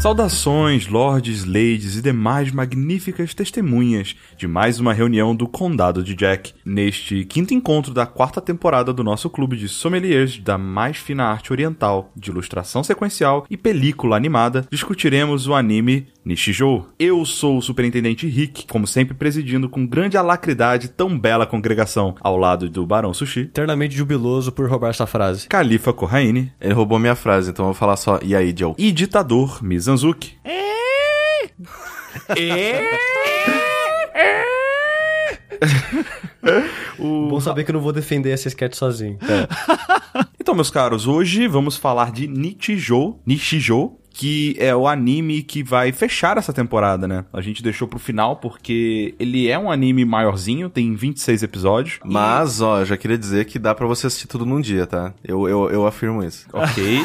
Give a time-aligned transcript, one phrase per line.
[0.00, 6.54] Saudações, lords, ladies e demais magníficas testemunhas de mais uma reunião do Condado de Jack.
[6.64, 11.52] Neste quinto encontro da quarta temporada do nosso clube de sommeliers da mais fina arte
[11.52, 16.86] oriental, de ilustração sequencial e película animada, discutiremos o anime Nishijou.
[16.98, 22.36] Eu sou o superintendente Rick, como sempre presidindo com grande alacridade tão bela congregação, ao
[22.36, 25.48] lado do Barão Sushi, Eternamente jubiloso por roubar essa frase.
[25.48, 28.74] Califa Corraine Ele roubou minha frase, então eu vou falar só, e aí, Joe?
[28.78, 30.38] e ditador Mizanzuki.
[36.98, 39.18] Bom saber que eu não vou defender esse sketch sozinho.
[40.40, 45.92] Então, meus caros, hoje vamos falar de Nichijou, Nishijou, que é o anime que vai
[45.92, 47.24] fechar essa temporada, né?
[47.32, 51.98] A gente deixou pro final porque ele é um anime maiorzinho, tem 26 episódios.
[52.04, 55.14] Mas, ó, eu já queria dizer que dá pra você assistir tudo num dia, tá?
[55.24, 56.46] Eu, eu, eu afirmo isso.
[56.52, 57.00] Ok.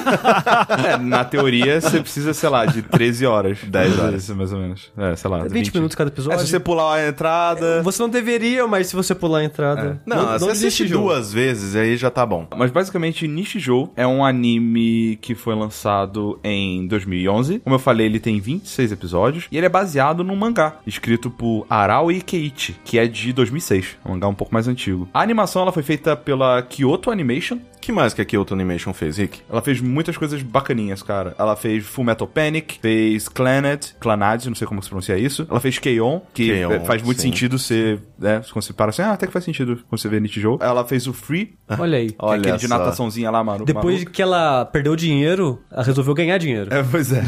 [0.85, 3.59] É, na teoria, você precisa, sei lá, de 13 horas.
[3.63, 4.29] 10 horas.
[4.31, 4.91] Mais ou menos.
[4.97, 5.45] É, sei lá.
[5.45, 6.39] 20, minutos cada É, episódio.
[6.41, 7.81] se você pular a entrada...
[7.81, 10.01] Você não deveria, mas se você pular a entrada.
[10.05, 11.05] Não, você assiste desiste, jogo.
[11.07, 12.45] duas vezes, aí já tá bom.
[12.57, 17.59] Mas basicamente, Nishijou é um anime que foi lançado em 2011.
[17.59, 21.65] Como eu falei, ele tem 26 episódios e ele é baseado num mangá escrito por
[21.69, 25.07] Arao Ikeichi, que é de 2006, um mangá um pouco mais antigo.
[25.13, 27.59] A animação ela foi feita pela Kyoto Animation.
[27.85, 29.41] O que mais que a Kyoto Animation fez, Rick?
[29.47, 31.35] Ela fez muitas coisas bacaninhas, cara.
[31.37, 35.45] Ela fez Full Metal Panic, fez Clannad, Clannad, não sei como se pronuncia isso.
[35.47, 37.27] Ela fez Keion, que é, faz muito sim.
[37.27, 40.19] sentido ser, né, quando você para assim, ah, até que faz sentido quando você vê
[40.19, 40.57] Nishijou.
[40.63, 42.07] Ela fez o Free, Olha aí.
[42.07, 42.75] que é Olha aquele de só.
[42.75, 44.11] nataçãozinha lá, maru, Depois maluca.
[44.11, 46.73] que ela perdeu dinheiro, ela resolveu ganhar dinheiro.
[46.73, 47.21] É, pois é.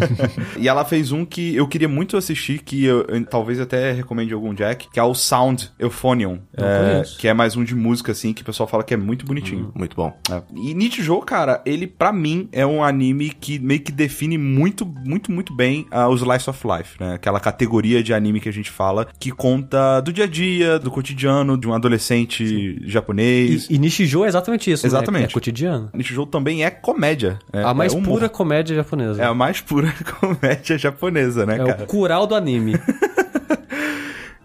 [0.56, 4.32] e ela fez um que eu queria muito assistir, que eu, eu talvez até recomende
[4.32, 6.40] algum Jack, que é o Sound Euphonium.
[6.56, 9.26] É, que é mais um de música, assim, que o pessoal fala que é muito
[9.26, 9.70] bonitinho.
[9.74, 10.16] Muito bom.
[10.30, 10.40] É.
[10.54, 15.32] E Nichijou, cara, ele pra mim é um anime que meio que define muito, muito,
[15.32, 17.14] muito bem ah, o Slice of Life, né?
[17.14, 20.88] Aquela categoria de anime que a gente fala que conta do dia a dia, do
[20.90, 23.66] cotidiano de um adolescente japonês.
[23.68, 24.88] E, e Nishijou é exatamente isso, né?
[24.88, 25.30] Exatamente.
[25.30, 25.90] É cotidiano.
[25.92, 27.38] Nichijou também é comédia.
[27.52, 29.20] É, a mais é pura comédia japonesa.
[29.20, 31.82] É a mais pura comédia japonesa, né, É cara?
[31.82, 32.74] o cural do anime.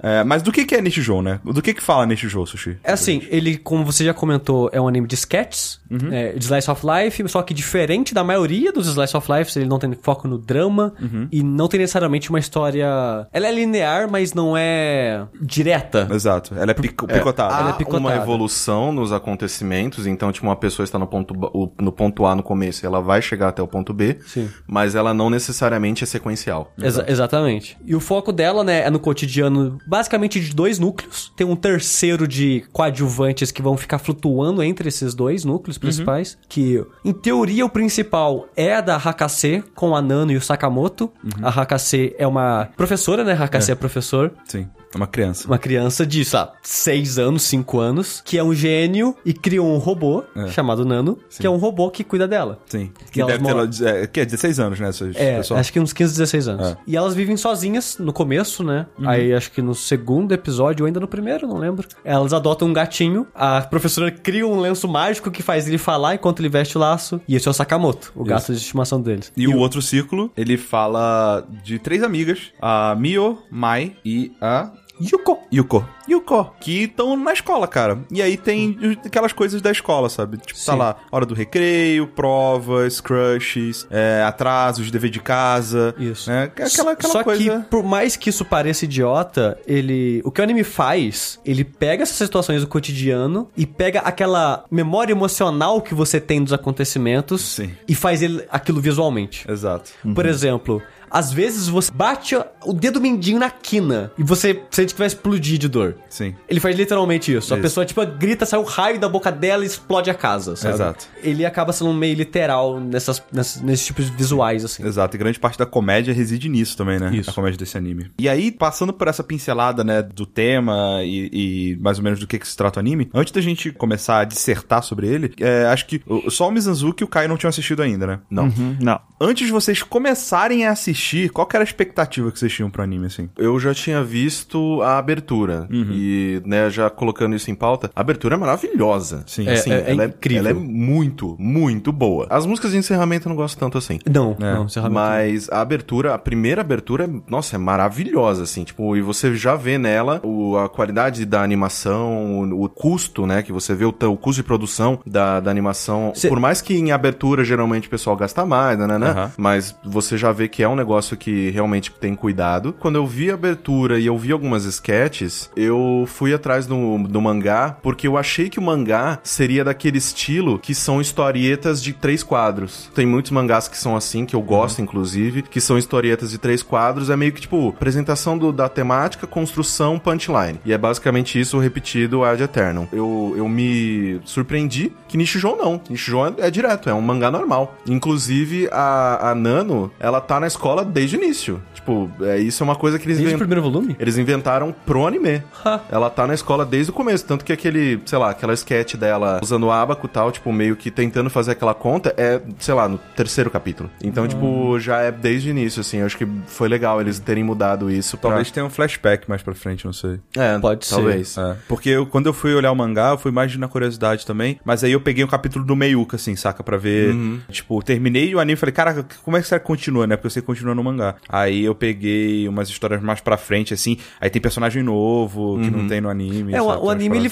[0.03, 1.39] É, mas do que que é Nishijou, né?
[1.45, 2.77] Do que que fala Nishijou, Sushi?
[2.83, 6.11] É assim, ele, como você já comentou, é um anime de sketches, Uhum.
[6.11, 9.67] é, de Slice of Life, só que diferente da maioria dos Slice of Life, ele
[9.67, 11.27] não tem foco no drama Uhum.
[11.31, 12.85] e não tem necessariamente uma história.
[13.31, 16.07] Ela é linear, mas não é direta.
[16.11, 16.53] Exato.
[16.57, 17.53] Ela é pico- picotada.
[17.59, 17.99] Ela é picotada.
[17.99, 21.33] uma evolução nos acontecimentos, então, tipo, uma pessoa está no ponto,
[21.79, 24.49] no ponto A no começo e ela vai chegar até o ponto B, Sim.
[24.67, 26.71] mas ela não necessariamente é sequencial.
[26.81, 27.77] Exa- exatamente.
[27.85, 31.31] E o foco dela, né, é no cotidiano, basicamente de dois núcleos.
[31.35, 36.35] Tem um terceiro de coadjuvantes que vão ficar flutuando entre esses dois núcleos principais.
[36.49, 41.11] Que, em teoria, o principal é a da Hakase, com a Nano e o Sakamoto.
[41.43, 43.33] A Hakase é uma professora, né?
[43.33, 44.33] Hakase é, professor.
[44.45, 44.67] Sim.
[44.93, 45.47] É uma criança.
[45.47, 49.67] Uma criança de, sei lá, 6 anos, 5 anos, que é um gênio e criou
[49.73, 50.47] um robô É.
[50.47, 52.59] chamado Nano, que é um robô que cuida dela.
[52.67, 52.91] Sim.
[53.11, 54.89] Que deve ter lá, é, que é 16 anos, né?
[54.89, 55.59] Essas É, pessoas.
[55.59, 56.67] acho que uns 15, 16 anos.
[56.67, 56.77] É.
[56.87, 58.85] E elas vivem sozinhas no começo, né?
[59.05, 61.87] Aí acho que no segundo episódio, ou ainda no primeiro, não lembro.
[62.03, 63.25] Elas adotam um gatinho.
[63.33, 67.19] A professora cria um lenço mágico que faz ele falar enquanto ele veste o laço.
[67.27, 69.31] E esse é o Sakamoto, o gato de estimação deles.
[69.35, 74.71] E, o outro círculo, ele fala de três amigas: a Mio, Mai e a
[75.01, 75.39] Yuko.
[75.51, 75.87] Yuko.
[76.09, 76.53] Yuko.
[76.59, 77.99] Que estão na escola, cara.
[78.11, 80.37] E aí tem aquelas coisas da escola, sabe?
[80.37, 80.77] Tipo, tá Sim.
[80.77, 85.95] lá, hora do recreio, provas, crushes, é, atrasos, dever de casa.
[85.97, 86.29] Isso.
[86.29, 86.43] Né?
[86.43, 87.59] Aquela, aquela Só coisa.
[87.61, 90.21] que, por mais que isso pareça idiota, ele.
[90.23, 95.13] O que o anime faz, ele pega essas situações do cotidiano e pega aquela memória
[95.13, 97.71] emocional que você tem dos acontecimentos Sim.
[97.87, 99.49] e faz ele, aquilo visualmente.
[99.49, 99.91] Exato.
[100.13, 100.81] Por exemplo,
[101.13, 102.35] às vezes você bate
[102.65, 105.95] o dedo mindinho na quina e você sente que vai explodir de dor.
[106.09, 106.33] Sim.
[106.49, 107.53] Ele faz literalmente isso.
[107.53, 107.61] A Isso.
[107.61, 110.73] pessoa, tipo, grita, sai um raio da boca dela e explode a casa, sabe?
[110.73, 111.05] Exato.
[111.21, 114.85] Ele acaba sendo meio literal nessas, nessas, nesses tipos de visuais, assim.
[114.85, 117.15] Exato, e grande parte da comédia reside nisso também, né?
[117.15, 117.29] Isso.
[117.29, 118.11] A comédia desse anime.
[118.17, 122.25] E aí, passando por essa pincelada, né, do tema e, e mais ou menos do
[122.25, 125.65] que, que se trata o anime, antes da gente começar a dissertar sobre ele, é,
[125.65, 128.19] acho que o- só o Mizanzuki e o Kai não tinham assistido ainda, né?
[128.31, 128.51] Não.
[128.79, 128.99] Não.
[129.21, 131.02] Antes de vocês começarem a assistir,
[131.33, 133.29] qual que era a expectativa que vocês tinham pro anime, assim?
[133.37, 135.67] Eu já tinha visto a abertura.
[135.71, 139.23] E, né, já colocando isso em pauta, a abertura é maravilhosa.
[139.27, 139.47] Sim.
[139.47, 140.39] É, Assim, é ela incrível.
[140.39, 142.27] Ela é muito, muito boa.
[142.29, 143.99] As músicas de encerramento eu não gosto tanto assim.
[144.09, 144.93] Não, É, não, encerramento.
[144.95, 149.77] Mas a abertura, a primeira abertura, nossa, é maravilhosa, assim, tipo, e você já vê
[149.77, 154.17] nela o, a qualidade da animação, o, o custo, né, que você vê o, o
[154.17, 158.15] custo de produção da, da animação, Cê- por mais que em abertura geralmente o pessoal
[158.15, 159.31] gasta mais, né, né, Aham.
[159.37, 162.73] mas você já vê que é um negócio que realmente tem cuidado.
[162.79, 167.21] Quando eu vi a abertura e eu vi algumas sketches, eu fui atrás do, do
[167.21, 172.23] mangá, porque eu achei que o mangá seria daquele estilo que são historietas de três
[172.23, 172.89] quadros.
[172.95, 176.63] Tem muitos mangás que são assim, que eu gosto, inclusive, que são historietas de três
[176.63, 177.09] quadros.
[177.09, 180.59] É meio que, tipo, apresentação do- da temática, construção, punchline.
[180.65, 182.87] E é basicamente isso repetido ad eternum.
[182.91, 185.81] Eu, eu me surpreendi que Nishijou não.
[185.89, 187.75] Nishijou é, é direto, é um mangá normal.
[187.87, 191.61] Inclusive, a, a Nano, ela tá na escola desde o início.
[191.83, 193.93] Tipo, é, isso é uma coisa que eles Desde o inven- primeiro volume?
[193.99, 195.43] eles inventaram pro anime.
[195.65, 195.81] Ha.
[195.91, 197.25] Ela tá na escola desde o começo.
[197.25, 200.77] Tanto que aquele, sei lá, aquela sketch dela usando o abaco e tal, tipo, meio
[200.77, 203.89] que tentando fazer aquela conta, é, sei lá, no terceiro capítulo.
[204.01, 205.97] Então, tipo, já é desde o início, assim.
[205.97, 208.17] Eu acho que foi legal eles terem mudado isso.
[208.17, 210.19] pra- Talvez tenha um flashback mais pra frente, não sei.
[210.37, 210.95] É, Pode ser.
[210.95, 211.37] talvez.
[211.37, 214.57] É, porque eu- quando eu fui olhar o mangá, eu fui mais na curiosidade também.
[214.63, 216.63] Mas aí eu peguei um capítulo do Meiuca, assim, saca?
[216.63, 217.13] Pra ver.
[217.49, 220.15] Tipo, terminei o anime e falei, cara, como é que será que continua, né?
[220.15, 221.15] Porque eu sei que continua no mangá.
[221.27, 223.97] Aí eu peguei umas histórias mais pra frente, assim.
[224.19, 226.53] Aí tem personagem novo que não tem no anime.
[226.53, 226.77] É, o, sabe?
[226.77, 227.29] o umas anime ele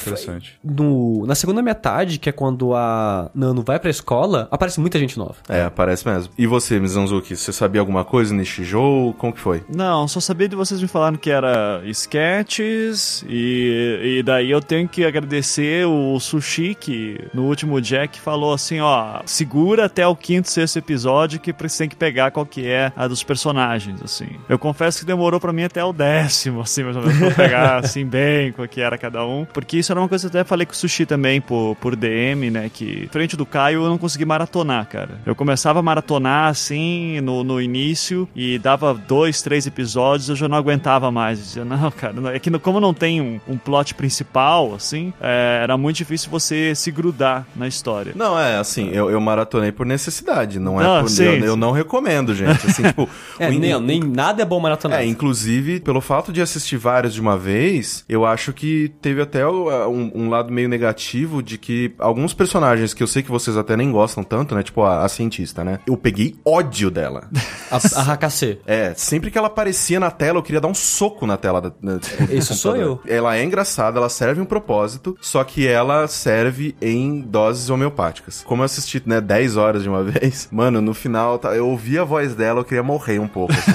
[0.63, 5.17] no na segunda metade, que é quando a Nano vai pra escola, aparece muita gente
[5.17, 5.35] nova.
[5.47, 6.33] É, parece mesmo.
[6.37, 9.13] E você, Mizanzuki, você sabia alguma coisa neste jogo?
[9.13, 9.63] Como que foi?
[9.73, 14.87] Não, só sabia de vocês me falaram que era sketches e, e daí eu tenho
[14.87, 20.49] que agradecer o Sushi que no último Jack falou assim, ó, segura até o quinto,
[20.49, 24.30] sexto episódio que você tem que pegar qual que é a dos personagens, assim.
[24.49, 27.75] Eu confesso que demorou pra mim até o décimo, assim, mais ou menos, pra pegar
[27.83, 30.47] assim bem qual que era cada um, porque isso era uma coisa que eu até
[30.47, 33.97] falei com o Sushi também por, por DM, né, que frente do Caio eu não
[33.97, 35.19] consegui maratonar, cara.
[35.25, 40.47] Eu começava a maratonar assim no, no início e dava dois, três episódios, eu já
[40.47, 41.39] não aguentava mais.
[41.39, 45.13] Eu dizia, não, cara, não- é que como não tem um, um plot principal, assim,
[45.21, 48.13] é, era muito difícil você se grudar na história.
[48.15, 51.09] Não, é assim, eu, eu maratonei por necessidade, não é Ah, por.
[51.09, 51.45] sim, eu, sim.
[51.47, 52.65] eu não recomendo, gente.
[52.67, 53.09] Assim, tipo.
[53.39, 54.99] É, o in- nem, nem nada é bom maratonar.
[55.01, 59.45] É, inclusive, pelo fato de assistir vários de uma vez, eu acho que teve até
[59.47, 63.75] um, um lado meio negativo de que alguns personagens que eu sei que vocês até
[63.75, 64.63] nem gostam tanto, né?
[64.63, 65.79] Tipo a, a cientista, né?
[65.87, 67.29] Eu peguei ódio dela.
[67.71, 68.59] A, a Hakase.
[68.67, 71.61] É, sempre que ela aparecia na tela, eu queria dar um soco na tela.
[71.61, 72.99] Da, na- Isso sou computador.
[73.07, 78.43] Ela é engraçada, ela serve um propósito, só que ela serve em doses homeopáticas.
[78.45, 81.97] Como eu assisti, né, 10 horas de uma vez, mano, no final, tá, eu ouvi
[81.97, 83.53] a voz dela, eu queria morrer um pouco.
[83.53, 83.71] Assim.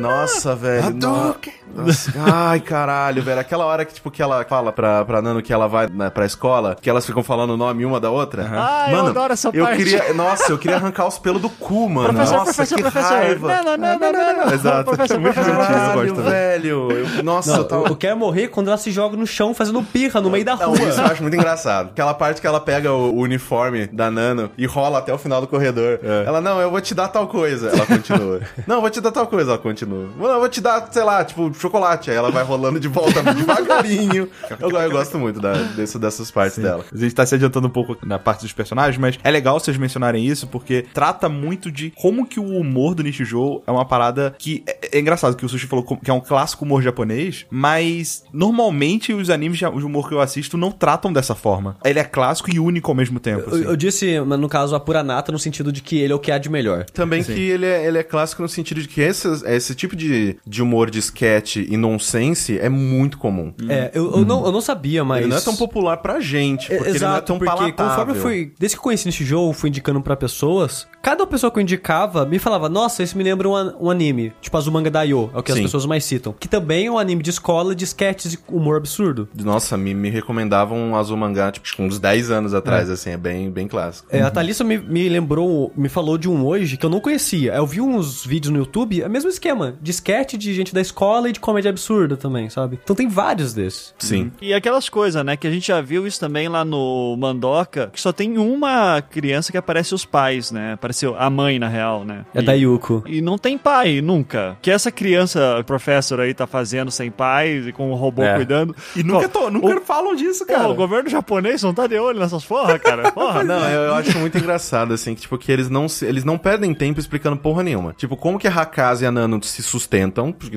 [0.00, 0.90] Nossa, velho.
[0.90, 1.36] no-
[1.74, 3.40] Nossa, Ai, caralho, velho.
[3.40, 6.24] Aquela hora que, tipo, que ela fala pra, pra Nano que ela vai né, pra
[6.26, 8.48] escola, que elas ficam falando o nome uma da outra.
[8.52, 9.78] Ah, eu adoro essa eu parte.
[9.78, 12.08] Queria, nossa, eu queria arrancar os pelos do cu, mano.
[12.10, 13.12] Professor, nossa, professor, que professor.
[13.12, 13.48] raiva.
[13.48, 14.52] Não, não, não, não, não, não.
[14.52, 14.84] Exato.
[14.84, 16.30] Professor, Muito professor, também.
[16.30, 16.90] velho.
[16.92, 17.86] Eu- nossa, Não, eu tava...
[17.88, 20.68] eu, quero morrer quando ela se joga no chão fazendo pirra no meio da Não,
[20.74, 20.88] rua.
[20.88, 21.90] isso eu acho muito engraçado.
[21.90, 25.40] Aquela parte que ela pega o, o uniforme da Nano e rola até o final
[25.40, 25.98] do corredor.
[26.26, 27.68] Ela, não, eu vou te dar tal coisa.
[27.70, 28.40] Ela continua.
[28.66, 29.52] não, eu vou te dar tal coisa.
[29.52, 30.08] Ela continua.
[30.18, 32.10] Não, eu vou te dar, sei lá, tipo, chocolate.
[32.10, 34.28] Aí ela vai rolando de volta devagarinho.
[34.60, 36.84] Eu, eu gosto muito da, desse- dessas partes dela.
[36.92, 39.76] A gente tá se adiantando um pouco na parte dos personagens, mas é legal vocês
[39.76, 44.34] mencionarem isso, porque trata muito de como que o humor do Nishijou é uma parada
[44.38, 44.62] que...
[44.66, 49.12] É, é engraçado que o Sushi falou que é um clássico humor japonês, mas normalmente
[49.12, 51.76] os animes de humor que eu assisto não tratam dessa forma.
[51.84, 53.48] Ele é clássico e único ao mesmo tempo.
[53.50, 53.64] Eu, assim.
[53.64, 56.30] eu disse, mas no caso, a Puranata, no sentido de que ele é o que
[56.30, 56.84] há de melhor.
[56.92, 57.34] Também Sim.
[57.34, 60.62] que ele é, ele é clássico no sentido de que esses, esse tipo de, de
[60.62, 63.52] humor de sketch e nonsense é muito comum.
[63.68, 65.20] É, eu, eu, não, eu não sabia, mas...
[65.22, 67.54] Ele não é tão popular pra gente, porque É, ele não é Exato, tão porque
[67.54, 67.74] palatável.
[67.90, 68.52] conforme eu fui.
[68.58, 70.86] Desde que eu conheci nesse jogo, fui indicando pra pessoas.
[71.02, 74.32] Cada pessoa que eu indicava me falava, nossa, esse me lembra um, um anime.
[74.40, 75.64] Tipo Azumanga Daioh, é o que as Sim.
[75.64, 76.34] pessoas mais citam.
[76.38, 79.28] Que também é um anime de escola de sketches e humor absurdo.
[79.42, 83.50] Nossa, me, me recomendavam um azul mangá, tipo, uns 10 anos atrás, assim, é bem,
[83.50, 84.08] bem clássico.
[84.10, 87.52] É, a Thalissa me, me lembrou, me falou de um hoje que eu não conhecia.
[87.54, 89.76] Eu vi uns vídeos no YouTube, é o mesmo esquema.
[89.82, 92.78] De sketch de gente da escola e de comédia absurda também, sabe?
[92.82, 93.94] Então tem vários desses.
[93.98, 94.32] Sim.
[94.40, 98.00] E aquelas coisas, né, que a gente já viu isso também lá no Mandoka, que
[98.00, 100.72] só tem uma criança que aparece os pais, né?
[100.74, 102.24] Aparece apareceu a mãe, na real, né?
[102.34, 103.02] É E- da Yuko.
[103.06, 104.56] E não tem pai, nunca.
[104.62, 108.36] Que essa criança, professor aí, tá fazendo sem pai e com o robô É.
[108.36, 108.76] cuidando.
[108.94, 110.68] E nunca, Pô, to- nunca o- falam disso, Pô, cara.
[110.68, 113.10] o governo japonês não tá de olho nessas porra, cara.
[113.12, 113.42] Porra.
[113.42, 116.38] Não, eu, eu acho muito engraçado, assim, que, tipo, que eles não, se- eles não
[116.38, 117.92] perdem tempo explicando porra nenhuma.
[117.96, 120.30] Tipo, como que a Hakaza e a Nano se sustentam?
[120.32, 120.56] Porque,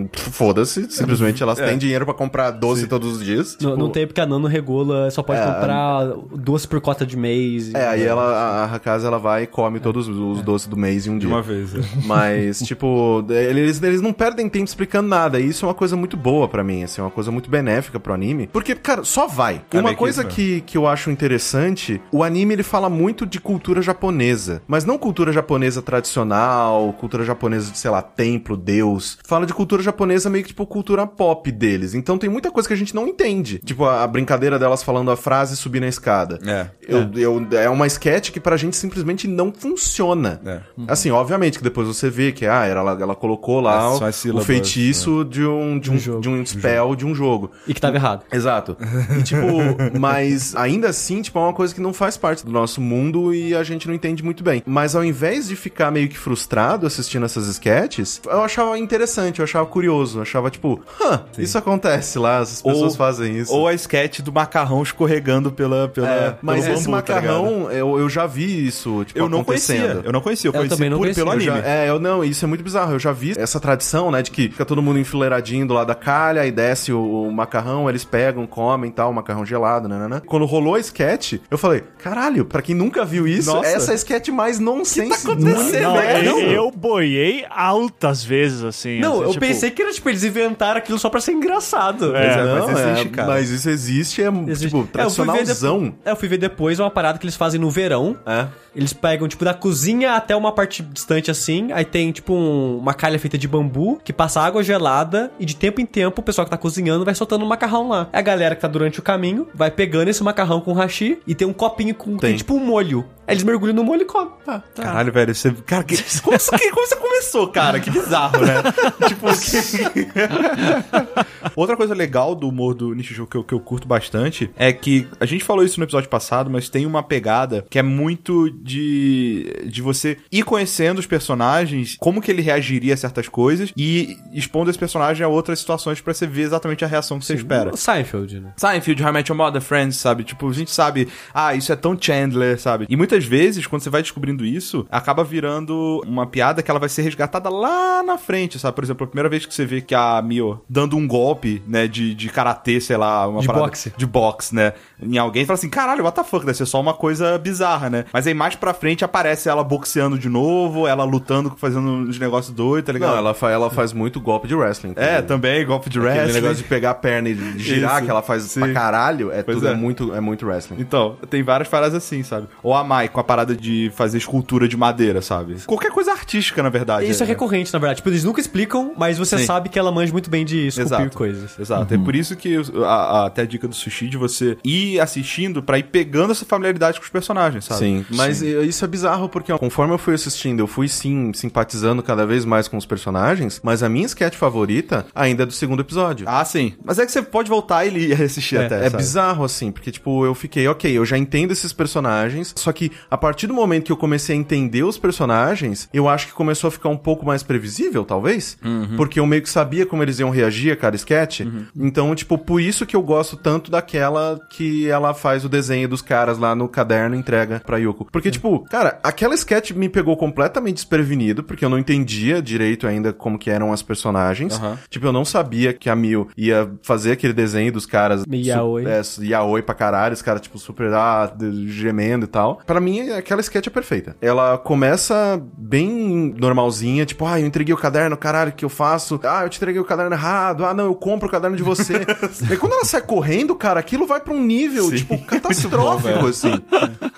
[0.68, 3.58] simplesmente elas têm dinheiro pra comprar doce todos os dias.
[3.62, 6.06] Não, tipo, não tem porque a Nano regula, só pode É, comprar
[6.36, 7.74] duas por cota de mês.
[7.74, 11.08] É, aí ela, a, a Hakaza, ela vai e come todos os doces do mês
[11.08, 11.36] em um De dia.
[11.36, 11.74] uma vez.
[11.76, 11.80] é.
[12.06, 15.40] Mas, tipo, eles, eles não perdem tempo explicando nada.
[15.40, 18.14] E isso é uma coisa muito boa pra mim, assim, uma coisa muito benéfica pro
[18.14, 18.48] anime.
[18.48, 19.62] Porque, cara, só vai.
[19.72, 20.30] É uma coisa né?
[20.30, 24.62] que, que eu acho interessante, o anime ele fala muito de cultura japonesa.
[24.68, 29.18] Mas não cultura japonesa tradicional, cultura japonesa de, sei lá, templo, deus.
[29.26, 31.94] Fala de cultura japonesa meio que, tipo, cultura pop deles.
[31.94, 33.60] Então tem muita coisa que a gente não entende.
[33.60, 36.40] Tipo, a, a brincadeira delas falando a frase e subir na escada.
[36.46, 36.68] É.
[36.88, 40.42] Eu, eu, é uma sketch que pra gente simplesmente não funciona.
[40.46, 40.62] É.
[40.88, 44.08] Assim, obviamente que depois você vê que ah, ela, ela colocou lá É, o, são
[44.08, 46.22] as o sílabas, feitiço de um, de um, jogo.
[46.22, 47.52] de um spell de um jogo.
[47.68, 48.24] E que tava errado.
[48.32, 48.76] Exato.
[49.18, 49.46] E, tipo,
[50.00, 53.54] mas ainda assim, tipo, é uma coisa que não faz parte do nosso mundo e
[53.54, 54.64] a gente não entende muito bem.
[54.66, 59.44] Mas ao invés de ficar meio que frustrado assistindo essas sketches, eu achava interessante, eu
[59.44, 63.54] achava curioso, eu achava tipo, hã, isso acontece lá, as pessoas fazem isso.
[63.54, 67.72] Ou a sketch do macarrão escorregando pela, pela, É, mas pelo esse bambu, tá macarrão,
[67.72, 69.80] eu, eu já vi isso, tipo, eu não acontecendo.
[69.80, 70.02] conhecia.
[70.06, 70.48] Eu não conhecia.
[70.50, 71.24] Eu, Eu conheci não por- conhecia.
[71.24, 71.62] pelo Eu anime.
[71.62, 72.94] já- é, eu não, isso é muito bizarro.
[72.94, 75.96] Eu já vi essa tradição, né, de que fica todo mundo enfileiradinho do lado da
[75.96, 80.08] calha, aí desce o, o macarrão, eles pegam, comem tal, o macarrão gelado, né, né,
[80.08, 80.22] né.
[80.26, 83.68] Quando rolou a sketch, eu falei, caralho, pra quem nunca viu isso, Nossa.
[83.68, 85.10] essa é a sketch mais nonsense.
[85.10, 86.28] Que tá acontecendo, Não, velho?
[86.30, 89.00] eu, eu boiei altas vezes, assim.
[89.00, 92.16] Não, assim, eu tipo, pensei que era tipo, eles inventaram aquilo só pra ser engraçado.
[92.16, 93.28] É, é, não, mas é, existe, cara.
[93.28, 94.68] mas isso existe, é, Existe.
[94.76, 95.94] tipo, É, eu fui ver tradicionalzão.
[96.06, 98.18] É, eu fui ver depois uma parada que eles fazem no verão.
[98.26, 98.48] É.
[98.76, 101.72] Eles pegam, tipo, da cozinha até uma parte distante assim.
[101.72, 105.32] Aí tem, tipo, um- uma calha feita de bambu que passa água gelada.
[105.40, 108.08] E de tempo em tempo, o pessoal que tá cozinhando vai soltando um macarrão lá.
[108.14, 111.48] A galera que tá durante o caminho vai pegando esse macarrão com hashi e tem
[111.48, 112.12] um copinho com.
[112.18, 112.38] Tem, Tem.
[112.38, 113.04] tipo um molho.
[113.28, 114.32] Aí eles mergulham no molho e comem.
[114.48, 114.84] Ah, tá.
[114.84, 115.52] Caralho, velho, você.
[115.66, 115.98] Cara, que...
[116.22, 117.80] como, isso que- como você começou, cara?
[117.80, 118.54] Que bizarro, né?
[119.08, 120.06] tipo, que...
[121.56, 125.08] Outra coisa legal do humor do Nishijo que eu, que eu curto bastante é que
[125.20, 129.64] a gente falou isso no episódio passado, mas tem uma pegada que é muito de,
[129.66, 134.70] de você ir conhecendo os personagens, como que ele reagiria a certas coisas e expondo
[134.70, 137.74] esse personagem a outras situações pra você ver exatamente a reação que você espera.
[137.74, 138.54] O Seinfeld, né?
[138.58, 140.24] Seinfeld, How I Met Your Mother, Friends, sabe?
[140.24, 142.86] Tipo, a gente sabe, ah, isso é tão Chandler, sabe?
[142.90, 146.90] E muitas vezes, quando você vai descobrindo isso, acaba virando uma piada que ela vai
[146.90, 148.76] ser resgatada lá na frente, sabe?
[148.76, 151.88] Por exemplo, a primeira vez que você vê que a Mio dando um golpe, né,
[151.88, 153.94] de, de karatê, sei lá, uma De parada- boxe.
[153.96, 154.74] De boxe, né?
[155.02, 158.06] Em alguém, fala assim, caralho, what the fuck, deve ser só uma coisa bizarra, né?
[158.12, 162.54] Mas aí mais pra frente aparece ela boxeando de novo, ela lutando, fazendo uns negócios
[162.56, 163.12] doidos, tá ligado?
[163.12, 164.94] Não, ela, fa ela faz muito golpe de wrestling.
[164.96, 165.28] É, também.
[165.28, 166.34] também, golpe de Aquele wrestling.
[166.42, 168.60] negócio de pegar a perna e de girar, Isso, que ela faz sim.
[168.60, 169.72] pra caralho, é Pois tudo é.
[169.72, 169.76] é.
[169.76, 170.78] muito, é muito wrestling.
[170.80, 172.48] Então, tem várias paradas assim, sabe?
[172.64, 175.56] Ou a Mai com a parada de fazer escultura de madeira, sabe?
[175.66, 177.10] Qualquer coisa artística, na verdade.
[177.10, 177.32] Isso é né?
[177.34, 177.98] recorrente, na verdade.
[177.98, 179.46] Tipo, eles nunca explicam, mas você Sim.
[179.46, 181.18] sabe que ela manja muito bem de esculpir Exato.
[181.18, 181.60] coisas.
[181.60, 181.94] Exato.
[181.94, 185.62] É por isso que a, a- até a dica do sushi de você ir assistindo
[185.62, 187.80] pra ir pegando essa familiaridade com os personagens, sabe?
[187.80, 191.32] Sim, mas eh, isso é bizarro porque ó, conforme eu fui assistindo, eu fui sim
[191.34, 195.54] simpatizando cada vez mais com os personagens, mas a minha sketch favorita ainda é do
[195.54, 196.26] segundo episódio.
[196.30, 196.74] Ah, sim.
[196.84, 198.86] Mas é que você pode voltar e assistir até.
[198.86, 198.98] É sabe?
[199.04, 203.18] bizarro, assim, porque, tipo, eu fiquei, ok, eu já entendo esses personagens, só que a
[203.18, 206.72] partir do momento que eu comecei a entender os personagens, eu acho que começou a
[206.72, 208.58] ficar um pouco mais previsível, talvez,
[208.96, 211.42] porque eu meio que sabia como eles iam reagir a cada sketch.
[211.76, 216.02] Então, tipo, por isso que eu gosto tanto daquela que ela faz o desenho dos
[216.02, 218.06] caras lá no caderno e entrega pra Yoko.
[218.12, 223.12] Porque, tipo, cara, aquela sketch me pegou completamente desprevenido, porque eu não entendia direito ainda
[223.14, 224.56] como que eram as personagens.
[224.56, 224.78] Aham.
[224.90, 228.84] Tipo, eu não sabia que a Mil ia fazer aquele desenho dos caras Yaoi.
[229.04, 231.32] Su- é, yaoi pra caralho, os caras, tipo, super ah,
[231.68, 232.62] gemendo e tal.
[232.66, 234.16] Pra mim, aquela sketch é perfeita.
[234.22, 239.20] Ela começa bem normalzinha, tipo, ah, eu entreguei o caderno, caralho, o que eu faço?
[239.24, 240.66] Ah, eu te entreguei o caderno errado.
[240.66, 242.06] Ah, não, eu compro o caderno de você.
[242.52, 246.28] e quando ela sai correndo, cara, aquilo vai pra um nível, tipo, catastrófico, velho.
[246.28, 246.54] assim.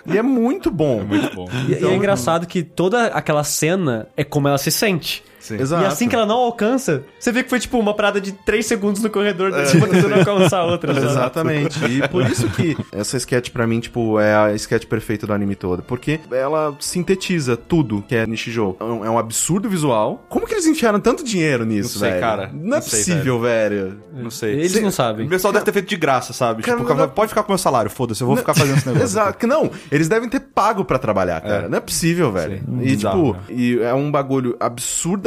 [0.05, 1.03] E é muito bom.
[1.03, 1.47] Muito bom.
[1.67, 5.23] E, e é engraçado que toda aquela cena é como ela se sente.
[5.39, 5.55] Sim.
[5.59, 5.83] Exato.
[5.83, 8.65] E assim que ela não alcança, você vê que foi tipo uma parada de 3
[8.65, 9.65] segundos no corredor, é.
[9.65, 10.93] tipo, tentando alcançar a outra.
[10.93, 11.05] sabe?
[11.07, 11.85] Exatamente.
[11.85, 15.55] E por isso que essa sketch pra mim, tipo, é a sketch perfeita do anime
[15.55, 15.81] todo.
[15.83, 18.77] Porque ela sintetiza tudo que é Nishijou.
[18.79, 20.25] É um, é um absurdo visual.
[20.29, 22.21] Como que eles enfiaram tanto dinheiro nisso, Não sei, velho?
[22.21, 22.49] cara.
[22.53, 23.99] Não é Não sei, possível, velho.
[24.13, 24.53] Não sei.
[24.55, 25.27] Eles Cê- não O sabem.
[25.27, 26.63] pessoal deve ter feito de graça, sabe?
[26.63, 28.85] Cara, tipo, não- pode ficar com o meu salário, foda-se, eu vou ficar fazendo esse
[28.87, 29.05] negócio.
[29.05, 29.47] Exato.
[29.47, 31.69] Não, eles devem ter pago pra trabalhar, cara.
[31.69, 32.57] Não é possível, velho.
[32.59, 32.79] Sim.
[32.81, 34.55] E, Bizarro, tipo, e é um bagulho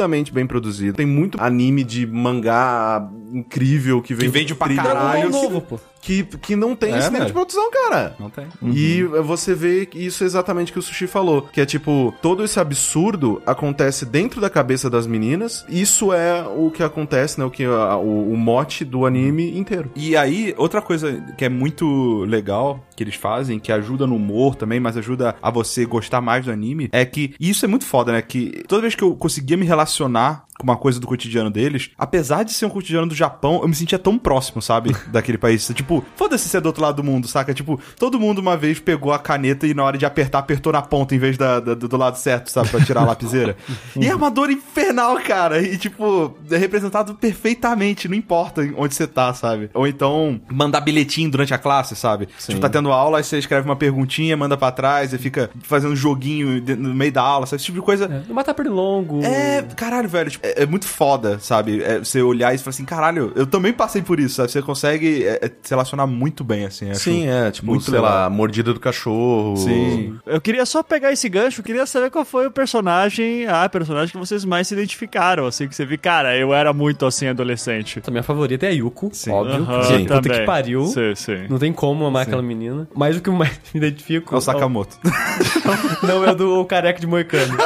[0.03, 0.97] absurdamente bem produzido.
[0.97, 5.29] Tem muito anime de mangá incrível que vem Que vende pra caralho.
[5.29, 5.79] Dragon Ball novo, pô.
[6.03, 8.13] Que, que não tem É, esse nível de produção, cara.
[8.19, 8.45] Não tem.
[8.61, 11.43] E você vê que isso é exatamente o que o Sushi falou.
[11.43, 15.65] Que é tipo, todo esse absurdo acontece dentro da cabeça das meninas.
[15.69, 17.45] Isso é o que acontece, né?
[17.45, 19.89] O que a- o, o mote do anime inteiro.
[19.95, 24.55] E aí, outra coisa que é muito legal que eles fazem, que ajuda no humor
[24.55, 27.85] também, mas ajuda a você gostar mais do anime, é que e isso é muito
[27.85, 28.21] foda, né?
[28.21, 32.43] Que toda vez que eu conseguia me relacionar com uma coisa do cotidiano deles, apesar
[32.43, 34.95] de ser um cotidiano do Japão, eu me sentia tão próximo, sabe?
[35.11, 35.67] Daquele país.
[35.75, 37.53] Tipo, foda-se ser do outro lado do mundo, saca?
[37.53, 40.81] Tipo, todo mundo uma vez pegou a caneta e na hora de apertar, apertou na
[40.81, 42.69] ponta em vez da, da- do lado certo, sabe?
[42.69, 43.57] Pra tirar a lapiseira.
[43.99, 45.61] e é uma dor infernal, cara.
[45.61, 49.69] E, tipo, é representado perfeitamente, não importa onde você tá, sabe?
[49.73, 52.27] Ou então, mandar bilhetinho durante a classe, sabe?
[52.45, 55.95] Tipo, tá tendo aula, aí você escreve uma perguntinha, manda pra trás, e fica fazendo
[55.95, 57.57] joguinho de- no meio da aula, sabe?
[57.57, 58.07] Esse tipo de coisa.
[58.27, 59.23] Não matar pernilongo.
[59.23, 61.81] É, caralho, velho, tipo, é, é muito foda, sabe?
[61.83, 64.51] É, você olhar e falar assim, caralho, eu também passei por isso, sabe?
[64.51, 66.89] Você consegue é, é, se relacionar muito bem, assim.
[66.89, 68.09] acho Sim, é, tipo, muito sei legal.
[68.09, 69.57] lá, mordida do cachorro.
[69.57, 70.17] Sim.
[70.25, 74.11] Eu queria só pegar esse gancho, eu queria saber qual foi o personagem, a personagem
[74.11, 78.01] que vocês mais se identificaram, assim, que você viu, cara, eu era muito assim adolescente.
[78.05, 79.31] A minha favorita é a Yuko, Sim.
[79.31, 79.65] óbvio.
[79.65, 80.03] Porque Sim.
[80.05, 80.39] puta também.
[80.39, 80.85] que pariu.
[80.87, 81.47] Sim, sim.
[81.49, 82.87] Não tem como amar aquela menina.
[82.95, 84.33] Mas o que eu mais me identifico...
[84.33, 84.97] É o Sakamoto.
[86.03, 87.55] Não, é o do o careca de Moicano.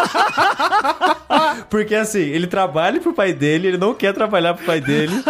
[1.69, 5.13] Porque assim, ele trabalha pro pai dele, ele não quer trabalhar pro pai dele.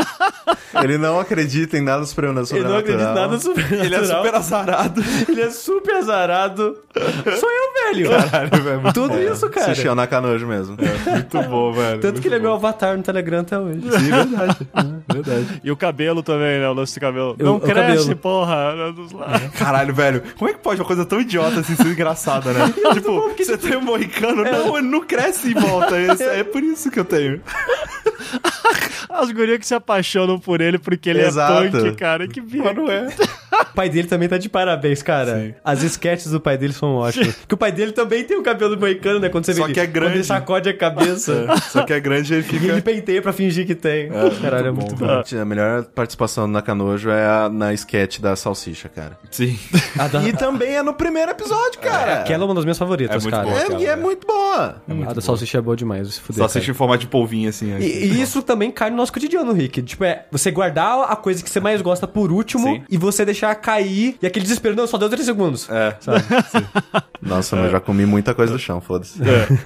[0.84, 2.60] Ele não acredita em nada sobrenatural.
[2.62, 3.86] Ele não acredita em nada sobrenatural.
[3.86, 5.04] Ele é super azarado.
[5.28, 6.78] Ele é super azarado.
[7.40, 8.10] Sou eu, velho.
[8.10, 8.94] Caralho, velho.
[8.94, 9.20] Tudo bom.
[9.20, 9.74] isso, cara.
[9.74, 10.78] Sushi é o Nakanojo mesmo.
[10.78, 12.00] Muito bom, velho.
[12.02, 13.82] Tanto que ele é meu avatar no Telegram até hoje.
[13.82, 14.68] Sim, verdade.
[15.12, 15.62] verdade.
[15.64, 16.70] E o cabelo também, né?
[16.70, 17.36] O lance de cabelo.
[17.40, 18.16] Eu- não cresce, cabelo.
[18.18, 18.74] porra.
[19.58, 20.24] Caralho, velho.
[20.38, 22.74] Como é que pode uma coisa tão idiota assim ser engraçada, né?
[22.94, 25.98] tipo, você tem um moicano, não, ele não cresce em volta.
[25.98, 27.42] É, é por isso que eu tenho.
[29.10, 31.64] As gurias que se apaixonam por ele porque ele Exato.
[31.64, 32.28] é punk, cara.
[32.28, 32.64] Que bico.
[32.66, 33.08] Mas não é.
[33.62, 35.56] O pai dele também tá de parabéns, cara.
[35.64, 37.36] As sketches do pai dele são ótimas.
[37.36, 39.30] Porque o pai dele também tem o cabelo moicano, né?
[39.30, 40.10] Quando você Só vê que é ele, grande.
[40.12, 41.46] Quando ele sacode a cabeça.
[41.70, 42.82] Só que é grande e ele E ele fica.
[42.82, 44.10] penteia pra fingir que tem.
[44.42, 45.06] Caralho, é muito bom.
[45.08, 49.18] A melhor participação do Nakanojo é a, na sketch da salsicha, cara.
[49.32, 49.58] Sim.
[50.12, 52.22] Da, E também é no primeiro episódio, cara.
[52.22, 53.44] Aquela é uma das minhas favoritas, É muito cara.
[53.48, 53.60] boa.
[53.60, 54.82] É, aquela, e é muito boa.
[55.08, 56.38] a da salsicha é boa demais, se fuder.
[56.40, 57.76] Só assiste em formato de polvinho assim.
[57.80, 59.82] E, e isso também cai no nosso cotidiano, Rick.
[59.82, 62.84] Tipo, é você guardar a coisa que você mais gosta por último Sim.
[62.90, 65.70] e você deixar cair e aquele desespero, não, só deu 3 segundos.
[65.70, 65.96] É.
[66.00, 66.24] Sabe?
[67.22, 69.20] Nossa, mas eu já comi muita coisa do chão, foda-se.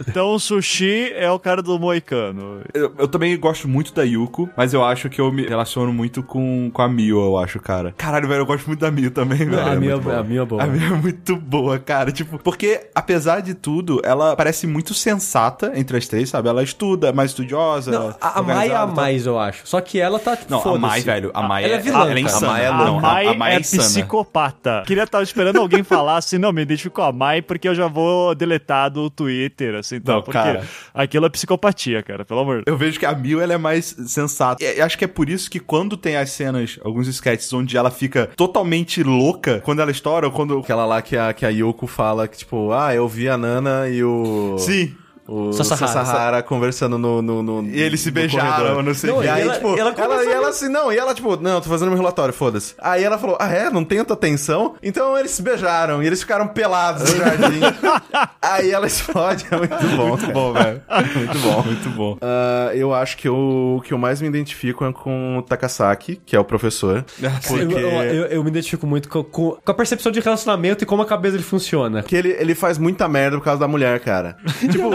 [0.08, 2.62] Então o sushi é o cara do moicano.
[2.74, 6.24] Eu, eu também gosto muito da Yuko, mas eu acho que eu me relaciono muito
[6.24, 7.94] com, com a Mio, eu acho, cara.
[7.98, 9.60] Caralho, velho, eu gosto muito da Mio também, velho.
[9.60, 10.18] a, É boa.
[10.20, 10.64] a minha é boa.
[10.64, 12.12] A Mio é muito boa, cara.
[12.12, 16.50] Tipo, porque, apesar de tudo, ela parece muito sensata entre as três, sabe?
[16.50, 17.92] Ela estuda, é mais estudiosa.
[17.92, 19.62] Não, a, a Mai é a mais, eu acho.
[19.68, 20.38] Só que ela tá.
[20.50, 20.78] Não, a.
[20.80, 22.48] Mai, velho, a Mai ela é, é vilã, ela é insana.
[22.48, 23.08] A Mai é Não, louca.
[23.08, 23.90] a Mai a Mai é, é insana.
[23.90, 24.84] psicopata.
[24.86, 27.88] Queria estar esperando alguém falar assim, não, me identifico com a Mai porque eu já
[27.88, 30.64] vou deletar do Twitter, assim, então, Não, porque cara.
[30.94, 32.74] aquilo é psicopatia, cara, pelo amor de Deus.
[32.74, 34.64] Eu vejo que a Mil ela é mais sensata.
[34.64, 37.92] E acho que é por isso que quando tem as cenas, alguns sketches onde ela
[37.92, 40.60] fica totalmente louca, quando ela estoura, ou quando.
[40.60, 43.88] Aquela lá que a, que a Yoko fala que, tipo, ah, eu vi a Nana
[43.90, 44.56] e o...
[44.60, 44.96] Sim.
[45.34, 45.88] O Sasahara.
[45.92, 49.30] Sasahara conversando no, no, no- E eles se beijaram, não sei Não, o E que.
[49.30, 51.90] aí, ela- tipo, ela ela, e ela assim, não, e ela, tipo, não, tô fazendo
[51.90, 52.74] meu relatório, foda-se.
[52.80, 53.70] Aí ela falou, ah, é?
[53.70, 54.76] Não tem tanta tensão?
[54.84, 57.60] Então eles se beijaram e eles ficaram pelados no jardim.
[58.42, 60.08] aí ela explode, é muito bom.
[60.10, 60.34] Muito cara.
[60.34, 60.82] bom, velho.
[61.22, 62.18] Muito bom, muito bom.
[62.22, 66.22] Ah, eu acho que o o que eu mais me identifico é com o Takasaki,
[66.26, 67.06] que é o professor.
[67.50, 70.88] Eu, eu, eu- eu me identifico muito com, com- com a percepção de relacionamento e
[70.88, 72.02] como a cabeça dele funciona.
[72.02, 74.36] Porque ele, ele faz muita merda por causa da mulher, cara.
[74.60, 74.90] tipo,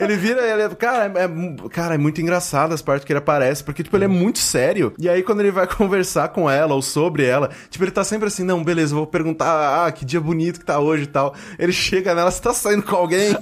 [0.00, 3.62] ele vira, ele, é- cara, é, cara, é muito engraçado as partes que ele aparece,
[3.64, 4.92] porque, tipo, ele é muito sério.
[4.98, 8.28] E aí, quando ele vai conversar com ela ou sobre ela, tipo, ele tá sempre
[8.28, 11.34] assim, não, beleza, vou perguntar, ah, que dia bonito que tá hoje e tal.
[11.58, 13.36] Ele chega nela, você tá saindo com alguém?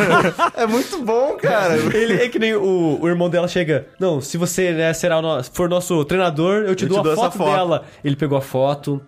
[0.56, 1.76] é muito bom, cara.
[1.76, 3.86] Ele é que nem o, o irmão dela chega.
[3.98, 7.02] Não, se você né, será o for nosso treinador, eu te Eu dou te a
[7.02, 7.84] dou foto, foto." dela.
[8.04, 9.00] Ele pegou a foto.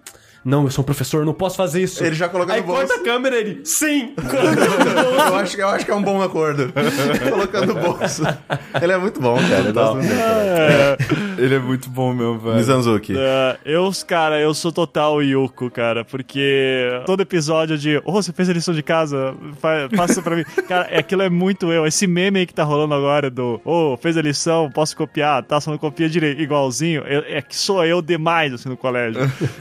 [0.44, 2.04] Não, eu sou um professor, eu não posso fazer isso.
[2.04, 2.87] Ele já coloca Aí no bolso.
[2.87, 4.14] corta a câmera ele, sim!
[5.28, 6.72] eu, acho, que- eu acho que é um bom acordo.
[7.30, 8.22] Colocando no bolso.
[8.80, 9.64] Ele é muito bom, cara.
[9.68, 10.96] Eu gosto muito dele, cara.
[11.38, 12.57] Ele é muito bom mesmo, velho.
[12.57, 13.14] Mizanzuki.
[13.16, 18.48] É, eu, cara, eu sou total Yuko, cara, porque todo episódio de, oh, você fez
[18.48, 20.44] a lição de casa, Fa- passa pra mim.
[20.68, 21.87] Cara, é- aquilo é muito eu.
[21.87, 25.61] Esse meme aí que tá rolando agora do, oh, fez a lição, posso copiar, tá,
[25.61, 29.20] só não copia direito, igualzinho, é, é que sou eu demais, assim, no colégio.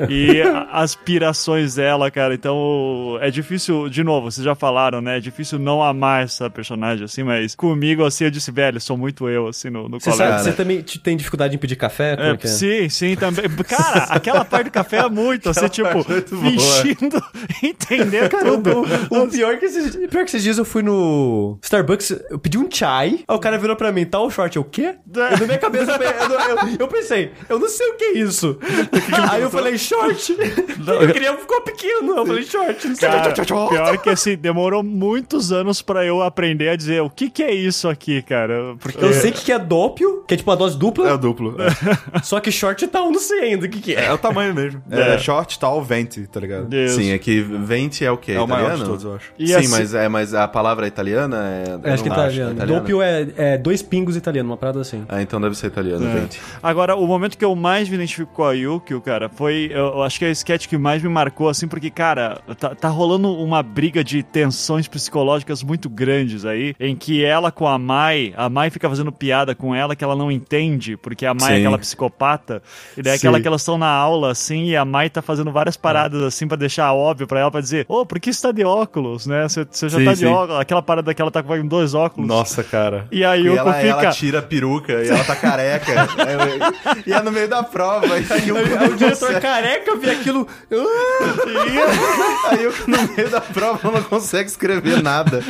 [0.09, 5.19] E a- aspirações dela, cara, então é difícil, de novo, vocês já falaram, né, é
[5.19, 9.47] difícil não amar essa personagem, assim, mas comigo, assim, eu disse, velho, sou muito eu,
[9.47, 10.33] assim, no, no Você colégio.
[10.37, 12.15] sabe, você também te- tem dificuldade em pedir café?
[12.19, 13.45] É, é sim, sim, também.
[13.67, 16.51] Cara, aquela parte do café é muito, você, tipo, é muito boa.
[16.51, 17.23] fingindo
[17.63, 18.83] entender tudo.
[19.09, 22.57] O pior que, esses, o pior que esses dias eu fui no Starbucks, eu pedi
[22.57, 24.95] um chai, aí o cara virou pra mim, tá o short, eu o quê?
[25.13, 28.57] Eu, na minha cabeça, eu, eu- eu pensei, eu não sei o que é isso.
[29.31, 30.35] aí eu falei, short.
[31.03, 32.87] Eu queria, ficou pequeno, eu falei, short.
[32.87, 33.45] Não sei Cara, que é.
[33.45, 37.53] pior que assim, demorou muitos anos pra eu aprender a dizer o que que é
[37.53, 38.75] isso aqui, cara.
[38.79, 41.17] Porque Eu sei que que é dópio, que é tipo uma dose dupla, É o
[41.17, 41.55] duplo.
[42.23, 44.05] só que short tal, eu não sei ainda o que que É, é.
[44.05, 44.81] é o tamanho mesmo.
[44.89, 46.65] É, short, tal, vente, tá ligado?
[46.65, 46.91] Deus.
[46.91, 48.33] Sim, é que vente é o quê?
[48.33, 48.83] É o maior italiano?
[48.83, 49.31] de todos, eu acho.
[49.37, 51.37] E Sim, assim- mas, é, mas a palavra é italiana
[51.83, 51.89] é.
[51.89, 52.55] É, acho que não tá acho, italiano.
[52.55, 52.79] italiana?
[52.79, 55.03] Dópio é, é dois pingos italiano, uma parada assim.
[55.09, 56.13] Ah, então deve ser italiano, É.
[56.13, 56.39] vente.
[56.61, 59.69] Agora, o momento que eu mais me identifico com a Yukio, cara, foi.
[59.71, 62.75] Eu, eu acho que é a sketch que mais me marcou, assim, porque, cara, tá,
[62.75, 67.77] tá rolando uma briga de tensões psicológicas muito grandes aí, em que ela com a
[67.77, 71.53] Mai, a Mai fica fazendo piada com ela que ela não entende, porque a Mai
[71.53, 71.61] é Sim.
[71.61, 72.61] aquela psicopata,
[72.97, 75.51] e daí é aquela que elas estão na aula, assim, e a Mai tá fazendo
[75.51, 78.51] várias paradas, assim, pra deixar óbvio pra ela, pra dizer, ô, por que você tá
[78.51, 79.47] de óculos, né?
[79.47, 80.25] Você, você já Sim, tá de sim.
[80.25, 82.27] óculos, aquela parada que ela tá com dois óculos.
[82.27, 83.07] Nossa, cara.
[83.11, 83.87] E a E Yuko ela, fica.
[83.87, 85.91] ela tira a peruca e ela tá careca.
[85.93, 88.07] É, e é no meio da prova.
[88.19, 90.42] E aí o, Aí o diretor careca vê aquilo.
[92.49, 95.41] Aí eu, no meio da prova, ela não consegue escrever nada.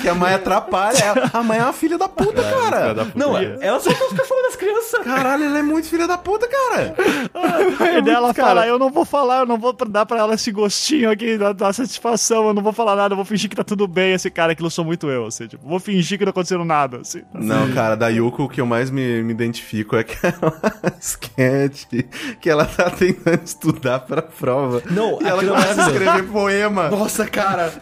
[0.00, 0.98] Que a mãe atrapalha.
[0.98, 3.06] Ela- A mãe é uma filha da puta, cara.
[3.14, 5.04] Não, ela soltou os cachorros das crianças.
[5.04, 6.94] Caralho, ela é muito filha da puta, cara.
[7.98, 10.50] E daí ela fala, eu não vou falar, eu não vou dar pra ela esse
[10.50, 13.64] gostinho aqui da, da satisfação, eu não vou falar nada, eu vou fingir que tá
[13.64, 16.64] tudo bem, esse cara, aquilo sou muito eu, assim, tipo, vou fingir que não aconteceu
[16.64, 17.22] nada, assim.
[17.32, 20.60] Não, cara, da Yuko, o que eu mais me, me identifico é aquela
[21.00, 21.86] sketch
[22.40, 24.82] que ela tá tentando estudar pra prova.
[24.90, 26.88] Não, e ela é começa a escrever poema.
[26.90, 27.72] Nossa, cara.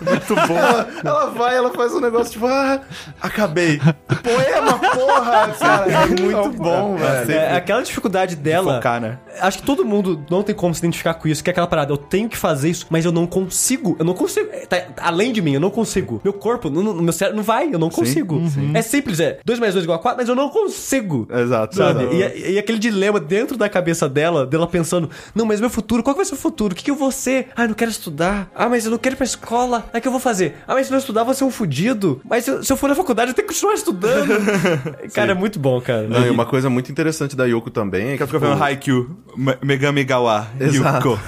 [0.00, 0.56] Muito bom.
[0.56, 2.80] Ela, ela vai, ela faz um negócio tipo, ah,
[3.20, 3.78] acabei.
[4.22, 5.92] Poema, porra, cara.
[5.92, 7.30] É muito bom, velho.
[7.32, 8.74] É, aquela dificuldade dela.
[8.76, 9.18] Focar, né?
[9.40, 11.92] Acho que todo mundo não tem como se identificar com isso, que é aquela parada,
[11.92, 13.96] eu tenho que fazer isso, mas eu não consigo.
[13.98, 14.48] Eu não consigo.
[14.52, 16.20] É, tá além de mim, eu não consigo.
[16.24, 18.40] Meu corpo, não, não- meu cérebro não vai, eu não consigo.
[18.74, 21.26] É simples, é 2 mais 2 igual a 4, mas eu não consigo.
[21.30, 21.76] Exato.
[21.76, 22.04] Sabe?
[22.04, 22.36] exato.
[22.36, 26.14] E, e aquele dilema dentro da cabeça dela, dela pensando, não, mas meu futuro, qual
[26.14, 26.72] que vai ser o futuro?
[26.72, 27.48] O que, que eu vou ser?
[27.56, 28.48] Ah, eu não quero estudar.
[28.54, 29.84] Ah, mas eu não quero ir pra escola.
[29.92, 30.56] Ah, o que eu vou fazer?
[30.66, 32.20] Ah, mas se não estudar, eu vou ser um fudido.
[32.24, 34.28] Mas se eu, se eu for na faculdade, eu tenho que continuar estudando.
[35.12, 36.06] cara, é muito bom, cara.
[36.06, 39.58] Não, e uma coisa muito interessante da Yoko também é que, Fica vendo Haikyuu, Me-
[39.62, 41.08] Megami Gawa, Exato.
[41.10, 41.20] Yuko.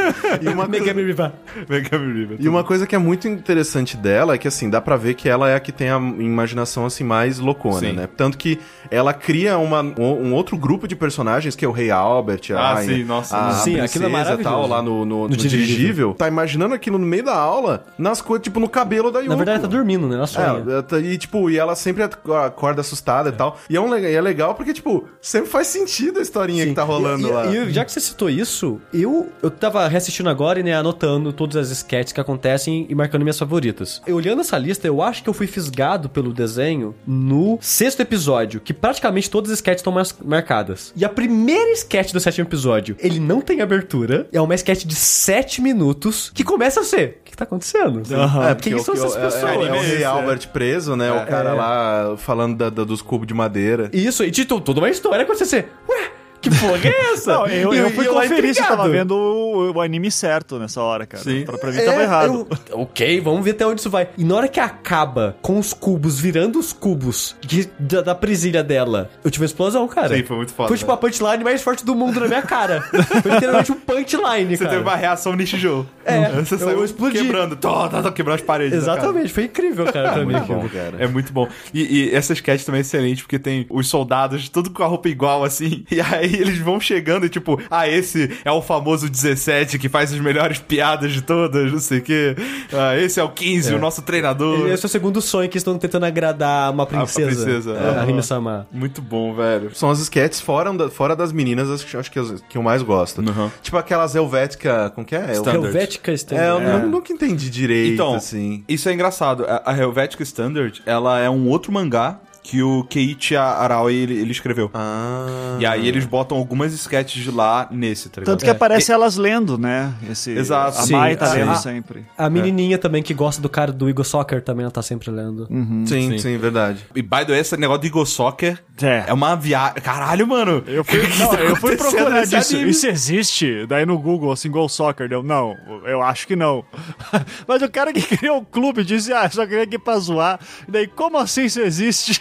[0.42, 1.32] e uma Megami Riva.
[1.68, 2.36] Megami River.
[2.40, 5.28] E uma coisa que é muito interessante dela é que, assim, dá pra ver que
[5.28, 7.92] ela é a que tem a imaginação, assim, mais loucona, Sim.
[7.92, 8.08] né?
[8.16, 8.58] Tanto que
[8.90, 12.74] ela cria uma, um outro grupo de personagens, que é o Rei Albert, a, Ah,
[12.74, 13.36] rainha- sim, nossa.
[13.38, 15.66] a, Sim, aquilo é princesa e tal, lá no, no, no dirigível.
[15.66, 16.14] dirigível.
[16.14, 19.30] Tá imaginando aquilo no meio da aula, nas coisas, tipo, no cabelo da Yoko.
[19.30, 20.16] Na verdade, ela tá dormindo, né?
[20.16, 20.64] Ela sonha.
[20.78, 23.58] É, tá- e tipo, e ela sempre ac- acorda assustada e tal.
[23.68, 26.82] E é, um, e é legal porque, tipo, sempre faz sentido a historinha que tá
[26.82, 27.46] rolando e, lá.
[27.46, 31.56] E, já que você citou isso, eu, eu tava reassistindo agora e né, anotando todas
[31.56, 34.00] as sketches que acontecem e marcando minhas favoritas.
[34.06, 38.60] Eu olhando essa lista, eu acho que eu fui fisgado pelo desenho no sexto episódio,
[38.60, 40.92] que praticamente todas as sketches estão mar- marcadas.
[40.96, 43.99] E a primeira sketch do sétimo episódio, ele não tem abertura,
[44.32, 47.18] é uma sketch de sete minutos que começa a ser.
[47.20, 48.00] O que, que tá acontecendo?
[48.00, 49.44] É, Quem porque são o- essas é- pessoas?
[49.44, 51.10] É, é o Rei Albert preso, né?
[51.12, 51.54] o cara É.
[51.54, 53.90] lá falando da- da- dos cubos de madeira.
[53.92, 56.10] Isso, e tipo, toda uma história você ser, ué,
[56.40, 57.32] que porra é essa?
[57.34, 60.80] Não, eu, eu fui lá conferir se eu tava vendo o, o anime certo nessa
[60.82, 61.22] hora, cara.
[61.22, 61.44] Sim.
[61.44, 62.46] Pra, pra mim tava errado.
[62.70, 64.08] eu- ok, vamos ver até onde isso vai.
[64.16, 68.62] E na hora que acaba com os cubos virando os cubos de- da, da presilha
[68.62, 70.16] dela, eu tive uma explosão, cara.
[70.16, 70.94] Sim, foi muito foda, Foi tipo né?
[70.94, 72.80] a punchline mais forte do mundo na minha cara.
[73.22, 74.70] foi literalmente um punchline, Você cara.
[74.76, 75.86] teve uma reação Nishijou.
[76.04, 77.18] É, Você eu saiu explodi.
[77.18, 78.78] quebrando, tó, tó, tó, quebrando as paredes.
[78.78, 80.32] Exatamente, foi incrível, cara, pra mim.
[80.32, 80.96] Muito bom, cara.
[80.98, 81.48] É muito bom.
[81.74, 85.08] E, e essa sketch também é excelente, porque tem os soldados, tudo com a roupa
[85.08, 85.84] igual, assim.
[85.90, 89.88] E aí aí eles vão chegando e tipo, ah, esse é o famoso 17 que
[89.88, 92.36] faz as melhores piadas de todas, não sei o quê.
[92.72, 94.68] Ah, esse é o 15, o nosso treinador.
[94.68, 97.26] Esse é o segundo sonho que estão tentando agradar uma princesa.
[97.44, 98.04] princesa, é, a aham.
[98.04, 98.66] Rina Sama.
[98.72, 99.74] Muito bom, velho.
[99.74, 102.62] São as sketches fora, da- fora das meninas, acho, que- acho que, as- que eu
[102.62, 103.20] mais gosto.
[103.20, 103.50] Uhum.
[103.62, 104.90] Tipo aquelas Helvética.
[104.94, 105.32] Como que é?
[105.32, 105.66] Standard.
[105.66, 106.64] Helvética É, Standard.
[106.70, 108.64] eu nu- nunca entendi direito, Então, assim.
[108.68, 109.44] isso é engraçado.
[109.46, 114.30] A, a Helvetica Standard, ela é um outro mangá que o Keiichi Araoi, ele, ele
[114.32, 114.70] escreveu.
[114.72, 115.56] Ah.
[115.60, 118.32] E aí eles botam algumas sketches de lá nesse, tá ligado?
[118.34, 119.92] Tanto que aparece elas lendo, né?
[120.10, 120.78] Esse, Exato.
[120.78, 121.38] A Sim, Mai tá sim.
[121.38, 122.06] lendo Ah, sempre.
[122.16, 125.46] A menininha também que gosta do cara do Eagle Soccer também ela tá sempre lendo.
[125.46, 126.18] Sim, Sim.
[126.18, 126.84] sim, verdade.
[126.94, 129.04] E by the way, esse negócio do Eagle Soccer É.
[129.08, 129.74] é uma viagem.
[129.82, 130.62] Caralho, mano!
[130.66, 132.54] Eu fui, não, tá eu fui procurar disso.
[132.56, 132.70] anime?
[132.70, 133.66] Isso existe?
[133.66, 136.64] Daí no Google, assim, Go Soccer, deu, não, eu acho que não.
[137.46, 140.40] Mas o cara que criou o clube disse, ah, só queria aqui pra zoar.
[140.66, 142.20] E daí, como assim isso existe?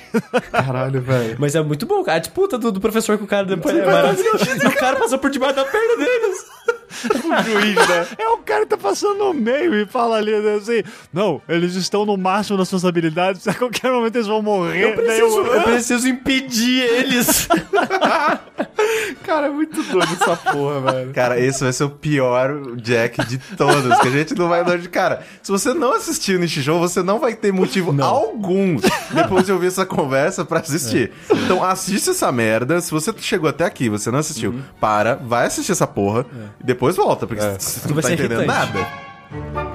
[0.52, 1.36] Caralho, velho.
[1.40, 2.18] Mas é muito bom, cara.
[2.18, 4.46] A disputa do, do professor com o cara depois é maravilhoso.
[4.64, 6.46] E o cara passou por debaixo da perna deles.
[6.90, 8.08] O juiz, né?
[8.18, 12.06] É o cara que tá passando no meio e fala ali assim, não, eles estão
[12.06, 14.96] no máximo das suas habilidades, a qualquer momento eles vão morrer.
[14.96, 17.48] Daí Preciso- eu- eu preciso impedir eles.
[19.24, 21.14] Cara, é muito doido essa porra, velho.
[21.14, 24.78] Cara, esse vai ser o pior Jack de todos, que a gente não vai dar
[24.78, 25.22] de cara.
[25.44, 28.78] Se você não assistiu o Nishijou, você não vai ter motivo algum
[29.12, 31.12] depois de ouvir essa conversa pra assistir.
[31.32, 32.82] Então assiste essa merda.
[32.82, 36.26] Se você chegou até aqui, você não assistiu, para, vai assistir essa porra
[36.60, 38.74] e depois volta, porque você não vai tá ser entendendo irritante.
[38.74, 39.69] nada.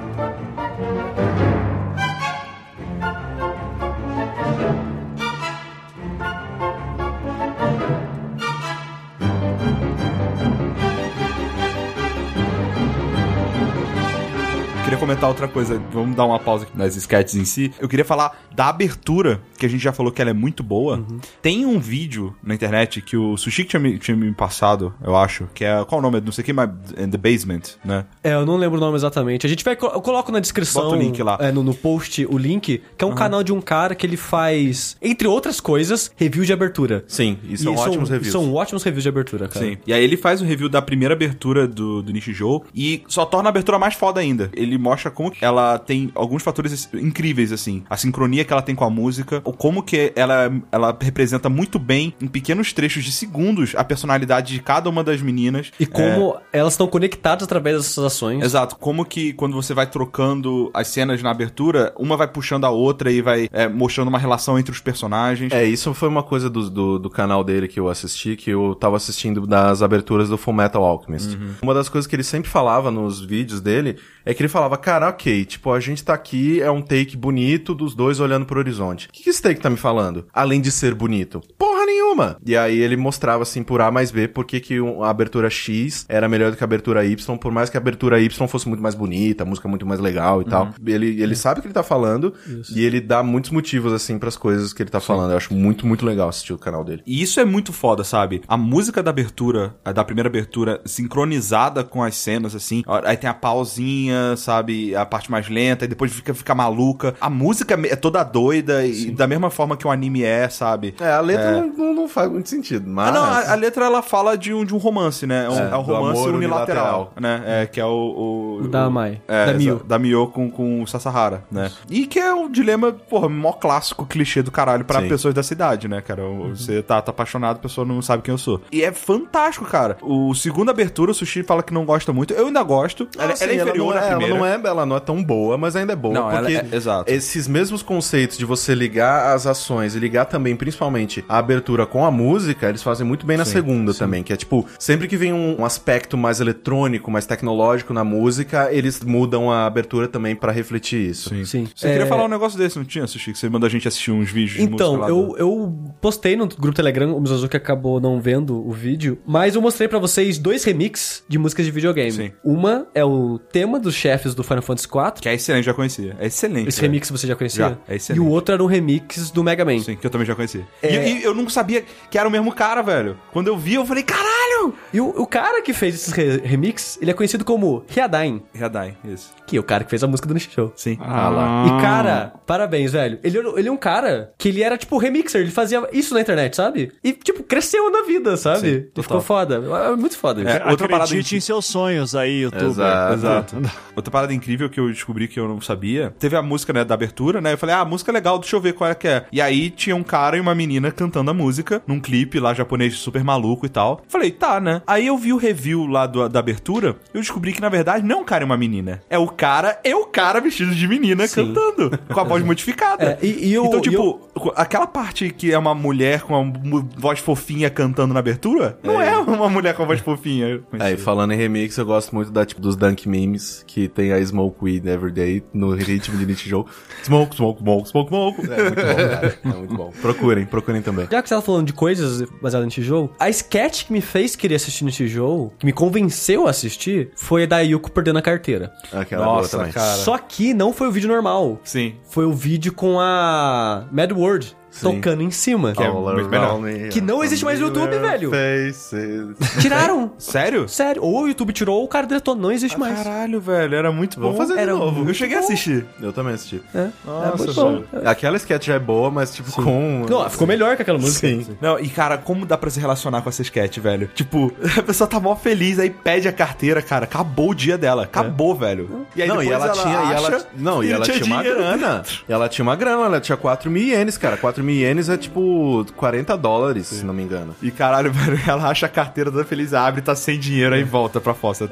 [14.84, 17.72] Queria comentar outra coisa, vamos dar uma pausa aqui nas sketches em si.
[17.80, 21.02] Eu queria falar da abertura, que a gente já falou que ela é muito boa.
[21.40, 25.48] Tem um vídeo na internet que o Sushi tinha me, tinha me passado, eu acho,
[25.54, 25.82] que é.
[25.86, 26.20] Qual o nome?
[26.20, 26.68] Não sei o que, mas.
[26.98, 28.04] In the Basement, né?
[28.22, 29.46] É, eu não lembro o nome exatamente.
[29.46, 29.72] A gente vai.
[29.72, 30.82] Eu coloco na descrição.
[30.84, 31.38] Bota o link lá.
[31.40, 34.18] é, no, no post o link, que é um canal de um cara que ele
[34.18, 37.04] faz, entre outras coisas, review de abertura.
[37.08, 38.32] Sim, e são E ótimos reviews.
[38.32, 39.64] São ótimos reviews de abertura, cara.
[39.64, 39.78] Sim.
[39.86, 43.48] E aí ele faz um review da primeira abertura do, do Nishijou e só torna
[43.48, 44.50] a abertura mais foda ainda.
[44.52, 47.82] Ele mostra como que ela tem alguns fatores incríveis, assim.
[47.88, 51.78] A sincronia que ela tem com a música, ou como que ela, ela representa muito
[51.78, 55.70] bem, em pequenos trechos de segundos, a personalidade de cada uma das meninas.
[55.78, 58.42] E como elas estão conectadas através dessas ações.
[58.42, 62.70] Exato, como que quando você vai trocando as cenas na abertura, uma vai puxando a
[62.70, 65.52] outra e vai é, mostrando uma relação entre os personagens.
[65.52, 68.74] É, isso foi uma coisa do, do, do canal dele que eu assisti, que eu
[68.74, 71.38] tava assistindo das aberturas do Full Metal Alchemist.
[71.62, 75.08] Uma das coisas que ele sempre falava nos vídeos dele é que ele falava, cara,
[75.08, 79.08] ok, tipo, a gente tá aqui, é um take bonito dos dois olhando pro horizonte.
[79.08, 80.26] O que, que esse take tá me falando?
[80.32, 81.40] Além de ser bonito.
[81.58, 82.38] Porra nenhuma!
[82.44, 86.06] E aí ele mostrava, assim, por A mais B, por que que a abertura X
[86.08, 88.82] era melhor do que a abertura Y, por mais que a abertura Y fosse muito
[88.82, 90.72] mais bonita, a música muito mais legal e tal.
[90.86, 92.32] Ele, ele sabe o que ele tá falando
[92.74, 95.32] e ele dá muitos motivos, assim, pras coisas que ele tá falando.
[95.32, 97.02] Eu acho muito, muito legal assistir o canal dele.
[97.06, 98.42] E isso é muito foda, sabe?
[98.48, 102.82] A música da abertura, da primeira abertura, sincronizada com as cenas, assim.
[103.04, 104.94] Aí tem a pausinha, sabe?
[104.94, 107.14] A parte mais lenta, e depois fica, fica maluca.
[107.20, 110.94] A música é toda doida, e da mesma forma que o anime é, sabe?
[111.00, 113.08] É, a letra Não, não, não faz muito sentido, mas...
[113.08, 115.44] Ah, não, a, a letra ela fala de um, de um romance, né?
[115.46, 117.14] É um, É, é um romance amor unilateral, unilateral.
[117.20, 117.62] né?
[117.62, 118.60] É, que é o.
[118.62, 119.20] o da Mai.
[119.28, 119.82] É, Da Mio.
[119.86, 121.70] Da Mio com, com o Sasahara, né?
[121.90, 125.08] E que é um dilema, porra, mó clássico, clichê do caralho pra Sim.
[125.08, 126.22] pessoas da cidade, né, cara?
[126.24, 128.60] O- Você tá, tá apaixonado, a pessoa não sabe quem eu sou.
[128.70, 129.96] E é fantástico, cara.
[130.02, 132.32] O segundo abertura, o Sushi fala que não gosta muito.
[132.34, 133.08] Eu ainda gosto.
[133.18, 134.34] Ah, ela, sim, ela é inferior à é, primeira.
[134.34, 136.14] Ela não, é, ela não é tão boa, mas ainda é boa.
[136.14, 137.10] Não, ela porque é- exato.
[137.12, 142.04] esses mesmos conceitos de você ligar as ações e ligar também, principalmente, a abertura com
[142.04, 144.22] a música, eles fazem muito bem na segunda também.
[144.22, 148.72] Que é tipo, sempre que vem um, um aspecto mais eletrônico, mais tecnológico na música,
[148.72, 151.28] eles mudam a abertura também pra refletir isso.
[151.30, 151.44] Sim.
[151.44, 151.68] Sim.
[151.74, 153.32] Você queria É, falar um negócio desse, não tinha, Sushi?
[153.32, 155.74] Que você mandou a gente assistir uns vídeos de música Então, lá eu, do- eu
[156.00, 159.98] postei no grupo Telegram, o Mizazuki acabou não vendo o vídeo, mas eu mostrei pra
[159.98, 162.10] vocês dois remix de músicas de videogame.
[162.12, 162.32] Sim.
[162.44, 165.12] Uma é o tema dos chefes do Final Fantasy IV.
[165.20, 166.16] Que é excelente, já conhecia.
[166.18, 166.68] É excelente.
[166.68, 166.90] Esse velho.
[166.92, 167.68] remix você já conhecia?
[167.70, 168.22] Já, é excelente.
[168.22, 169.78] E o outro era um remix do Mega Man.
[169.80, 170.66] Sim, que eu também já conhecia.
[170.82, 171.08] É.
[171.08, 173.16] E, e eu não sabia que era o mesmo cara, velho.
[173.32, 174.74] Quando eu vi, eu falei, caralho!
[174.92, 178.96] E o, o cara que fez esses re- remix, ele é conhecido como Hyadain, Hyadai,
[179.04, 179.30] isso.
[179.46, 180.72] que é o cara que fez a música do Nishijou.
[180.74, 180.96] Sim.
[181.00, 181.66] Ah lá.
[181.66, 183.18] E cara, parabéns, velho.
[183.22, 186.56] Ele, ele é um cara que ele era tipo remixer, ele fazia isso na internet,
[186.56, 186.92] sabe?
[187.02, 188.60] E tipo, cresceu na vida, sabe?
[188.60, 189.56] Sim, e ficou foda.
[189.92, 190.50] É muito foda isso.
[190.50, 192.66] É, outra parada Acredite em- em seus sonhos aí, youtuber.
[192.68, 193.14] Exato.
[193.14, 193.56] Exato.
[193.96, 196.94] Outra parada incrível que eu descobri que eu não sabia, teve a música, né, da
[196.94, 197.52] abertura, né?
[197.52, 199.24] Eu falei, ah, a música é legal, deixa eu ver qual é que é.
[199.32, 202.94] E aí tinha um cara e uma menina cantando a música, num clipe lá japonês
[202.96, 204.02] super maluco e tal.
[204.08, 204.82] Falei, tá, né?
[204.86, 208.18] Aí eu vi o review lá do- da abertura, eu descobri que na verdade não
[208.18, 209.02] é um cara e uma menina.
[209.08, 211.46] É o cara e o cara vestido de menina Sim.
[211.52, 213.18] cantando, com a voz modificada.
[213.22, 217.18] É, e- e o- então, tipo, aquela parte que é uma mulher com uma voz
[217.20, 220.60] fofinha cantando na abertura, não é, uma mulher com a voz fofinha.
[220.78, 224.24] Aí, falando em remix, eu gosto muito da, tipo, dos Dunk Memes, que tem a
[224.24, 226.66] Smoke Weed Everyday no ritmo de Nichijou.
[227.02, 228.40] Smoke, smoke, smoke, smoke, smoke.
[228.50, 229.38] É muito bom, cara.
[229.44, 229.92] É muito bom.
[230.00, 231.06] Procurem, procurem também.
[231.10, 234.36] Já que você tava falando de coisas baseadas em tijolo, a sketch que me fez
[234.36, 238.22] querer assistir no tijolo, que me convenceu a assistir, foi a da Yuko perdendo a
[238.22, 238.72] carteira.
[238.92, 239.72] Aquela Nossa, boa também.
[239.72, 239.96] cara.
[239.96, 241.60] Só que não foi o vídeo normal.
[241.64, 241.94] Sim.
[242.08, 244.96] Foi o vídeo com a Mad World Sim.
[244.96, 245.72] tocando em cima.
[245.76, 246.60] é muito melhor.
[246.90, 248.30] Que não existe mais no YouTube, velho.
[248.30, 249.60] Faces.
[249.60, 250.12] Tiraram.
[250.18, 250.68] Sério?
[250.68, 251.02] Sério.
[251.02, 252.34] Ou o YouTube tirou ou o cara deletou.
[252.34, 252.98] Não existe mais.
[253.02, 254.32] Caralho, velho, era muito bom.
[254.32, 254.96] Vamos fazer de Era novo.
[254.96, 255.46] muito Eu cheguei a bom.
[255.46, 255.86] assistir.
[256.00, 256.60] Eu também assisti.
[256.74, 256.88] É.
[257.04, 257.84] Nossa, é muito bom.
[258.04, 260.06] Aquela sketch já é boa, mas, tipo, com...
[260.08, 261.26] Não, ficou melhor que aquela música.
[261.28, 261.56] Sim.
[261.60, 264.10] Não, e cara, como dá pra se relacionar com essa sketch, velho?
[264.14, 267.04] Tipo, a pessoa tá mó feliz, aí pede a carteira, cara.
[267.04, 268.02] Acabou o dia dela.
[268.04, 269.06] Acabou, velho.
[269.14, 271.24] E aí não, e depois ela, tinha, e ela, acha não, e que ela tinha,
[271.24, 271.58] uma dinheiro.
[271.58, 272.02] grana.
[272.28, 274.36] E ela tinha uma grana, ela tinha 4 mil ienes, cara.
[274.36, 277.54] 4 mil ienes é tipo 40 dólares, se não me engano.
[277.62, 281.20] E caralho, velho, ela acha a carteira da feliz, abre, tá sem dinheiro, aí volta
[281.20, 281.70] pra fossa.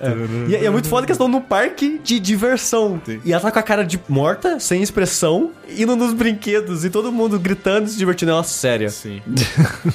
[0.49, 3.01] E, e é muito foda que eles estão num parque de diversão.
[3.25, 7.11] E ela tá com a cara de morta, sem expressão, indo nos brinquedos e todo
[7.11, 8.31] mundo gritando, se divertindo.
[8.33, 8.89] Ela séria.
[8.91, 9.21] Sim.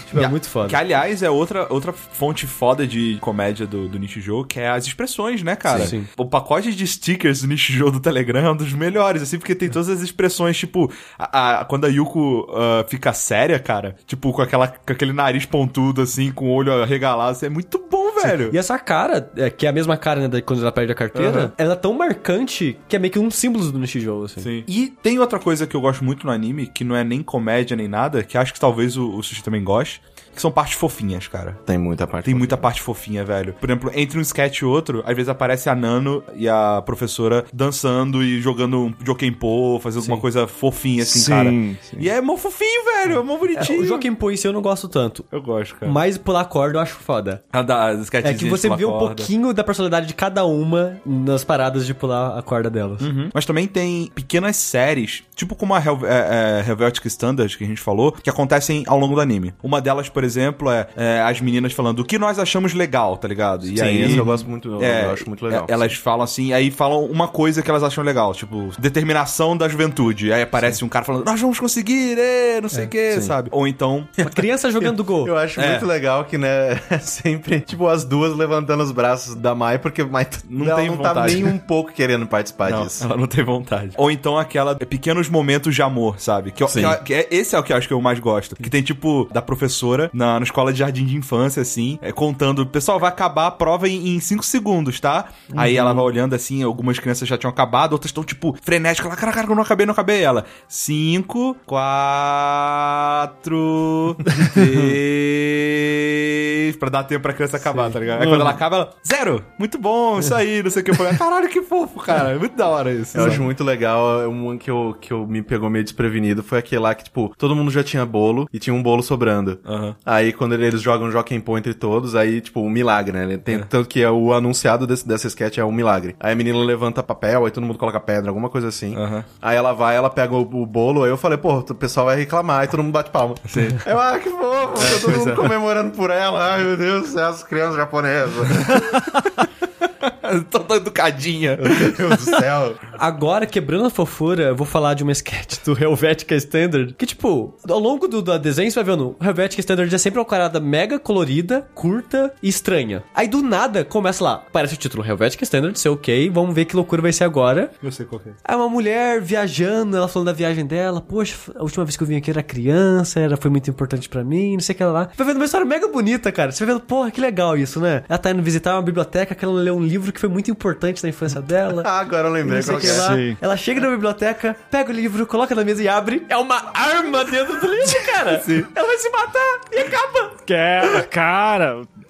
[0.08, 0.70] Tipo, é muito foda.
[0.70, 4.86] Que, aliás, é outra, outra fonte foda de comédia do, do Nishijou, que é as
[4.86, 5.86] expressões, né, cara?
[5.86, 5.88] Sim.
[6.02, 6.08] Sim.
[6.18, 9.70] O pacote de stickers do Nishijou do Telegram é um dos melhores, assim, porque tem
[9.70, 14.42] todas as expressões, tipo, a, a- quando a Yuko ah, fica séria, cara, tipo, com,
[14.42, 18.50] aquela, com aquele nariz pontudo, assim, com o olho arregalado, assim, é muito bom, velho.
[18.54, 20.96] E essa cara, é, que é a mesma cara, né, da- quando ela perde a
[20.96, 21.52] carteira, Aham.
[21.58, 24.42] ela é tão marcante que é meio que um símbolo do Nishijou, assim.
[24.42, 24.64] Sim.
[24.68, 27.76] E tem outra coisa que eu gosto muito no anime, que não é nem comédia
[27.76, 30.02] nem nada, que acho que talvez o, o Sushi também goste,
[30.38, 31.58] que são partes fofinhas, cara.
[31.66, 32.26] Tem muita parte.
[32.26, 33.54] Tem muita parte fofinha, velho.
[33.60, 37.44] Por exemplo, entre um sketch e outro, às vezes aparece a Nano e a professora
[37.52, 41.50] dançando e jogando um Jokenpô, fazendo alguma coisa fofinha, assim, Sim, cara.
[41.50, 41.78] sim.
[41.98, 43.20] E é mó fofinho, velho.
[43.20, 43.82] É mó É, bonitinho.
[43.82, 45.26] o Joaquim Pô em si eu não gosto tanto.
[45.32, 45.92] Eu gosto, cara.
[45.92, 47.44] Mas pular corda eu acho foda.
[47.52, 51.44] A da as É que você vê um pouquinho da personalidade de cada uma nas
[51.44, 53.02] paradas de pular a corda delas.
[53.02, 53.30] Uhum.
[53.34, 57.68] Mas também tem pequenas séries, tipo como a Hel é, é, Helvetic Standard, que a
[57.68, 59.54] gente falou, que acontecem ao longo do anime.
[59.64, 63.28] Uma delas, por exemplo, é, é as meninas falando o que nós achamos legal, tá
[63.28, 63.66] ligado?
[63.66, 65.66] E Sim, aí, esse eu gosto muito, eu, É, eu acho muito legal.
[65.70, 69.68] é, Elas falam assim, aí falam uma coisa que elas acham legal, tipo, determinação da
[69.70, 70.34] juventude.
[70.34, 73.22] Aí aparece um cara falando, nós vamos conseguir, é, não sei o que, sim.
[73.22, 73.50] sabe?
[73.52, 75.28] Ou então, Uma criança jogando gol.
[75.28, 75.70] Eu acho É.
[75.72, 80.04] muito legal que, né, é sempre, tipo, as duas levantando os braços da Mai, porque
[80.04, 81.36] Mai Não ela tem não tá vontade.
[81.36, 83.04] nem um pouco querendo participar não, disso.
[83.04, 83.92] ela não tem vontade.
[83.98, 86.52] Ou então aquela pequenos momentos de amor, sabe?
[86.52, 86.82] Que, eu- Sim.
[86.82, 88.56] que eu- que é, esse é o que eu acho que eu mais gosto.
[88.56, 92.66] Que tem, tipo, da professora na, na escola de jardim de infância, assim, é, contando,
[92.66, 95.26] pessoal, vai acabar a prova em 5 segunros, tá?
[95.56, 99.16] Aí ela vai olhando assim, algumas crianças já tinham acabado, outras estão, tipo, frenéticas, lá,
[99.16, 100.24] cara, cara, eu não acabei, não acabei.
[100.24, 104.18] Ela, 5, 4,
[104.54, 108.24] 3, pra dar tempo pra criança acabar, tá ligado?
[108.24, 110.92] Aí quando ela acaba, ela, zero, muito bom, isso aí, não sei o que.
[110.92, 113.16] Eu falei, caralho, que fofo, cara, é muito da hora isso.
[113.16, 113.34] Eu sabe?
[113.34, 116.96] acho muito legal, um que, eu, que eu me pegou meio desprevenido foi aquele lá
[116.96, 119.60] que, tipo, todo mundo já tinha bolo e tinha um bolo sobrando.
[119.64, 119.96] Aham.
[120.08, 123.38] Aí quando eles jogam Joaquim Pô entre todos, aí, tipo, um milagre, né?
[123.38, 126.16] Tem, Tanto que é o anunciado desse, dessa sketch é um milagre.
[126.18, 128.96] Aí a menina levanta papel, aí todo mundo coloca pedra, alguma coisa assim.
[128.96, 129.26] Aham.
[129.42, 132.16] Aí ela vai, ela pega o, o bolo, aí eu falei, pô, o pessoal vai
[132.16, 133.36] reclamar, aí todo mundo bate palma.
[133.46, 133.68] Sim.
[133.86, 135.36] Eu, ah, que fofo, tá todo mundo é.
[135.36, 136.54] comemorando por ela.
[136.54, 138.34] Ai, meu Deus do céu, as crianças japonesas.
[140.50, 141.58] Toda educadinha.
[141.58, 142.76] meu Deus do céu.
[142.98, 146.94] Agora, quebrando a fofura, eu vou falar de uma sketch do Helvetica Standard.
[146.94, 150.20] Que, tipo, ao longo do, do desenho, você vai vendo, o Helvetica Standard é sempre
[150.20, 153.04] uma parada mega colorida, curta e estranha.
[153.14, 156.76] Aí, do nada, começa lá, aparece o título Helvetica Standard, sei ok, vamos ver que
[156.76, 157.72] loucura vai ser agora.
[157.82, 158.32] Eu sei qual é.
[158.44, 161.02] Aí uma mulher viajando, ela falando da viagem dela.
[161.02, 164.24] Poxa, a última vez que eu vim aqui era criança, era, foi muito importante pra
[164.24, 165.10] mim, não sei o que lá.
[165.16, 166.52] Vai vendo uma história mega bonita, cara.
[166.52, 168.04] Você vai vendo, porra, que legal isso, né?
[168.08, 171.02] Ela tá indo visitar uma biblioteca que ela leu um livro que foi muito importante
[171.04, 171.84] na infância dela.
[171.88, 172.94] Ah, agora eu lembrei qual que é.
[172.94, 173.16] lá.
[173.16, 173.38] Sim.
[173.40, 176.26] Ela chega na biblioteca, pega o livro, coloca na mesa e abre.
[176.28, 178.42] É uma arma dentro do livro, cara.
[178.76, 180.32] Ela vai se matar e acaba.
[180.46, 180.54] Que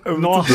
[0.05, 0.49] é, nossa,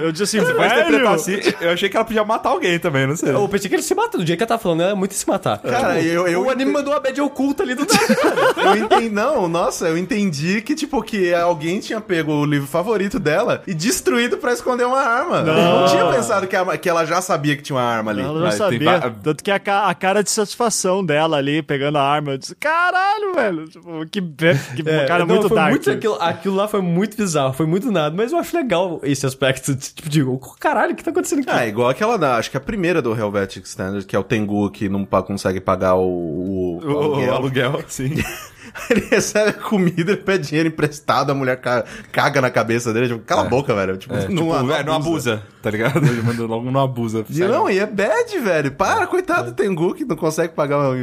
[0.00, 3.32] eu disse assim, velho, assim, eu achei que ela podia matar alguém também, não sei.
[3.32, 4.18] Eu pensei que ele se mata.
[4.18, 5.58] No dia que ela tá falando, é muito se matar.
[5.58, 8.60] Cara, eu- eu o anime mandou uma bad oculta ali do nada.
[8.76, 13.18] Eu entendi, não, nossa, eu entendi que, tipo, que alguém tinha pego o livro favorito
[13.18, 15.38] dela e destruído pra esconder uma arma.
[15.38, 18.22] Eu não tinha pensado que, a- que ela já sabia que tinha uma arma ali.
[18.22, 18.98] ela não Mas tem sabia.
[18.98, 19.56] va- Tanto que a,
[19.88, 24.20] a cara de satisfação dela ali, pegando a arma, eu disse, caralho, velho, tipo, que,
[24.20, 25.70] que cara não, muito foi dark.
[25.70, 28.14] muito aquilo, aquilo lá foi muito bizarro, foi muito nada.
[28.16, 29.74] Mas eu acho legal esse aspecto.
[29.74, 31.50] de, Tipo, digo, caralho, o que tá acontecendo aqui?
[31.50, 34.70] É igual aquela da, acho que a primeira do Helvetic Standard, que é o Tengu
[34.70, 37.34] que não consegue pagar o, o, o O, aluguel.
[37.34, 38.14] aluguel, sim.
[38.90, 43.08] Ele recebe a comida, ele pede dinheiro emprestado, a mulher ca- caga na cabeça dele,
[43.08, 43.96] tipo, cala a boca, velho.
[43.96, 45.98] Tipo, É, não, tipo, é, não abusa, tá ligado?
[46.06, 47.24] Ele manda logo não abusa.
[47.28, 48.70] E não, e é bad, velho.
[48.72, 50.94] Para, coitado do Tengu que não consegue pagar o,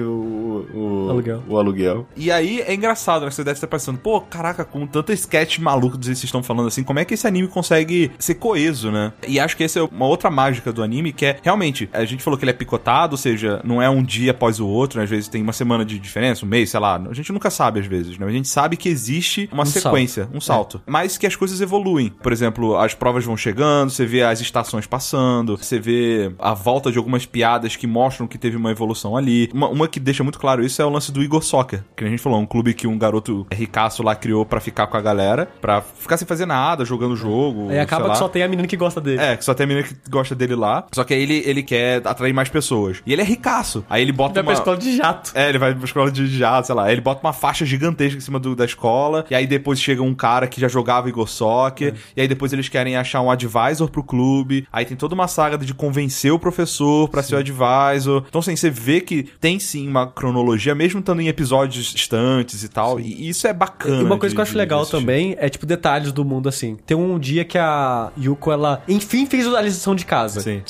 [0.74, 1.44] o, o- Aluguel.
[1.50, 2.08] o aluguel.
[2.16, 3.32] E aí é engraçado, né?
[3.32, 6.84] Você deve estar pensando, pô, caraca, com tanto sketch maluco que vocês estão falando assim,
[6.84, 9.12] como é que esse anime consegue ser coeso, né?
[9.28, 12.24] E acho que essa é uma outra mágica do anime, que é realmente, a gente
[12.24, 15.04] falou que ele é picotado, ou seja, não é um dia após o outro, né?
[15.04, 16.96] Às vezes tem uma semana de diferença, um mês, sei lá.
[17.10, 18.26] A gente nunca sabe às vezes, né?
[18.26, 20.82] A gente sabe que existe uma Um sequência, um salto.
[20.86, 22.10] Mas que as coisas evoluem.
[22.22, 26.92] Por exemplo, as provas vão chegando, você vê as estações passando, você vê a volta
[26.92, 29.50] de algumas piadas que mostram que teve uma evolução ali.
[29.52, 32.08] Uma, uma que deixa muito claro isso é o lance do Igor Soccer, que a
[32.08, 35.50] gente falou, um clube que um garoto ricaço lá criou pra ficar com a galera,
[35.60, 37.70] pra ficar sem fazer nada, jogando o jogo.
[37.72, 39.20] Aí acaba que só tem a menina que gosta dele.
[39.20, 40.86] É, que só tem a menina que gosta dele lá.
[40.94, 43.02] Só que aí ele, ele quer atrair mais pessoas.
[43.06, 43.84] E ele é ricaço.
[43.90, 44.54] Aí ele bota Vai pra uma...
[44.60, 45.32] escola de jato.
[45.34, 46.92] É, ele vai pra escola de jato, sei lá.
[46.92, 49.26] Ele bota uma faixa gigantesca em cima do- da escola.
[49.32, 51.96] E aí depois chega um cara que já jogava Igor Soccer.
[52.16, 54.43] E aí depois eles querem achar um advisor pro clube.
[54.72, 58.24] Aí tem toda uma saga de convencer o professor pra ser o advisor.
[58.28, 62.70] Então, assim, você vê que tem sim uma cronologia, mesmo estando em episódios distantes e
[62.70, 63.00] tal.
[63.00, 64.02] E isso é bacana.
[64.02, 64.98] E uma coisa de- que eu acho legal assistir.
[65.00, 66.78] também é, tipo, detalhes do mundo assim.
[66.86, 70.42] Tem um dia que a Yuko, ela, enfim, fez a lição de casa.
[70.42, 70.62] Sim.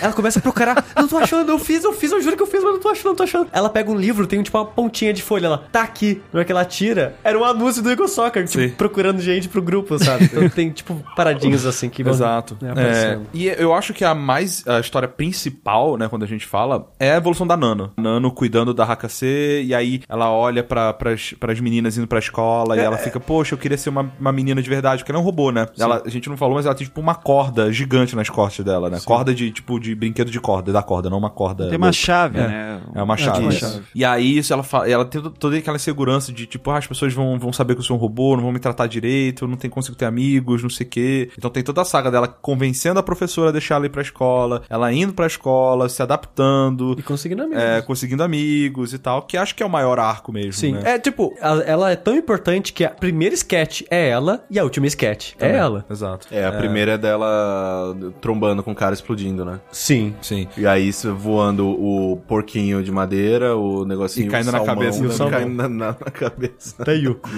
[0.00, 0.84] Ela começa a procurar.
[0.96, 2.88] não tô achando, eu fiz, eu fiz, eu juro que eu fiz, mas não tô
[2.88, 3.48] achando, não tô achando.
[3.52, 6.20] Ela pega um livro, tem tipo uma pontinha de folha, ela tá aqui.
[6.32, 8.70] Na hora que ela tira, era um anúncio do Eagle Soccer, tipo, Sim.
[8.70, 10.24] procurando gente pro grupo, sabe?
[10.24, 12.02] Então tem, tipo, paradinhas assim que.
[12.02, 12.56] Exato.
[12.60, 16.46] né, É, e eu acho que a mais a história principal, né, quando a gente
[16.46, 17.92] fala, é a evolução da Nano.
[17.96, 20.96] Nano cuidando da Hakase, e aí ela olha para
[21.48, 24.62] as meninas indo pra escola, e ela fica, poxa, eu queria ser uma, uma menina
[24.62, 25.66] de verdade, porque ela é um robô, né?
[25.78, 28.88] Ela, a gente não falou, mas ela tem tipo uma corda gigante nas costas dela,
[28.90, 28.98] né?
[29.04, 31.68] Corda de, tipo, de brinquedo de corda, da corda, não uma corda.
[31.68, 31.92] Tem uma louca.
[31.92, 32.46] chave, É.
[32.46, 32.80] né?
[32.94, 33.40] É uma chave.
[33.40, 33.60] uma isso.
[33.60, 33.82] chave.
[33.94, 37.12] E aí, isso ela, fala, ela tem toda aquela segurança de, tipo, ah, as pessoas
[37.12, 39.56] vão, vão saber que eu sou um robô, não vão me tratar direito, eu não
[39.56, 41.30] tenho, consigo ter amigos, não sei o quê.
[41.36, 44.62] Então tem toda a saga dela convencendo a professora a deixar ela ir pra escola,
[44.68, 47.62] ela indo pra escola, se adaptando, E conseguindo amigos.
[47.62, 50.82] é, conseguindo amigos e tal, que acho que é o maior arco mesmo, Sim, né?
[50.94, 54.64] é tipo, a- ela é tão importante que a primeira sketch é ela e a
[54.64, 55.56] última sketch é Também.
[55.56, 55.84] ela.
[55.90, 56.26] Exato.
[56.30, 59.60] É, a primeira é dela trombando com o cara explodindo, né?
[59.70, 60.14] Sim.
[60.22, 60.48] Sim.
[60.56, 64.74] E aí isso voando o porquinho de madeira, o negocinho E caindo o na salmão,
[64.76, 65.14] cabeça do né?
[65.14, 65.38] salmão.
[65.38, 66.74] caindo na, na- na cabeça.
[66.84, 67.28] Da Yuko.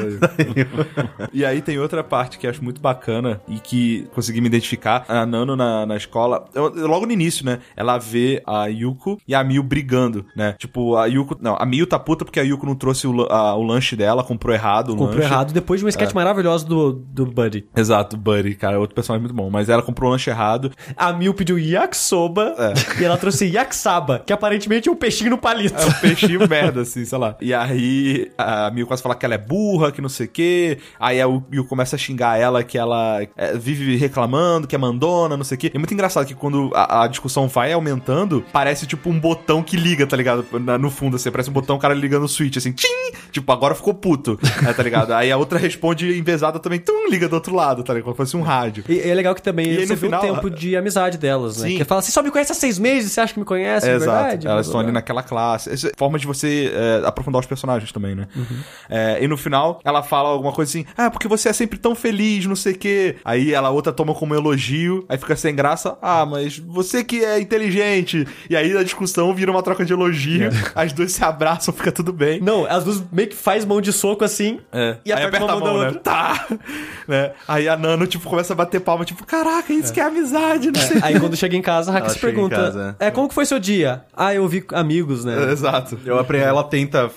[1.33, 5.05] E aí tem outra parte que eu acho muito bacana e que consegui me identificar.
[5.09, 7.59] A Nano na, na escola, eu- logo no início, né?
[7.77, 10.55] Ela vê a Yuko e a Miu brigando, né?
[10.59, 11.37] Tipo, a Yuko.
[11.41, 14.23] Não, a Miu tá puta porque a Yuko não trouxe o, a- o lanche dela,
[14.25, 15.23] comprou errado Comprou lanche.
[15.23, 17.69] errado depois de uma sketch maravilhosa do, do Buddy.
[17.77, 19.51] Exato, Buddy, cara, outro personagem muito bom.
[19.51, 20.71] Mas ela comprou o lanche errado.
[20.97, 22.55] A Mil pediu yakisoba
[23.01, 25.81] e ela trouxe yaksaba, que aparentemente é um peixinho no palito.
[25.81, 27.37] É um peixinho merda, assim, sei lá.
[27.41, 30.79] E aí a Miu quase fala que ela é burra, que não sei o quê.
[30.99, 35.37] Aí a Miu começa a xingar ela que ela é, vive reclamando, que é mandona,
[35.37, 35.71] não sei o quê.
[35.75, 39.77] É muito engraçado que quando a, a discussão vai aumentando, parece tipo um botão que
[39.77, 40.45] liga, tá ligado?
[40.61, 42.89] Na- no fundo, assim, parece um botão, o cara ligando o switch, assim, tchim!
[43.31, 45.13] Tipo, agora ficou puto, é, tá ligado?
[45.13, 48.05] Aí a outra responde envezada também, tum, liga do outro lado, tá ligado?
[48.05, 48.85] Como se fosse um rádio.
[48.89, 51.59] E é legal que também E aí, você vê final, o tempo de amizade delas,
[51.61, 51.69] né?
[51.71, 51.77] Sim.
[51.79, 53.91] Que fala, você só me conhece há seis meses, você acha que me conhece, É,
[53.91, 54.19] de exato.
[54.23, 54.47] verdade?
[54.47, 55.71] Elas estão ali naquela classe.
[55.71, 58.27] Essa é forma de você é, aprofundar os personagens também, né?
[58.35, 58.45] Uhum.
[58.89, 61.95] É, e no final, ela fala alguma coisa assim: Ah, porque você é sempre tão
[61.95, 63.17] feliz, não sei o quê.
[63.25, 65.97] Aí ela outra toma como elogio, aí fica sem graça.
[66.01, 68.27] Ah, mas você que é inteligente.
[68.49, 70.51] E aí a discussão vira uma troca de elogio.
[70.75, 72.41] As duas se abraçam, fica tudo bem.
[72.41, 74.97] Não, as duas meio que faz mão de soco assim É.
[75.05, 75.87] e aí aperta, uma mão, da né?
[75.87, 76.01] outra.
[76.01, 76.47] Tá!
[77.07, 77.33] né?
[77.47, 80.81] Aí a Nano, tipo, começa a bater palma, tipo, caraca, isso que é amizade, não
[80.81, 80.99] sei.
[81.03, 83.11] Aí quando chega em casa, a Haka se pergunta: casa, é.
[83.11, 84.05] como que foi seu dia?
[84.17, 85.35] Ah, eu vi amigos, né?
[85.53, 85.99] Exato.
[86.05, 87.11] Eu aprendi, ela tenta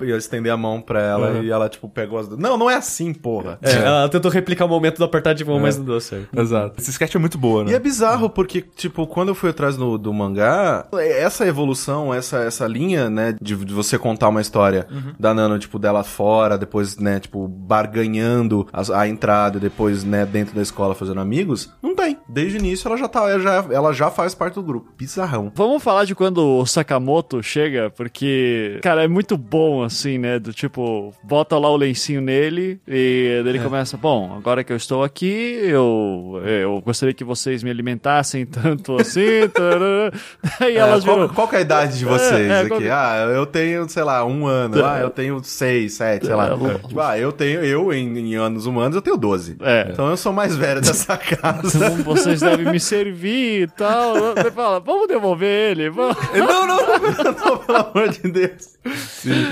[0.00, 2.40] é, estender a mão pra ela e ela, tipo, pegou as duas.
[2.40, 3.58] Não, não é assim, porra.
[3.62, 6.28] É, ela tentou replicar o momento do apertar de mão, mas não deu certo.
[6.38, 6.74] Exato.
[6.78, 7.59] Esse sketch é muito boa.
[7.64, 7.72] Né?
[7.72, 12.38] E é bizarro, porque, tipo, quando eu fui atrás do, do mangá, essa evolução, essa,
[12.38, 14.86] essa linha, né, de, de você contar uma história
[15.18, 20.26] da Nano, tipo, dela fora, depois, né, tipo, barganhando a, a entrada e depois, né,
[20.26, 22.16] dentro da escola fazendo amigos, não tem.
[22.28, 24.92] Desde o início ela já tá, ela já, ela já faz parte do grupo.
[24.96, 25.52] Bizarrão.
[25.54, 30.38] Vamos falar de quando o Sakamoto chega, porque, cara, é muito bom, assim, né?
[30.38, 35.02] Do tipo, bota lá o lencinho nele e ele começa, bom, agora que eu estou
[35.02, 39.48] aqui, eu, eu gostaria que vocês me alimentassem tanto assim.
[39.52, 40.12] tarará.
[40.60, 41.28] Aí É, elas qual, viram.
[41.34, 42.68] qual que é a idade de vocês É, é, aqui?
[42.68, 44.84] qual Ah, eu tenho, sei lá, um ano.
[44.84, 46.46] Ah, eu tenho seis, sete, sei lá.
[46.48, 49.56] É, Tipo, ah, eu tenho, eu em, em anos humanos, eu tenho 12.
[49.60, 49.88] É.
[49.92, 51.90] Então eu sou mais velho dessa casa.
[51.90, 54.14] Como vocês devem me servir e tal.
[54.34, 55.90] Você fala, vamos devolver ele.
[55.90, 56.16] Vamos.
[56.34, 58.78] não, não, não, pelo amor de Deus.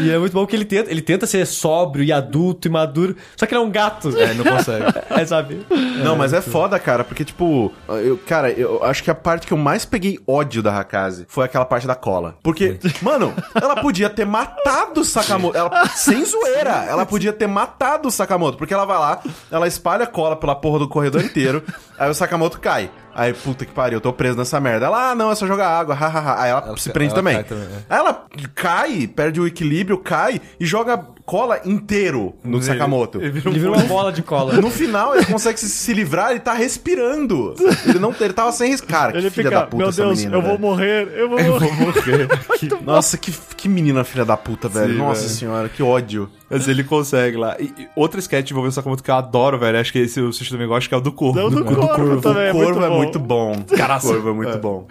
[0.01, 3.15] E é muito bom que ele tenta, ele tenta ser sóbrio e adulto e maduro,
[3.37, 4.09] só que ele é um gato.
[4.19, 4.85] É, não consegue.
[5.11, 5.67] É, sabe?
[6.03, 9.53] Não, mas é foda, cara, porque, tipo, eu, cara, eu acho que a parte que
[9.53, 12.37] eu mais peguei ódio da Hakaze foi aquela parte da cola.
[12.43, 15.57] Porque, mano, ela podia ter matado o Sakamoto.
[15.57, 18.59] Ela, sem zoeira, ela podia ter matado o Sakamoto.
[18.59, 19.21] Porque ela vai lá,
[19.51, 21.63] ela espalha cola pela porra do corredor inteiro,
[21.99, 22.91] aí o Sakamoto cai.
[23.15, 24.87] Aí, puta que pariu, eu tô preso nessa merda.
[24.87, 26.43] Ela, ah, não, é só jogar água, hahaha.
[26.43, 27.35] Aí ela, Ela se prende ela também.
[27.35, 27.77] cai também, é.
[27.89, 33.21] Aí ela cai, perde o equilíbrio, cai e joga cola inteiro no Sakamoto.
[33.21, 34.55] Ele vira um Ele vira uma bola de cola.
[34.55, 37.55] No final, ele consegue se, se livrar, ele tá respirando.
[37.87, 39.11] Ele não ele tava sem riscar.
[39.15, 40.61] Ele que filha fica, da puta meu essa Deus, menina, eu vou velho.
[40.61, 42.29] morrer, eu vou morrer.
[42.83, 44.93] Nossa, que, que menina filha da puta, velho.
[44.93, 45.35] Sim, Nossa velho.
[45.35, 46.31] senhora, que ódio.
[46.51, 47.57] Mas ele consegue lá.
[47.59, 49.79] E, e outra sketch envolvendo o Sakamoto que eu adoro, velho.
[49.79, 51.39] Acho que esse o Sushi também gosta, que é o do corvo.
[51.39, 51.77] Não, do cara.
[51.77, 53.63] corvo, também, é o corvo é muito bom.
[53.77, 53.99] Caraca.
[54.09, 54.87] O corvo é muito bom.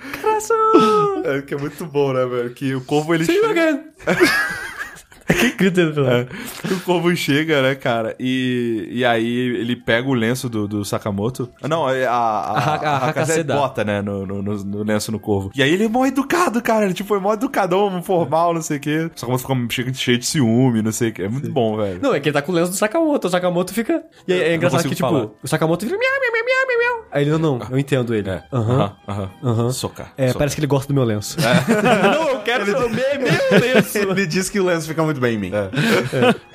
[1.23, 2.49] É, que é muito bom, né, velho?
[2.53, 3.83] Que o corvo ele See you chega.
[5.57, 6.27] grita ele falando.
[6.69, 8.15] É, o corvo chega, né, cara?
[8.19, 11.49] E, e aí ele pega o lenço do, do Sakamoto.
[11.67, 15.51] Não, é a, a, A a bota, né, no, no, no- lenço no corvo.
[15.55, 16.85] E aí ele é mó educado, cara.
[16.85, 19.09] Ele, tipo, é mó educadão, formal, não sei o quê.
[19.15, 21.23] O Sakamoto fica cheio, cheio de ciúme, não sei o quê.
[21.23, 21.99] É muito bom, velho.
[22.01, 23.27] Não, é que ele tá com o lenço do Sakamoto.
[23.27, 24.03] O Sakamoto fica.
[24.27, 25.97] E é, é engraçado que, tipo, o Sakamoto fica.
[25.97, 27.07] Miau, miau, miau, miau, miau.
[27.11, 28.29] Aí ele, não, não, eu entendo ele.
[28.29, 28.43] É.
[28.51, 28.93] Aham.
[29.07, 29.29] aham.
[29.43, 29.71] Aham.
[29.71, 30.13] Socar.
[30.17, 31.37] É, parece que ele gosta do meu lenço.
[31.41, 33.97] não, eu quero meu, meu lenço.
[33.97, 35.51] Ele diz que o lenço fica muito bem em mim.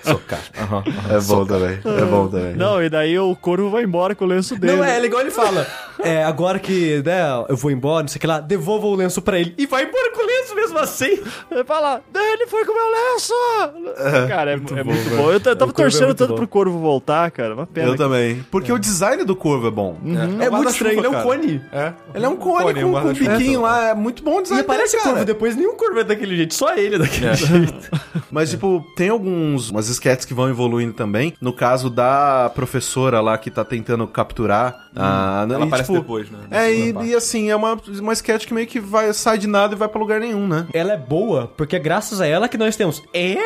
[0.03, 0.41] Socar.
[0.59, 0.83] Aham.
[1.11, 1.79] É, bom também.
[1.85, 2.55] É bom também.
[2.55, 4.77] Não, e daí o corvo vai embora com o lenço dele.
[4.77, 5.67] Não, é, é igual ele fala.
[6.03, 9.23] É, agora que, né, eu vou embora, não sei o que lá, devolva o lenço
[9.23, 9.55] pra ele.
[9.57, 11.19] E vai embora com o lenço mesmo assim.
[11.51, 14.29] Ele fala, ele foi com o meu lenço!
[14.29, 15.33] cara, é muito, é muito bom, bom.
[15.33, 16.37] Eu tava O é torcendo muito tanto bom.
[16.37, 17.55] pro corvo voltar, cara.
[17.55, 17.89] Uma pena.
[17.89, 18.45] Eu também.
[18.51, 19.97] Porque o design do corvo é bom.
[20.41, 21.25] É, muito estranho, ele é um cara.
[21.25, 21.63] cone.
[21.73, 21.93] É.
[22.15, 23.91] Ele é um cone, cone, com, um com um biquinho lá.
[23.91, 26.55] É muito bom o E design aparece dele, corvo depois, nenhum corvo é daquele jeito,
[26.55, 27.91] só ele é daquele jeito.
[28.33, 31.35] Mas, tipo, tem alguns umas sketches que vão evoluindo também.
[31.39, 35.47] No caso da professora lá que tá tentando capturar a.
[35.49, 36.39] Ela e, aparece tipo, depois, né?
[36.49, 39.47] Na É, e, e assim, é uma, uma sketch que meio que vai, sai de
[39.47, 40.67] nada e vai pra lugar nenhum, né?
[40.73, 43.03] Ela é boa, porque é graças a ela que nós temos.
[43.13, 43.37] É.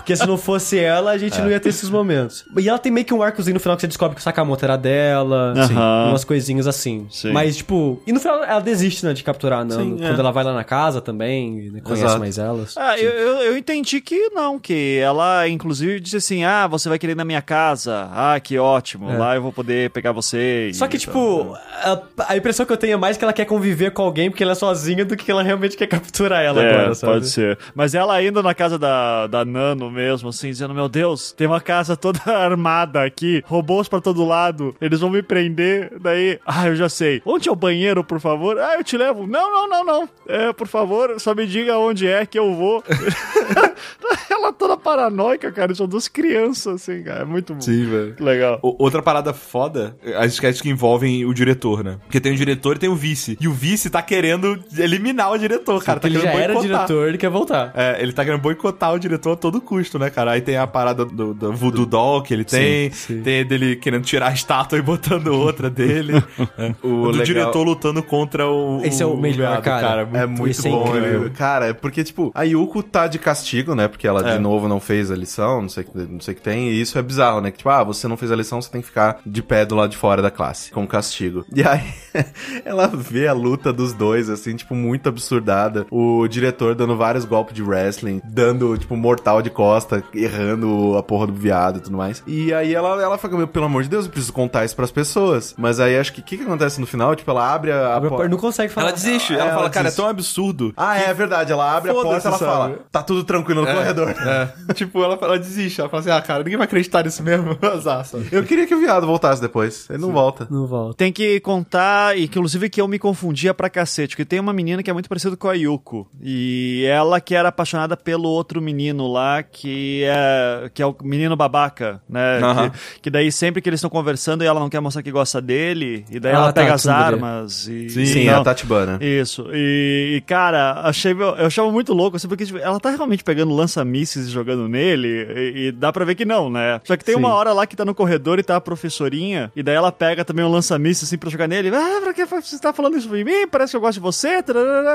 [0.00, 2.44] Porque se não fosse ela, a gente não ia ter esses momentos.
[2.58, 4.64] E ela tem meio que um arcozinho no final que você descobre que o Sakamoto
[4.64, 5.54] era dela.
[5.66, 5.74] Sim.
[5.74, 7.06] Umas coisinhas assim.
[7.10, 7.32] Sim.
[7.32, 8.00] Mas, tipo.
[8.06, 9.98] E no final ela desiste, né, de capturar a Nano.
[9.98, 10.08] Sim, é.
[10.08, 12.18] Quando ela vai lá na casa também, né, conhece Exato.
[12.20, 12.74] mais elas.
[12.76, 16.98] Ah, eu, eu, eu entendi que não, que ela inclusive disse assim: ah, você vai
[16.98, 18.08] querer ir na minha casa.
[18.12, 19.08] Ah, que ótimo.
[19.16, 20.70] Lá eu vou poder pegar você.
[20.74, 23.90] Só que, tipo, a, a impressão que eu tenho é mais que ela quer conviver
[23.92, 26.94] com alguém porque ela é sozinha do que ela realmente quer capturar ela É, agora,
[26.94, 27.12] sabe?
[27.14, 27.58] pode ser.
[27.74, 31.60] Mas ela indo na casa da, da Nano mesmo, assim, dizendo: Meu Deus, tem uma
[31.60, 35.92] casa toda armada aqui, robôs pra todo lado, eles vão me prender.
[36.00, 37.20] Daí, ah, eu já sei.
[37.24, 38.58] Onde é o banheiro, por favor?
[38.58, 39.26] Ah, eu te levo.
[39.26, 40.08] Não, não, não, não.
[40.28, 42.82] É, por favor, só me diga onde é que eu vou.
[44.30, 45.74] ela toda paranoica, cara.
[45.74, 47.22] São duas crianças, assim, cara.
[47.22, 47.60] É muito bom.
[47.60, 48.16] Sim, velho.
[48.20, 48.58] Legal.
[48.62, 51.98] O- Outra parada foda, as sketches que envolvem o diretor, né?
[52.04, 53.36] Porque tem o diretor e tem o vice.
[53.40, 55.98] E o vice tá querendo eliminar o diretor, cara.
[56.00, 56.86] Porque Tá ele já querendo era boicotar.
[56.86, 57.72] diretor, ele quer voltar.
[57.74, 60.32] É, ele tá querendo boicotar o diretor a todo custo, né, cara?
[60.32, 63.22] Aí tem a parada do, do Voodoo Doll que ele tem, sim.
[63.22, 66.22] tem dele querendo tirar a estátua e botando outra dele.
[66.58, 66.74] é.
[66.82, 68.80] O O do legal- diretor lutando contra o.
[68.84, 70.08] Esse é o melhor, viado, cara.
[70.14, 71.20] É muito é bom, incrível.
[71.22, 73.86] ele- Cara, é porque, tipo, a Yuko tá de castigo, né?
[73.88, 74.34] Porque ela, É.
[74.36, 76.68] de novo, não fez a lição, não sei, não sei o que tem.
[76.70, 77.50] E isso é bizarro, né?
[77.50, 79.74] Que, tipo, ah, você não fez a lição, você tem que ficar de pé do
[79.74, 81.44] lado de fora da classe, como castigo.
[81.54, 81.82] E aí,
[82.64, 85.86] ela vê a luta dos dois, assim, tipo, muito absurdada.
[85.90, 91.26] O diretor dando vários golpes de wrestling, dando, tipo, mortal de bosta, errando a porra
[91.26, 92.22] do viado e tudo mais.
[92.26, 94.90] E aí ela, ela fala, meu, pelo amor de Deus, eu preciso contar isso pras
[94.90, 95.54] pessoas.
[95.58, 97.14] Mas aí acho que o que, que acontece no final?
[97.14, 98.28] Tipo, ela abre a, a porta.
[98.28, 98.88] Não consegue falar.
[98.88, 99.34] Ela desiste.
[99.34, 100.72] Ela, ela fala, cara, é tão absurdo.
[100.76, 101.52] Ah, é verdade.
[101.52, 102.80] Ela abre a porta e ela Foda-se, fala: sabe?
[102.90, 104.10] tá tudo tranquilo no corredor.
[104.10, 104.72] É.
[104.72, 105.80] tipo, ela, ela desiste.
[105.80, 107.58] Ela fala assim, ah, cara, ninguém vai acreditar nisso mesmo.
[107.62, 108.28] Azar, sabe?
[108.32, 109.88] Eu queria que o viado voltasse depois.
[109.90, 110.46] Ele não volta.
[110.50, 110.96] Não volta.
[110.96, 114.52] Tem que contar, e que, inclusive que eu me confundia pra cacete, porque tem uma
[114.52, 116.08] menina que é muito parecida com a Yuko.
[116.22, 119.57] E ela que era apaixonada pelo outro menino lá, que
[120.04, 122.40] é, que é o menino babaca, né?
[122.72, 125.40] Que, que daí sempre que eles estão conversando e ela não quer mostrar que gosta
[125.40, 127.88] dele, e daí Ah, ela tá, pega as armas e...
[127.90, 128.40] Sim, não.
[128.40, 128.98] a Tatibana.
[129.00, 129.46] Isso.
[129.52, 133.54] E, e, cara, achei, eu achava muito louco, assim, porque tipo, ela tá realmente pegando
[133.54, 136.80] lança-mísseis e jogando nele, e, e dá pra ver que não, né?
[136.84, 137.20] Só que tem Sim.
[137.20, 140.24] uma hora lá que tá no corredor e tá a professorinha, e daí ela pega
[140.24, 141.70] também um lança-mísseis assim pra jogar nele.
[141.74, 143.46] Ah, pra que você tá falando isso pra mim?
[143.50, 144.42] Parece que eu gosto de você.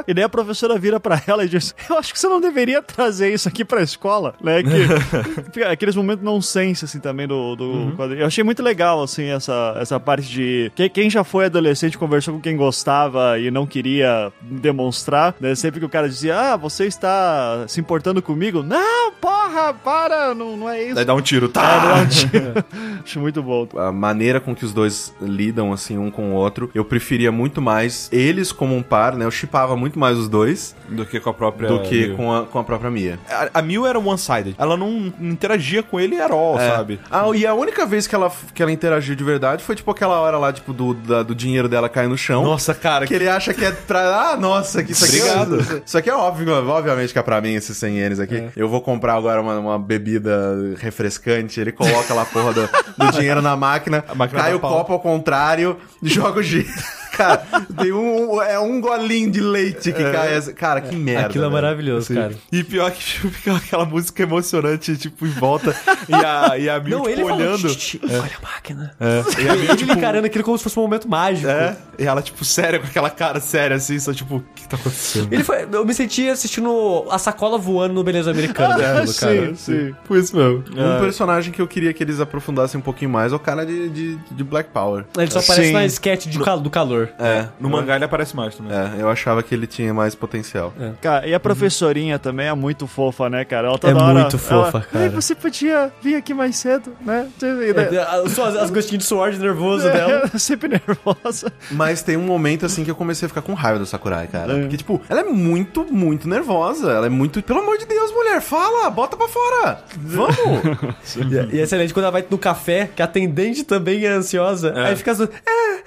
[0.07, 2.81] E daí a professora vira pra ela e diz: Eu acho que você não deveria
[2.81, 4.52] trazer isso aqui pra escola, né?
[4.61, 8.21] Que, fica aqueles momentos nonsense, assim, também do, do quadrinho.
[8.21, 10.71] Eu achei muito legal, assim, essa, essa parte de.
[10.75, 15.55] que- Quem já foi adolescente conversou com quem gostava e não queria demonstrar, né?
[15.55, 18.63] Sempre que o cara dizia: Ah, você está se importando comigo?
[18.63, 20.95] Não, porra, para, não, não é isso.
[20.95, 21.95] Daí dá um tiro, É, tá?
[21.97, 22.29] não, tio.
[23.03, 23.67] Acho muito bom.
[23.77, 27.61] a maneira com que os dois lidam, assim, um com o outro, eu preferia muito
[27.61, 29.25] mais eles como um par, né?
[29.25, 31.67] Eu chipava muito mais os dois Do que com a própria.
[31.69, 32.15] do que Mil.
[32.15, 33.19] com a, com a própria Mia.
[33.29, 34.42] A, a Mil era one-sided.
[34.57, 36.69] Ela não interagia com ele at all, É.
[36.69, 36.99] sabe?
[37.09, 40.19] Ah, e a única vez que ela, que ela interagiu de verdade foi, tipo, aquela
[40.19, 42.43] hora lá, tipo, do, da- do dinheiro dela cair no chão.
[42.43, 43.05] Nossa, cara.
[43.07, 44.31] Que ele acha que é pra.
[44.31, 45.59] Ah, nossa, que isso aqui Obrigado.
[45.77, 45.81] é.
[45.85, 48.49] Isso aqui é óbvio, obviamente que é pra mim esses 100 ienes aqui.
[48.55, 51.59] Eu vou comprar agora uma, uma bebida refrescante.
[51.59, 54.77] Ele coloca lá a porra do, do dinheiro na máquina, máquina cai o pau.
[54.77, 56.67] copo ao contrário, joga o giro.
[57.13, 57.37] Cara,
[57.79, 60.35] tem um, é um golinho de leite que cai.
[60.35, 60.53] assim.
[60.53, 61.27] Cara, que merda.
[61.27, 61.61] Aquilo é velho.
[61.61, 62.33] maravilhoso, cara.
[62.51, 65.75] E pior que fica aquela música emocionante, tipo, em volta.
[66.09, 67.75] E a, e a Mil, Não, tipo, ele olhando.
[67.75, 68.95] "Tch, tch, olha a máquina.
[68.99, 71.47] E a Mil, Ele tipo, encarando aquilo como se fosse um momento mágico.
[71.47, 74.75] é, e ela, tipo, séria, com aquela cara séria, assim, só tipo, o que tá
[74.75, 75.31] acontecendo?
[75.31, 78.75] Ele foi, eu me senti assistindo a sacola voando no Beleza Americana.
[78.77, 79.45] daquilo, cara.
[79.47, 79.95] sim, sim.
[80.05, 80.63] Foi isso mesmo.
[80.71, 83.89] Um personagem que eu queria que eles aprofundassem um pouquinho mais é o cara de,
[83.89, 85.05] de, de Black Power.
[85.17, 85.73] Ele só aparece Sim.
[85.73, 87.02] na sketch de do calor.
[87.19, 88.71] É, No mangá ele aparece mais também.
[88.75, 90.73] É, eu achava que ele tinha mais potencial.
[91.01, 93.67] Cara, e a professorinha também é muito fofa, né, cara?
[93.67, 95.03] Ela toda É hora, muito fofa, ela, cara.
[95.05, 97.27] "Ai, você podia vir aqui mais cedo, né?
[97.39, 100.27] Daí- É, Só as, as gostinhas de suor de nervoso dela.
[100.37, 101.51] sempre nervosa.
[101.71, 104.53] Mas tem um momento assim que eu comecei a ficar com raiva da Sakurai, cara.
[104.53, 104.61] É.
[104.61, 106.91] Porque, tipo, ela é muito, muito nervosa.
[106.91, 107.41] Ela é muito.
[107.43, 109.79] Pelo amor de Deus, mulher, fala, bota pra fora.
[109.97, 110.33] Vamos!
[111.15, 114.73] E, e é excelente quando ela vai no café, que a atendente também é ansiosa.
[114.75, 115.81] Aí fica assim, é,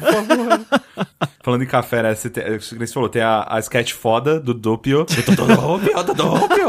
[0.00, 1.08] mas- mas-
[1.44, 2.14] Falando em café, né?
[2.14, 5.04] Você, tem, é, você falou, tem a, a sketch foda do Doppio.
[5.06, 6.68] Do Doppio, do Doppio.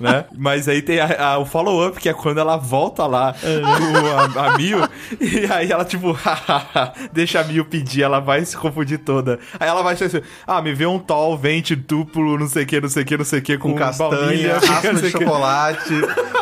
[0.00, 0.26] né?
[0.36, 4.48] Mas aí tem a- a- o follow-up, que é quando ela volta lá com a,
[4.48, 4.78] a Mil.
[5.20, 6.14] E aí ela, tipo,
[7.12, 9.38] deixa a Mil pedir, ela vai se confundir toda.
[9.58, 12.80] Aí ela vai assim, ah, me vê um tall, vente duplo, não sei o que,
[12.80, 14.60] não sei o que, não sei o que, com, Com castanha, baunilha,
[15.00, 15.94] de chocolate.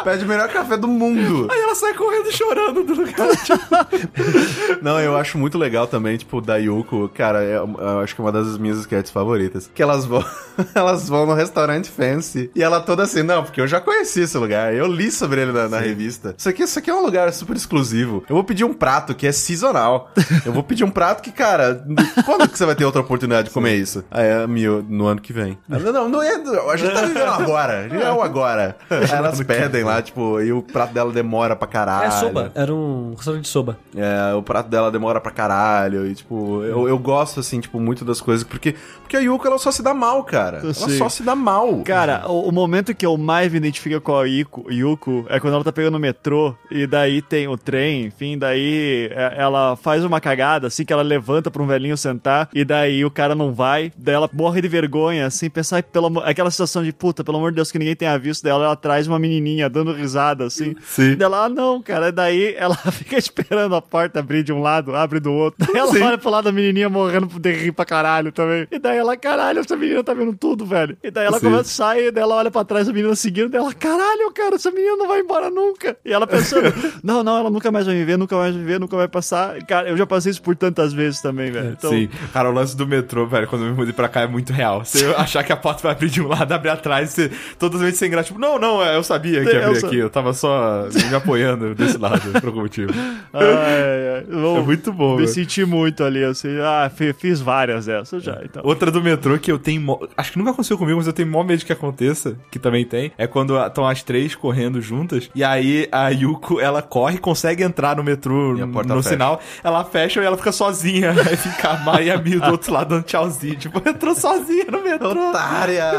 [0.02, 1.46] Pede o melhor café do mundo.
[1.52, 3.28] Aí ela sai correndo chorando do lugar.
[3.44, 8.20] Tipo, Não, eu acho muito legal também, tipo, da Yuko, cara, é- eu acho que
[8.20, 9.70] é uma das minhas sketches favoritas.
[9.74, 10.24] Que elas vão,
[10.74, 14.36] elas vão no restaurante fancy e ela toda assim, não, porque eu já conheci esse
[14.38, 16.34] lugar, eu li sobre ele na, na revista.
[16.36, 18.22] Isso aqui, isso aqui é um lugar super exclusivo.
[18.28, 20.10] Eu vou pedir um prato que é seasonal.
[20.44, 21.84] Eu vou pedir um prato que, cara,
[22.24, 24.02] quando que você vai ter outra oportunidade de comer isso?
[24.10, 25.58] Aí a Mio, no ano que vem.
[25.70, 28.76] Ela, não, não é, a gente tá vivendo agora, é o agora.
[28.88, 32.06] Aí elas pedem lá, tipo, e o prato dela demora pra caralho.
[32.06, 32.52] É soba.
[32.54, 33.78] Era um restaurante de soba.
[33.94, 35.59] É, o prato dela demora pra caralho.
[36.06, 38.44] E, tipo, eu, eu gosto, assim, tipo, muito das coisas.
[38.44, 40.58] Porque, porque a Yuko, ela só se dá mal, cara.
[40.58, 41.82] Ela só se dá mal.
[41.82, 45.54] Cara, o, o momento que eu mais me identifico com a Yuko, Yuko é quando
[45.54, 50.04] ela tá pegando o metrô e daí tem o trem, enfim, daí é, ela faz
[50.04, 53.52] uma cagada, assim, que ela levanta pra um velhinho sentar e daí o cara não
[53.52, 57.38] vai, daí ela morre de vergonha, assim, pensar, "Ai, pelo aquela situação de puta, pelo
[57.38, 60.74] amor de Deus, que ninguém tenha visto dela, ela traz uma menininha dando risada, assim.
[60.82, 61.14] Sim.
[61.14, 65.20] Dela, ah, não, cara, daí ela fica esperando a porta abrir de um lado, abre
[65.20, 65.49] do outro.
[65.58, 66.02] Daí ela Sim.
[66.02, 68.66] olha pro lado da menininha morrendo de rir pra caralho também.
[68.70, 70.96] E daí ela, caralho, essa menina tá vendo tudo, velho.
[71.02, 71.46] E daí ela Sim.
[71.46, 74.70] começa a sair, daí ela olha pra trás, a menina seguindo, dela, caralho, cara, essa
[74.70, 75.96] menina não vai embora nunca.
[76.04, 76.72] E ela pensando,
[77.02, 79.56] não, não, ela nunca mais vai viver, nunca mais vai viver, nunca vai passar.
[79.66, 81.70] Cara, eu já passei isso por tantas vezes também, velho.
[81.78, 82.08] Então, Sim.
[82.32, 84.84] Cara, o lance do metrô, velho, quando eu me mudei pra cá é muito real.
[84.84, 88.10] Você achar que a porta vai abrir de um lado, abrir atrás, você totalmente sem
[88.10, 88.28] graça.
[88.28, 89.96] Tipo, não, não, é, eu sabia que ia abrir aqui.
[89.96, 92.92] Eu tava só me apoiando desse lado, por algum motivo.
[93.32, 94.24] ai, ai, ai.
[94.30, 95.28] Bom, É muito bom, Me velho.
[95.40, 96.48] Senti muito ali, assim.
[96.60, 98.62] Ah, fi- fiz várias dessas já, então.
[98.64, 99.80] Outra do metrô que eu tenho.
[99.80, 102.84] mó- Acho que nunca aconteceu comigo, mas eu tenho mó medo que aconteça, que também
[102.84, 103.12] tem.
[103.18, 105.30] É quando estão as três correndo juntas.
[105.34, 109.02] E aí a Yuko, ela corre, consegue entrar no metrô no fecha.
[109.02, 109.40] sinal.
[109.64, 111.10] Ela fecha e ela fica sozinha.
[111.30, 113.56] Aí fica a Mai e a Mil do outro lado dando tchauzinho.
[113.56, 115.28] Tipo, entrou sozinha no metrô.
[115.30, 115.90] Otária!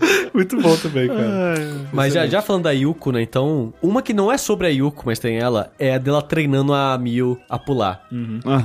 [0.34, 1.54] Muito bom também, cara.
[1.92, 3.22] Mas já, já falando da Yuko, né?
[3.22, 6.74] Então, uma que não é sobre a Yuko, mas tem ela, é a dela treinando
[6.74, 8.04] a Mil a pular.
[8.08, 8.16] Que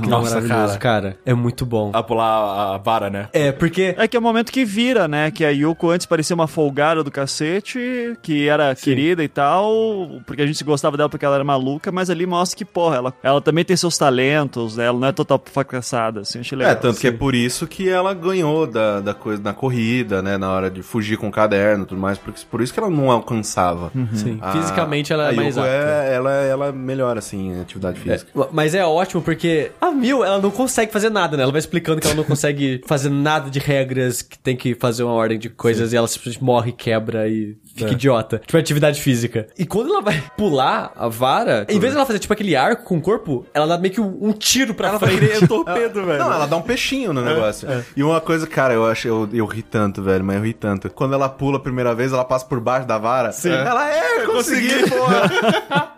[0.06, 1.18] é Nossa, maravilhoso, cara.
[1.26, 1.92] É muito bom.
[1.94, 3.28] A pular a vara, né?
[3.34, 3.96] É, porque.
[3.98, 5.30] É que é o momento que vira, né?
[5.32, 10.42] Que a Yuko antes parecia uma folgada do cacete, que era querida e tal, porque
[10.42, 13.42] a gente gostava dela porque ela era maluca, mas ali mostra que, porra, ela, ela
[13.42, 14.86] também tem seus talentos, né?
[14.86, 16.74] Ela não é total fracassada, assim, achei legal.
[16.74, 20.38] É, tanto que é por isso que ela ganhou da, da coisa na corrida, né?
[20.38, 22.90] Na hora de fugir com o caderno e tudo mais, porque, por isso que ela
[22.90, 23.92] não alcançava.
[24.14, 25.70] Sim, A- fisicamente ela a é mais apta.
[25.70, 28.32] é, ela, ela melhora, assim, em atividade física.
[28.52, 31.44] Mas é ótimo porque a Mil, ela não consegue fazer nada, né?
[31.44, 35.04] Ela vai explicando que ela não consegue fazer nada de regras, que tem que fazer
[35.04, 38.40] uma ordem de coisas e ela simplesmente morre, quebra e fica idiota.
[38.46, 39.48] Tipo, atividade física.
[39.58, 42.84] E quando ela vai pular a vara, em vez de ela fazer tipo aquele arco
[42.84, 45.34] com o corpo, ela dá meio que um, um tiro pra Ela vai frente.
[45.34, 46.20] querer torpedo, velho.
[46.20, 47.68] Não, ela dá um peixinho no negócio.
[47.96, 50.90] E uma coisa, cara, eu acho, eu, eu ri tanto, velho, mas eu ri tanto.
[50.90, 53.32] Quando ela pula a primeira vez, ela passa por baixo da vara.
[53.32, 53.52] Sim.
[53.52, 55.94] Ela é, consegui, porra.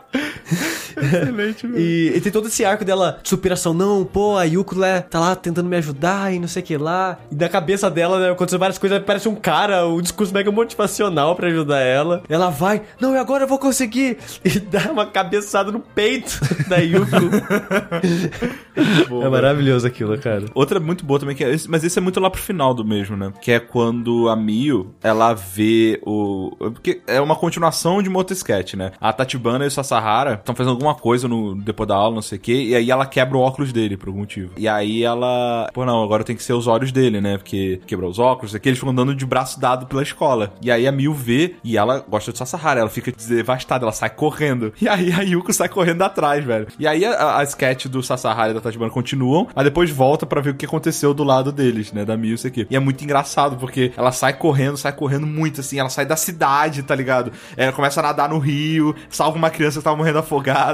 [0.96, 1.66] Excelente.
[1.76, 3.74] E, e tem todo esse arco dela de superação.
[3.74, 6.76] Não, pô, a Yuko né, tá lá tentando me ajudar e não sei o que
[6.76, 7.18] lá.
[7.30, 11.36] E na cabeça dela, né, acontecem várias coisas, parece um cara, um discurso mega motivacional
[11.36, 12.22] pra ajudar ela.
[12.28, 14.18] Ela vai, não, e agora eu vou conseguir.
[14.50, 17.06] E dá uma cabeçada no peito da Yuko.
[19.22, 20.46] é maravilhoso aquilo, cara.
[20.54, 23.16] Outra muito boa também, que é mas esse é muito lá pro final do mesmo,
[23.16, 23.32] né?
[23.40, 26.54] Que é quando a Mio, ela vê o...
[26.58, 28.92] Porque é uma continuação de uma outra sketch, né?
[29.00, 32.38] A Tatibana e o Sasahara estão fazendo alguma coisa no depois da aula, não sei
[32.38, 34.52] o quê, e aí ela quebra o óculos dele por algum motivo.
[34.56, 35.68] E aí ela...
[35.72, 37.36] Pô, não, agora tem que ser os olhos dele, né?
[37.36, 40.52] Porque quebrou os óculos, aqui eles ficam andando de braço dado pela escola.
[40.62, 44.10] E aí a Mio vê, e ela gosta do Sasahara, ela fica devastada, ela sai
[44.10, 44.72] correndo.
[44.80, 46.66] E aí a Yuko sai correndo atrás, velho.
[46.78, 50.40] E aí a, a sketch do Sasahara e da Tatibana continuam, mas depois volta pra
[50.40, 52.02] ver o que aconteceu do lado deles, né?
[52.02, 52.66] Da Mio, isso aqui.
[52.70, 56.16] E é muito engraçado, porque ela sai correndo, sai correndo muito, assim, ela sai da
[56.16, 57.30] cidade, tá ligado?
[57.58, 60.69] Ela começa a nadar no rio, salva uma criança que tava morrendo afogada,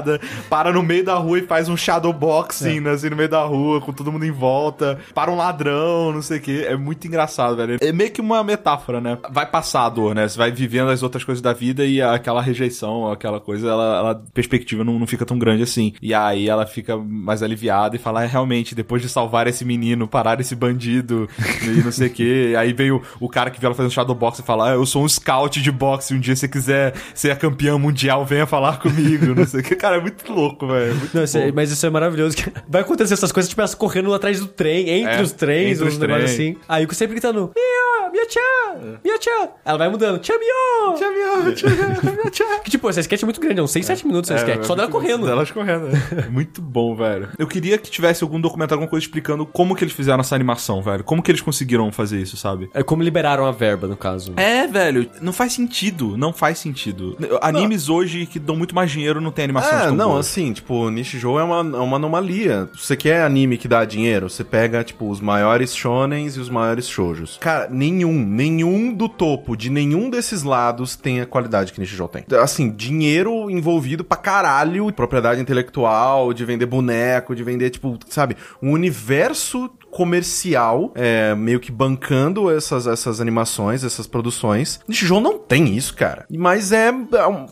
[0.49, 2.91] para no meio da rua e faz um shadowboxing, né?
[2.91, 6.37] Assim, no meio da rua, com todo mundo em volta, para um ladrão, não sei
[6.39, 6.65] o quê.
[6.67, 7.77] É muito engraçado, velho.
[7.79, 9.17] É meio que uma metáfora, né?
[9.29, 10.27] Vai passar a dor, né?
[10.27, 14.23] Você vai vivendo as outras coisas da vida e aquela rejeição, aquela coisa, ela, ela
[14.33, 15.93] perspectiva não, não fica tão grande assim.
[16.01, 20.07] E aí ela fica mais aliviada e fala, é, realmente, depois de salvar esse menino,
[20.07, 21.29] parar esse bandido
[21.63, 22.55] e não sei o quê.
[22.57, 25.09] Aí vem o, cara que viu ela fazendo shadowbox e fala, ah, eu sou um
[25.09, 29.35] scout de boxe, um dia se você quiser ser a campeã mundial, venha falar comigo,
[29.35, 29.75] não sei o que.
[29.87, 30.95] Cara, é muito louco, velho.
[30.95, 31.53] Muito Não, isso é- bom.
[31.55, 32.35] mas isso é maravilhoso.
[32.67, 35.87] Vai acontecer essas coisas, tipo, elas correndo atrás do trem, entre É, os trens, entre
[35.87, 36.23] os trens.
[36.25, 36.57] assim.
[36.67, 39.49] Aí eu sempre gritando, Mia, Mia Chan, Mia Chan.
[39.63, 40.93] Ela vai mudando, Chan Mio.
[40.97, 42.47] Tchau, meu, tchau, meu, tchau.
[42.63, 44.65] Que tipo, essa sketch é muito grande, é uns 6, 7 minutos essa sketch.
[44.65, 45.25] Só dela correndo.
[45.25, 45.87] Delas correndo.
[46.17, 46.27] é.
[46.29, 47.29] Muito bom, velho.
[47.37, 50.81] Eu queria que tivesse algum documentário, alguma coisa explicando como que eles fizeram essa animação,
[50.81, 51.03] velho.
[51.03, 52.69] Como que eles conseguiram fazer isso, sabe?
[52.73, 54.33] É como liberaram a verba, no caso.
[54.35, 56.17] É, velho, não faz sentido.
[56.17, 57.15] Não faz sentido.
[57.41, 60.19] Animes hoje que dão muito mais dinheiro não tem animação É, não, boa.
[60.19, 62.69] assim, tipo, Nishijou é uma, é uma anomalia.
[62.75, 66.87] Você quer anime que dá dinheiro, você pega, tipo, os maiores shonens e os maiores
[66.87, 67.37] shoujos.
[67.39, 72.25] Cara, nenhum, nenhum do topo de nenhum desses lados tem a qualidade que Nishijou tem.
[72.41, 78.71] Assim, dinheiro envolvido pra caralho, propriedade intelectual, de vender boneco, de vender, tipo, sabe, um
[78.71, 84.79] universo comercial, é, meio que bancando essas, essas animações, essas produções.
[84.87, 86.25] Nishijou não tem isso, cara.
[86.29, 87.45] Mas é um,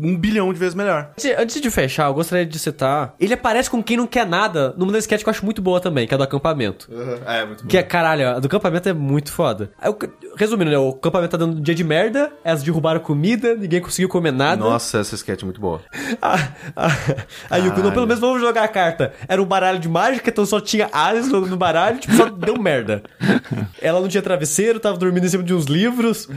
[0.00, 1.10] um bilhão de vezes melhor.
[1.12, 3.14] Antes- Antes de fechar, eu gostaria de citar.
[3.20, 5.80] Ele aparece com quem não quer nada numa das sketch que eu acho muito boa
[5.80, 6.88] também, que é a do acampamento.
[7.26, 7.68] É, muito bom.
[7.68, 9.70] Que é, caralho, a do acampamento é muito foda.
[9.80, 9.98] Aí, eu-
[10.36, 10.78] resumindo, né?
[10.78, 14.62] O acampamento tá dando um dia de merda, elas derrubaram comida, ninguém conseguiu comer nada.
[14.62, 15.80] Nossa, essa sketch é muito boa.
[16.20, 16.34] A,
[16.76, 16.88] a,
[17.50, 19.12] a Yuko, não, pelo menos vamos jogar a carta.
[19.26, 21.56] Era um baralho de mágica, então só tinha Alice no, no
[21.92, 23.02] baralho, tipo, só deu merda.
[23.80, 26.28] Ela não tinha travesseiro, tava dormindo em cima de uns livros.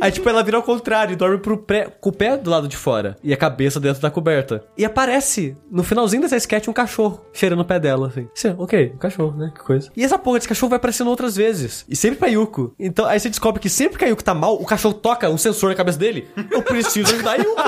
[0.00, 2.76] Aí, tipo, ela vira ao contrário, dorme pro pré, com o pé do lado de
[2.76, 4.64] fora e a cabeça dentro da coberta.
[4.76, 8.28] E aparece, no finalzinho dessa sketch, um cachorro cheirando o pé dela, assim.
[8.34, 9.52] Você, ok, um cachorro, né?
[9.54, 9.90] Que coisa.
[9.96, 11.84] E essa porra desse cachorro vai aparecendo outras vezes.
[11.88, 12.74] E sempre pra Yuko.
[12.78, 15.38] Então, aí você descobre que sempre que a Yuko tá mal, o cachorro toca um
[15.38, 16.28] sensor na cabeça dele.
[16.50, 17.62] Eu preciso ajudar a Yuko.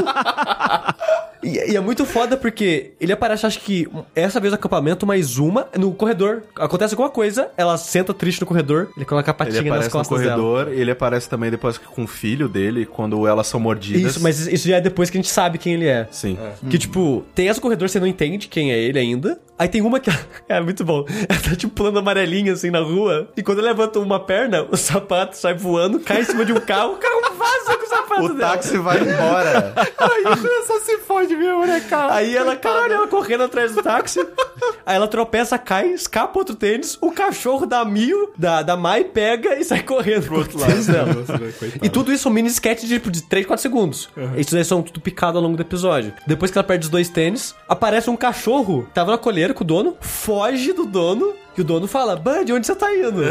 [1.45, 5.37] E, e é muito foda porque ele aparece, acho que essa vez no acampamento, mais
[5.39, 6.43] uma, no corredor.
[6.57, 9.95] Acontece alguma coisa, ela senta triste no corredor, ele coloca a patinha Ele nas aparece
[9.95, 10.43] no costas dela.
[10.43, 14.13] corredor, ele aparece também depois com o filho dele, quando elas são mordidas.
[14.13, 16.09] Isso, mas isso já é depois que a gente sabe quem ele é.
[16.11, 16.39] Sim.
[16.71, 19.39] Que, tipo, tem essa no corredor, você não entende quem é ele ainda.
[19.59, 20.11] Aí tem uma que.
[20.49, 21.05] É muito bom.
[21.29, 23.29] Ela tá, tipo, pulando amarelinha assim na rua.
[23.37, 26.61] E quando ela levanta uma perna, o sapato sai voando, cai em cima de um
[26.61, 27.79] carro, o carro vaza
[28.21, 28.53] o dela.
[28.53, 29.75] táxi vai embora.
[29.99, 32.15] Aí só se fode mesmo, né, cara?
[32.15, 34.21] Aí ela, caralho, ela correndo atrás do táxi.
[34.85, 36.97] aí ela tropeça, cai, escapa outro tênis.
[37.01, 41.15] O cachorro da Mio, da, da Mai, pega e sai correndo pro outro lado dela.
[41.83, 44.09] E tudo isso é um mini sketch de, tipo, de 3, 4 segundos.
[44.37, 46.13] Isso aí são tudo picado ao longo do episódio.
[46.27, 49.67] Depois que ela perde os dois tênis, aparece um cachorro, tava na coleira com o
[49.67, 51.35] dono, foge do dono.
[51.57, 53.23] E o dono fala, Bud, onde você tá indo?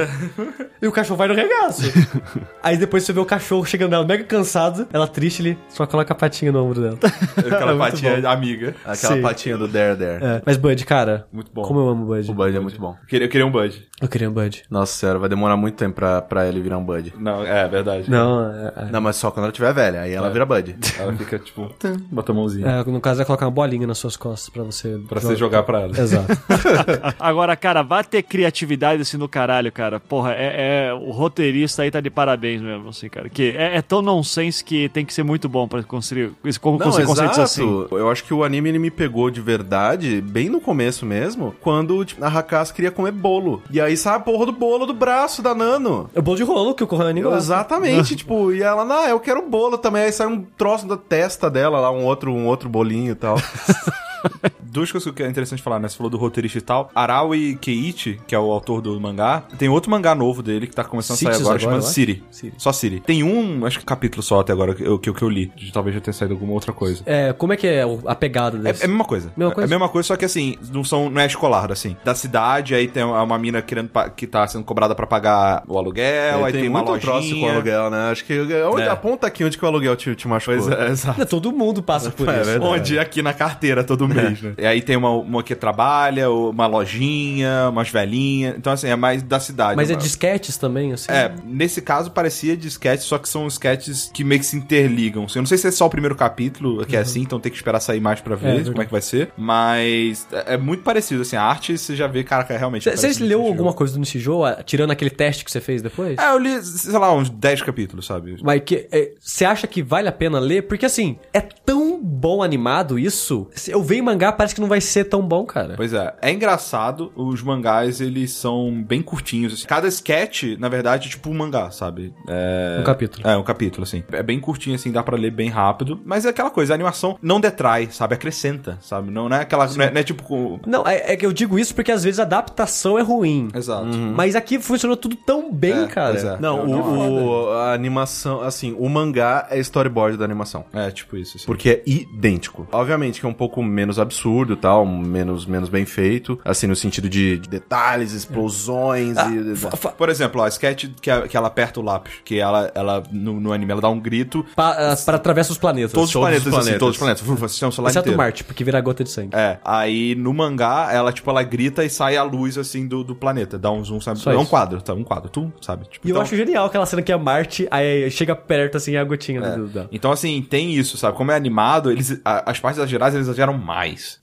[0.82, 1.82] E o cachorro vai no regaço.
[2.63, 6.13] Aí depois você vê o cachorro chegando nela mega cansado, ela triste, ele só coloca
[6.13, 6.97] a patinha no ombro dela.
[7.38, 8.30] Aquela Muito patinha bom.
[8.30, 8.76] amiga.
[8.86, 9.21] Aquela Sim.
[9.21, 10.24] patinha do Dare Dare.
[10.24, 10.41] É.
[10.45, 11.63] Mas Bud, cara, Muito bom.
[11.63, 12.32] como eu amo o Bud.
[12.32, 12.95] O Bud é muito bom.
[13.01, 13.88] Eu queria, eu queria um Bud.
[14.01, 14.63] Eu queria um Bud.
[14.69, 17.13] Nossa senhora, vai demorar muito tempo pra, pra ele virar um Bud.
[17.19, 18.09] Não, é verdade.
[18.09, 18.86] Não, é, é.
[18.91, 20.76] Não, mas só quando ela tiver velha, aí ela vira Bud.
[20.97, 21.69] Ela fica, tipo,
[22.09, 22.67] bota a mãozinha.
[22.67, 24.97] É, no caso é colocar uma bolinha nas suas costas pra você...
[25.09, 25.99] Pra você jogar pra ela.
[25.99, 26.28] Exato.
[27.19, 29.99] Agora, cara, vai ter criatividade assim no caralho, cara.
[29.99, 33.28] Porra, é, é- o roteirista aí tá de parabéns mesmo, assim, cara.
[33.28, 36.86] Que é, é tão nonsense que tem que ser muito bom pra construir, como Não,
[36.86, 37.88] conseguir conceitos assim.
[37.89, 42.05] Eu acho que o anime ele me pegou de verdade, bem no começo mesmo, quando
[42.05, 43.64] tipo, a Hakas queria comer bolo.
[43.72, 46.07] E aí sai a porra do bolo do braço da Nano.
[46.14, 47.38] É o bolo de rolo que o Corrani gosta.
[47.38, 50.03] Exatamente, tipo, e ela, não, eu quero bolo também.
[50.03, 53.38] Aí sai um troço da testa dela lá, um outro, um outro bolinho e tal.
[54.61, 55.88] Duas coisas que é interessante falar, né?
[55.88, 56.89] Você falou do roteirista e tal.
[56.95, 60.84] Araui Keiichi, que é o autor do mangá, tem outro mangá novo dele que tá
[60.84, 61.82] começando a sair agora, agora, chamado.
[61.84, 62.24] Siri.
[62.32, 62.53] Siri.
[62.57, 62.99] Só Siri.
[63.01, 65.51] Tem um, acho que capítulo só até agora que eu, que, eu- que eu li.
[65.71, 67.03] Talvez já tenha saído alguma outra coisa.
[67.05, 68.82] É, como é que é o- a pegada É, desse?
[68.84, 69.32] é a mesma coisa.
[69.36, 69.67] Mesma É coisa?
[69.67, 71.95] a mesma coisa, só que assim, não, são, não é escolar, assim.
[72.03, 76.45] Da cidade, aí tem uma mina querendo que tá sendo cobrada pra pagar o aluguel,
[76.45, 77.11] aí tem, uma muito lojinha.
[77.11, 78.11] troço com o aluguel, né?
[78.11, 78.88] Acho que onde, É.
[78.89, 80.57] aponta aqui onde que o aluguel te, te machucou.
[80.59, 81.26] Pois é, exato.
[81.26, 82.45] Todo mundo passa por É isso.
[82.51, 82.71] verdade.
[82.74, 84.53] Onde aqui na carteira todo mês, né?
[84.57, 88.55] E aí tem uma, uma que trabalha, uma lojinha, umas velhinhas.
[88.57, 89.76] Então, assim, é mais da cidade.
[89.76, 91.11] Mas é disquetes também, assim?
[91.11, 95.26] É, nesse caso parecia de sketches, só que são sketches que meio que se interligam.
[95.26, 95.39] assim.
[95.39, 97.57] Eu não sei se é só o primeiro capítulo que é assim, então tem que
[97.57, 98.72] esperar sair mais pra ver verdade.
[98.72, 99.32] como é que vai ser.
[99.36, 101.36] Mas é é muito parecido, assim.
[101.36, 102.89] A arte você já vê, cara, que é realmente.
[102.89, 106.18] Você leu alguma coisa do Nishijou, tirando aquele teste que você fez depois?
[106.18, 108.38] É, eu li, sei lá, uns 10 capítulos, sabe?
[108.41, 110.64] Mas que é, você acha que vale a pena ler?
[110.64, 113.49] Porque assim, é tão bom animado isso.
[113.68, 115.73] Eu em mangá, parece que não vai ser tão bom, cara.
[115.75, 119.65] Pois é, é engraçado, os mangás, eles são bem curtinhos, assim.
[119.67, 122.13] Cada sketch, na verdade, é tipo um mangá, sabe?
[122.27, 122.77] É...
[122.79, 123.27] Um capítulo.
[123.27, 124.03] É, um capítulo, assim.
[124.11, 127.17] É bem curtinho, assim, dá pra ler bem rápido, mas é aquela coisa, a animação
[127.21, 128.13] não detrai, sabe?
[128.15, 129.09] Acrescenta, sabe?
[129.11, 129.65] Não, não é aquela...
[129.67, 130.23] Não é, não é tipo...
[130.23, 133.47] com- Não, é, é que eu digo isso porque às vezes a adaptação é ruim.
[133.55, 133.85] Exato.
[133.87, 136.11] Mas aqui funcionou tudo tão bem, É, cara.
[136.11, 136.37] pois é.
[136.39, 140.65] Não, o, o- a animação, assim, o mangá é storyboard da animação.
[140.73, 141.45] É, tipo isso, assim.
[141.45, 142.67] Porque é idêntico.
[142.71, 146.39] Obviamente que é um pouco menos absurdo e tal, menos, menos bem feito.
[146.43, 149.67] Assim, no sentido de, de detalhes, explosões e.
[149.97, 153.03] Por exemplo, ó, a sketch que, a- que ela aperta o lápis, que ela, ela
[153.11, 155.91] no, no anime, ela dá um grito, Pa- para atravessar os planetas.
[155.91, 156.79] todos os Todos os planetas, assim, planetas.
[156.79, 158.17] todos os planetas, uf, sistema solar Exceto inteiro.
[158.17, 159.35] Marte, porque vira gota de sangue.
[159.35, 163.15] É, aí no mangá, ela, tipo, ela grita e sai a luz, assim, do, do
[163.15, 163.57] planeta.
[163.57, 164.19] Dá um zoom, sabe?
[164.19, 164.93] Só é um quadro, tá?
[164.93, 165.85] Um quadro, tu, sabe?
[165.89, 168.95] Tipo, E eu então- acho genial aquela cena que é Marte, aí chega perto, assim,
[168.95, 169.89] a gotinha do dela.
[169.91, 171.15] Então, assim, tem isso, sabe?
[171.17, 173.72] Como é animado, eles, a- as partes exageradas, eles exageram mais.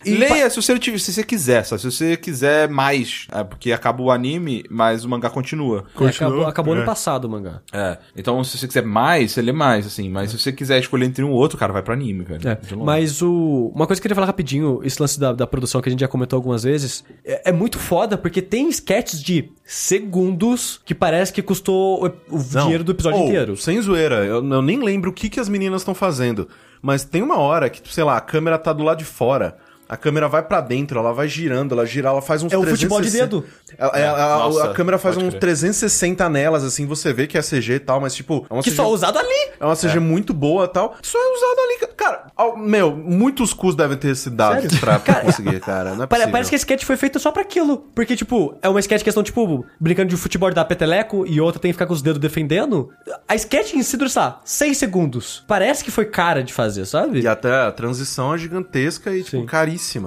[0.04, 1.82] Leia se você, se você quiser, sabe?
[1.82, 5.84] Se você quiser mais, é, porque acaba o anime, mas o mangá continua.
[6.00, 7.60] É, acabou acabou ano passado o mangá.
[7.72, 10.08] É, então se você quiser mais, você lê mais, assim.
[10.08, 12.48] Mas se você quiser escolher entre um ou outro, cara, vai pro anime, velho.
[12.48, 12.86] É, De longe.
[12.86, 13.72] mas o.
[13.74, 16.00] Uma coisa que eu queria falar rapidinho, esse lance da, da produção que a gente
[16.00, 21.32] já comentou algumas vezes, é, é muito foda, porque tem sketches de segundos que parece
[21.32, 23.56] que custou o, o dinheiro do episódio Ou, inteiro.
[23.56, 26.48] Sem zoeira, eu, eu nem lembro o que, que as meninas estão fazendo.
[26.82, 29.58] Mas tem uma hora que, sei lá, a câmera tá do lado de fora.
[29.90, 32.62] A câmera vai pra dentro, ela vai girando, ela gira, ela faz uns É o
[32.62, 33.26] futebol de 360.
[33.26, 33.44] dedo.
[33.76, 35.40] Ela- ela- a- Nossa, a câmera faz uns crer.
[35.40, 38.46] 360 nelas, assim, você vê que é CG e tal, mas tipo.
[38.48, 39.50] É uma Que CG só é usado ali.
[39.58, 40.94] É uma CG muito boa e tal.
[41.02, 41.70] Só é usado ali.
[41.96, 44.78] Cara, ao- meu, muitos custos devem ter se dado Sério?
[44.80, 45.94] pra, pra conseguir, cara.
[45.94, 46.30] Não é possível.
[46.30, 47.78] Parece que esse sketch foi feito só pra aquilo.
[47.94, 51.40] Porque, tipo, é uma sketch que estão, tipo, brincando de futebol de dar peteleco e
[51.40, 52.90] outra tem que ficar com os dedos defendendo.
[53.28, 55.44] A sketch em si dura, sei lá, 6 segundos.
[55.46, 57.20] Parece que foi cara de fazer, sabe?
[57.20, 59.46] E até a transição é gigantesca e, tipo, Sim.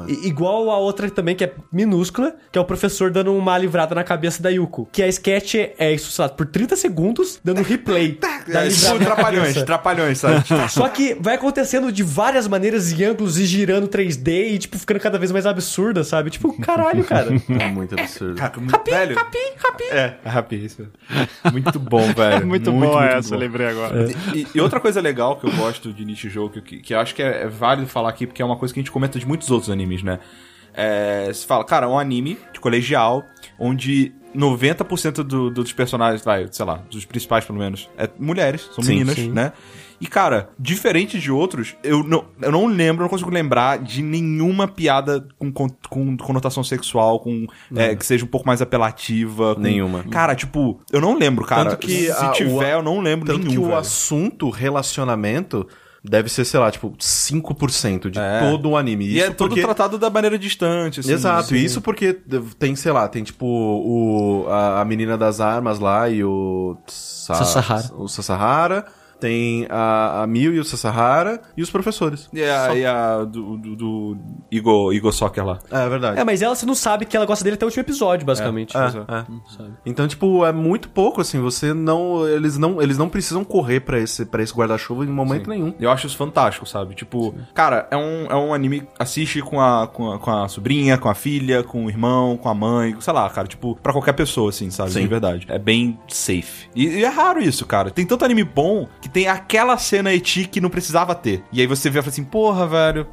[0.09, 3.93] I- Igual a outra também, que é minúscula, que é o professor dando uma livrada
[3.95, 4.87] na cabeça da Yuko.
[4.91, 8.17] Que a sketch é isso, lá, por 30 segundos, dando replay
[8.47, 10.43] da É, tipo, trapalhões, trapalhões, sabe?
[10.69, 14.99] Só que vai acontecendo de várias maneiras e ângulos e girando 3D e, tipo, ficando
[14.99, 16.29] cada vez mais absurda, sabe?
[16.29, 17.29] Tipo, caralho, cara.
[17.59, 18.35] É muito absurdo.
[18.35, 19.15] Caraca, muito velho.
[19.15, 19.83] Rapi, rapi.
[19.85, 20.87] É, rapi, isso.
[21.51, 22.45] Muito bom, velho.
[22.47, 24.09] Muito, boa essa, lembrei agora.
[24.33, 27.13] E, e outra coisa legal que eu gosto de Nishijou, que, que, que eu acho
[27.15, 29.27] que é, é válido falar aqui, porque é uma coisa que a gente comenta de
[29.27, 30.19] muitos outros animes, né?
[30.75, 33.23] É, você fala, cara, é um anime de colegial,
[33.59, 38.83] onde 90% do, dos personagens, vai, sei lá, dos principais pelo menos, é mulheres, são
[38.83, 39.29] Sim, meninas, sim.
[39.31, 39.51] né?
[40.01, 44.67] E, cara, diferente de outros, eu não, eu não lembro, não consigo lembrar de nenhuma
[44.67, 49.55] piada com, com, com conotação sexual, com é, que seja um pouco mais apelativa.
[49.55, 50.03] com- Nenhuma.
[50.05, 51.69] Cara, tipo, eu não lembro, cara.
[51.69, 53.77] Tanto que Se a- o- tiver, eu não lembro Tanto nenhum, que o velho.
[53.77, 55.65] assunto relacionamento
[56.03, 58.39] deve ser, sei lá, tipo, 5% de É.
[58.49, 59.05] todo o anime.
[59.05, 59.61] E Isso é todo porque...
[59.61, 61.11] tratado da maneira distante, assim.
[61.13, 61.55] Exato, assim.
[61.55, 62.13] e isso porque
[62.59, 67.35] tem, sei lá, tem tipo o, a, a menina das armas lá e o Sa-
[67.35, 67.91] Sasahara.
[67.95, 68.85] O Sasahara,
[69.23, 72.29] tem a, a Mil e o Sasahara e os professores.
[72.33, 74.17] E a, e a do, do, do
[74.51, 75.59] Igor, Igor Soccer lá.
[75.71, 76.19] É verdade.
[76.19, 78.75] É, mas ela você não sabe que ela gosta dele até o último episódio, basicamente.
[78.75, 78.89] É, é.
[78.91, 79.73] Sabe?
[79.85, 82.27] Então, tipo, é muito pouco, assim, você não...
[82.27, 85.73] Eles não, eles não precisam correr pra esse, pra esse guarda-chuva em momento nenhum.
[85.79, 86.93] Eu acho isso fantástico, sabe?
[86.93, 88.85] Tipo, cara, é um, é um anime.
[88.99, 92.49] Assiste com a, com, a, com a sobrinha, com a filha, com o irmão, com
[92.49, 93.47] a mãe, sei lá, cara.
[93.47, 94.91] Tipo, pra qualquer pessoa, assim, sabe?
[94.91, 95.01] Sim.
[95.03, 95.45] De verdade.
[95.47, 96.67] É bem safe.
[96.75, 97.89] E, e é raro isso, cara.
[97.89, 101.43] Tem tanto anime bom que tem aquela cena eti que não precisava ter.
[101.53, 103.07] E aí você vê e fala assim, porra, velho.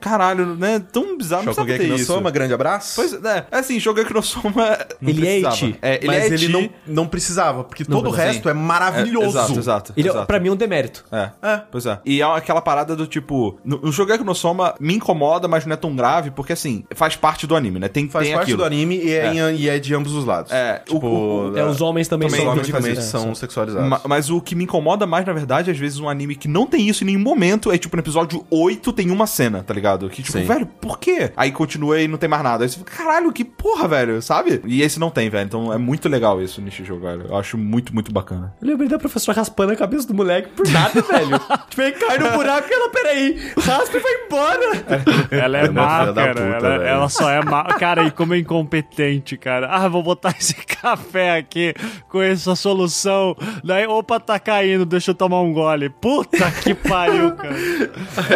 [0.00, 0.82] Caralho, né?
[0.92, 2.20] Tão bizarro, não precisava ter isso.
[2.32, 2.92] grande abraço.
[2.96, 4.78] Pois é, é assim, Shogeki no Soma.
[5.00, 5.76] não Ele é eti.
[5.80, 8.32] É, ele Mas é ele não, não precisava, porque todo o precisa.
[8.32, 9.38] resto é maravilhoso.
[9.38, 9.92] É, exato, exato.
[9.96, 10.26] Ele, exato.
[10.26, 11.04] pra mim, é um demérito.
[11.10, 11.30] É.
[11.42, 11.98] é, pois é.
[12.04, 15.72] E é aquela parada do tipo, no, no Shogeki no Soma me incomoda, mas não
[15.74, 17.88] é tão grave, porque assim, faz parte do anime, né?
[17.88, 18.58] Tem, Faz tem parte aquilo.
[18.58, 20.52] do anime e é, em- e é de ambos os lados.
[20.52, 23.34] É, tipo, o- o- É, os homens também, também, são os homens também são É,
[23.34, 23.88] sexualizados.
[23.88, 26.66] Ma- mas o que me incomoda mais, na verdade, às vezes um anime que não
[26.66, 30.08] tem isso em nenhum momento, é tipo no episódio 8 tem uma cena, tá ligado?
[30.10, 30.44] Que tipo, Sim.
[30.44, 31.30] velho, por quê?
[31.36, 32.64] Aí continua e não tem mais nada.
[32.64, 34.60] Aí você fica, caralho, que porra, velho, sabe?
[34.66, 35.46] E esse não tem, velho.
[35.46, 37.26] Então é muito legal isso nesse jogo, velho.
[37.28, 38.54] Eu acho muito, muito bacana.
[38.60, 41.38] Eu lembrei da professora raspando a cabeça do moleque por nada, velho.
[41.68, 44.66] tipo, ele cai no buraco e ela, peraí, raspa e vai embora.
[45.30, 46.34] Ela é Filha má, cara.
[46.34, 46.82] puta, ela, velho.
[46.82, 47.64] ela só é má.
[47.64, 49.68] Cara, e como é incompetente, cara.
[49.70, 51.74] Ah, vou botar esse café aqui
[52.08, 53.36] com essa solução.
[53.64, 55.88] Daí, opa, tá caindo, deixa eu tomar um gole.
[55.90, 57.56] Puta que pariu, cara.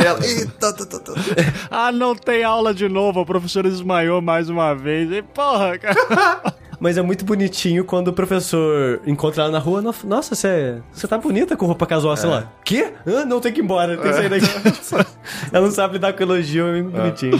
[0.05, 1.13] Ela- Eita, tá, tá, tá.
[1.71, 3.21] Ah, não tem aula de novo.
[3.21, 5.11] A professora desmaiou mais uma vez.
[5.11, 6.55] E, porra, cara.
[6.81, 9.83] Mas é muito bonitinho quando o professor encontra ela na rua.
[9.83, 12.51] "No- Nossa, você você tá bonita com roupa casual, sei lá.
[12.65, 12.95] Quê?
[13.07, 14.47] Ah, não, tem que ir embora, tem que sair daqui.
[15.53, 17.39] ela não sabe lidar com elogio, é muito bonitinho.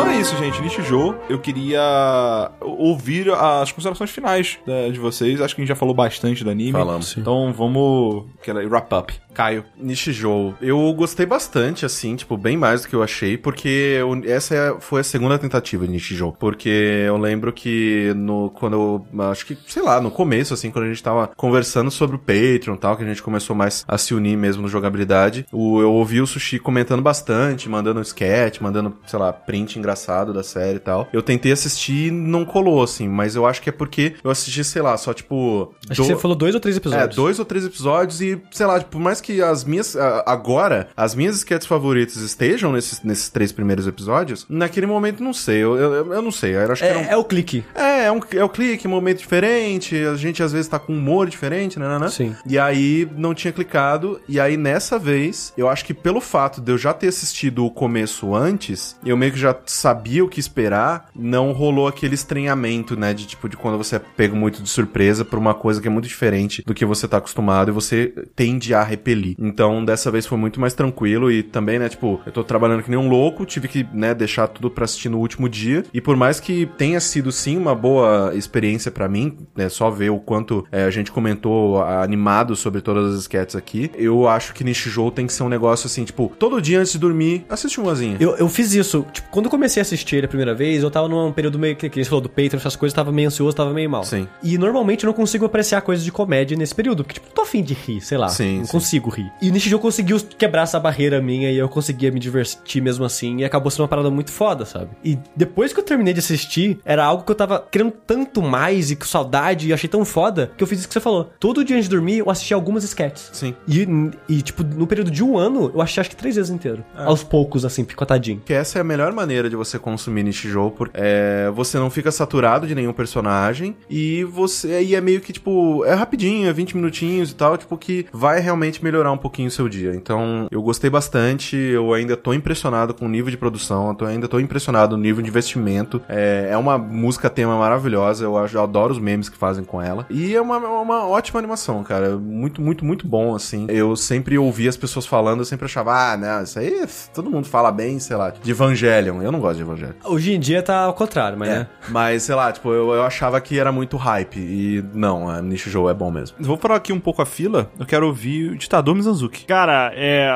[0.00, 0.62] Então é isso, gente.
[0.62, 5.40] Nishijou, eu queria ouvir as considerações finais né, de vocês.
[5.40, 6.70] Acho que a gente já falou bastante do anime.
[6.72, 7.16] Falamos.
[7.16, 8.26] Então vamos.
[8.40, 9.12] Aquela wrap up.
[9.34, 9.64] Caio.
[9.76, 10.54] Nishijou.
[10.60, 14.76] Eu gostei bastante, assim, tipo, bem mais do que eu achei, porque eu- essa é-
[14.80, 16.32] foi a segunda tentativa de Nishijou.
[16.32, 16.68] Porque
[17.06, 20.88] eu lembro que no, quando eu, acho que, sei lá, no começo, assim, quando a
[20.88, 24.12] gente tava conversando sobre o Patreon e tal, que a gente começou mais a se
[24.14, 29.18] unir mesmo no jogabilidade, o, eu ouvi o Sushi comentando bastante, mandando sketch, mandando, sei
[29.18, 31.08] lá, print engraçado da série e tal.
[31.12, 34.62] Eu tentei assistir e não colou, assim, mas eu acho que é porque eu assisti,
[34.62, 35.72] sei lá, só, tipo...
[35.88, 37.16] Acho que do- você falou dois ou três é, episódios.
[37.16, 39.96] dois ou três episódios e, sei lá, por mais que as minhas.
[40.26, 45.58] Agora, as minhas sketches favoritas estejam nesses, nesses três primeiros episódios, naquele momento não sei.
[45.58, 46.54] Eu, eu, eu não sei.
[46.54, 47.64] Eu acho que era um- É, é o clique.
[47.74, 50.92] é, é, um, é o clique, um momento diferente, a gente às vezes tá com
[50.92, 52.08] humor diferente, né, né, né?
[52.08, 52.34] Sim.
[52.46, 56.72] E aí não tinha clicado, e aí nessa vez, eu acho que pelo fato de
[56.72, 61.08] eu já ter assistido o começo antes, eu meio que já sabia o que esperar,
[61.14, 65.24] não rolou aquele estranhamento, né, de tipo, de quando você é pego muito de surpresa
[65.24, 68.74] por uma coisa que é muito diferente do que você tá acostumado e você tende
[68.74, 69.36] a repelir.
[69.38, 72.90] Então, dessa vez foi muito mais tranquilo e também, né, tipo, eu tô trabalhando que
[72.90, 76.16] nem um louco, tive que, né, deixar tudo pra assistir no último dia, e por
[76.16, 80.66] mais que tenha sido sim uma boa experiência pra mim, né, só ver o quanto
[80.72, 85.26] é, a gente comentou animado sobre todas as sketches aqui, eu acho que Nishijou tem
[85.26, 88.16] que ser um negócio assim, tipo, todo dia antes de dormir, assiste umazinha.
[88.20, 89.06] Eu, eu fiz isso.
[89.12, 91.90] Tipo, quando comecei a assistir ele a primeira vez, eu tava num período meio que,
[91.90, 94.04] que falou do Patreon, essas coisas, tava meio ansioso, tava meio mal.
[94.04, 94.28] Sim.
[94.40, 97.60] E normalmente eu não consigo apreciar coisas de comédia nesse período, porque, tipo, tô afim
[97.60, 98.28] de rir, sei lá.
[98.28, 98.70] Sim, não sim.
[98.70, 99.30] consigo rir.
[99.42, 103.38] E nesse jogo conseguiu quebrar essa barreira minha e eu conseguia me divertir mesmo assim,
[103.38, 104.90] e acabou sendo uma parada muito foda, sabe?
[105.04, 108.92] E depois que eu terminei de assistir, era algo que eu tava querendo tanto mais
[108.92, 111.32] e com saudade, e achei tão foda, que eu fiz isso que você falou.
[111.40, 113.30] Todo dia antes de dormir, eu assisti algumas sketches.
[113.32, 113.56] Sim.
[113.66, 113.88] E,
[114.28, 116.84] e, tipo, no período de um ano, eu assisti acho que três vezes inteiro.
[116.94, 118.40] Aos poucos, assim, picotadinho.
[118.44, 122.10] Que essa é a melhor maneira de você consumir Nishijou, porque é, você não fica
[122.10, 126.76] saturado de nenhum personagem e você e é meio que tipo, é rapidinho, é 20
[126.76, 129.94] minutinhos e tal, tipo que vai realmente melhorar um pouquinho o seu dia.
[129.94, 134.28] Então, eu gostei bastante, eu ainda tô impressionado com o nível de produção, eu ainda
[134.28, 136.00] tô impressionado no nível de investimento.
[136.08, 140.06] É, é uma música tema maravilhosa, eu, eu adoro os memes que fazem com ela.
[140.10, 143.66] E é uma, uma ótima animação, cara, muito, muito, muito bom, assim.
[143.68, 147.46] Eu sempre ouvi as pessoas falando, eu sempre achava, ah, né, isso aí todo mundo
[147.46, 149.22] fala bem, sei lá, de Evangelion.
[149.22, 149.92] Eu não gosto de Evangelion.
[150.04, 151.66] Hoje em dia tá ao contrário, mas É, né?
[151.88, 154.38] mas sei lá, tipo, eu, eu achava que era muito hype.
[154.38, 156.36] E não, a Nishijou é bom mesmo.
[156.40, 157.70] Vou parar aqui um pouco a fila.
[157.78, 159.44] Eu quero ouvir o ditador Mizanzuki.
[159.44, 160.28] Cara, é,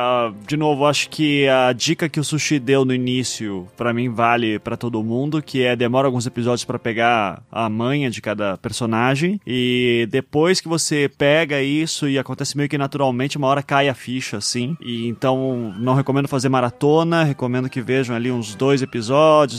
[0.47, 4.59] de novo, acho que a dica que o Sushi deu no início, pra mim vale
[4.59, 9.41] pra todo mundo, que é demora alguns episódios pra pegar a manha de cada personagem
[9.47, 13.95] e depois que você pega isso e acontece meio que naturalmente, uma hora cai a
[13.95, 14.77] ficha, assim.
[14.81, 18.92] E então não recomendo fazer maratona, recomendo que vejam ali uns dois episódios,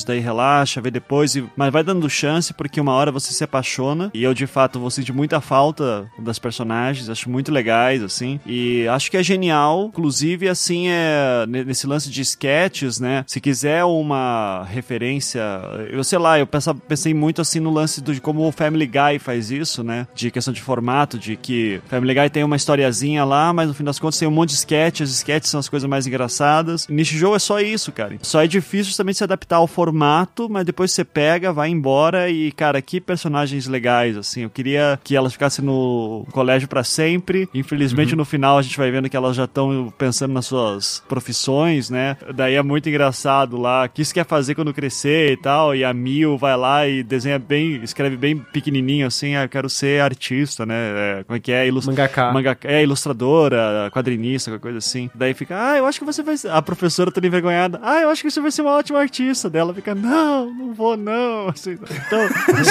[0.06, 4.12] daí relaxa, vê depois, e- mas vai dando chance porque uma hora você se apaixona
[4.14, 8.88] e eu de fato vou sentir muita falta das personagens, acho muito legais, assim, e
[8.88, 13.84] acho que é genial, inclusive, assim, é ne- nesse lance de sketches, né, se quiser
[13.86, 15.42] uma referência,
[15.90, 19.20] eu sei lá, eu pensa- pensei muito, assim, no lance de como o Family Guy
[19.20, 23.52] faz isso, né, de questão de formato, de que Family Guy tem uma historiazinha lá,
[23.54, 26.06] mas no fim das contas tem um monte de sketches, sketches são as coisas mais
[26.08, 30.66] engraçadas, Nishijou é só isso, cara, só é difícil justamente se adaptar ao formato, mas
[30.66, 35.34] depois você pega, vai embora e, cara, que personagens legais, assim, eu queria que elas
[35.34, 39.46] ficassem no colégio pra sempre, infelizmente no final a gente vai vendo que elas já
[39.46, 44.26] estão pensando nas suas profissões, né, daí é muito engraçado lá, o que você quer
[44.26, 48.38] fazer quando crescer e tal, e a Mil vai lá e desenha bem, escreve bem
[48.38, 50.76] pequenininho assim, ah, eu quero ser artista, né,
[51.20, 52.32] é, como é que é, Ilus- Mangaka.
[52.32, 55.10] Manga- é, ilustradora, quadrinista, qualquer coisa assim.
[55.14, 56.50] Daí fica, ah, eu acho que você vai ser.
[56.50, 59.13] A professora toda envergonhada, ah, eu acho que você vai ser uma ótima artista.
[59.50, 61.50] Dela fica, não, não vou, não.
[61.54, 62.20] Assim, então,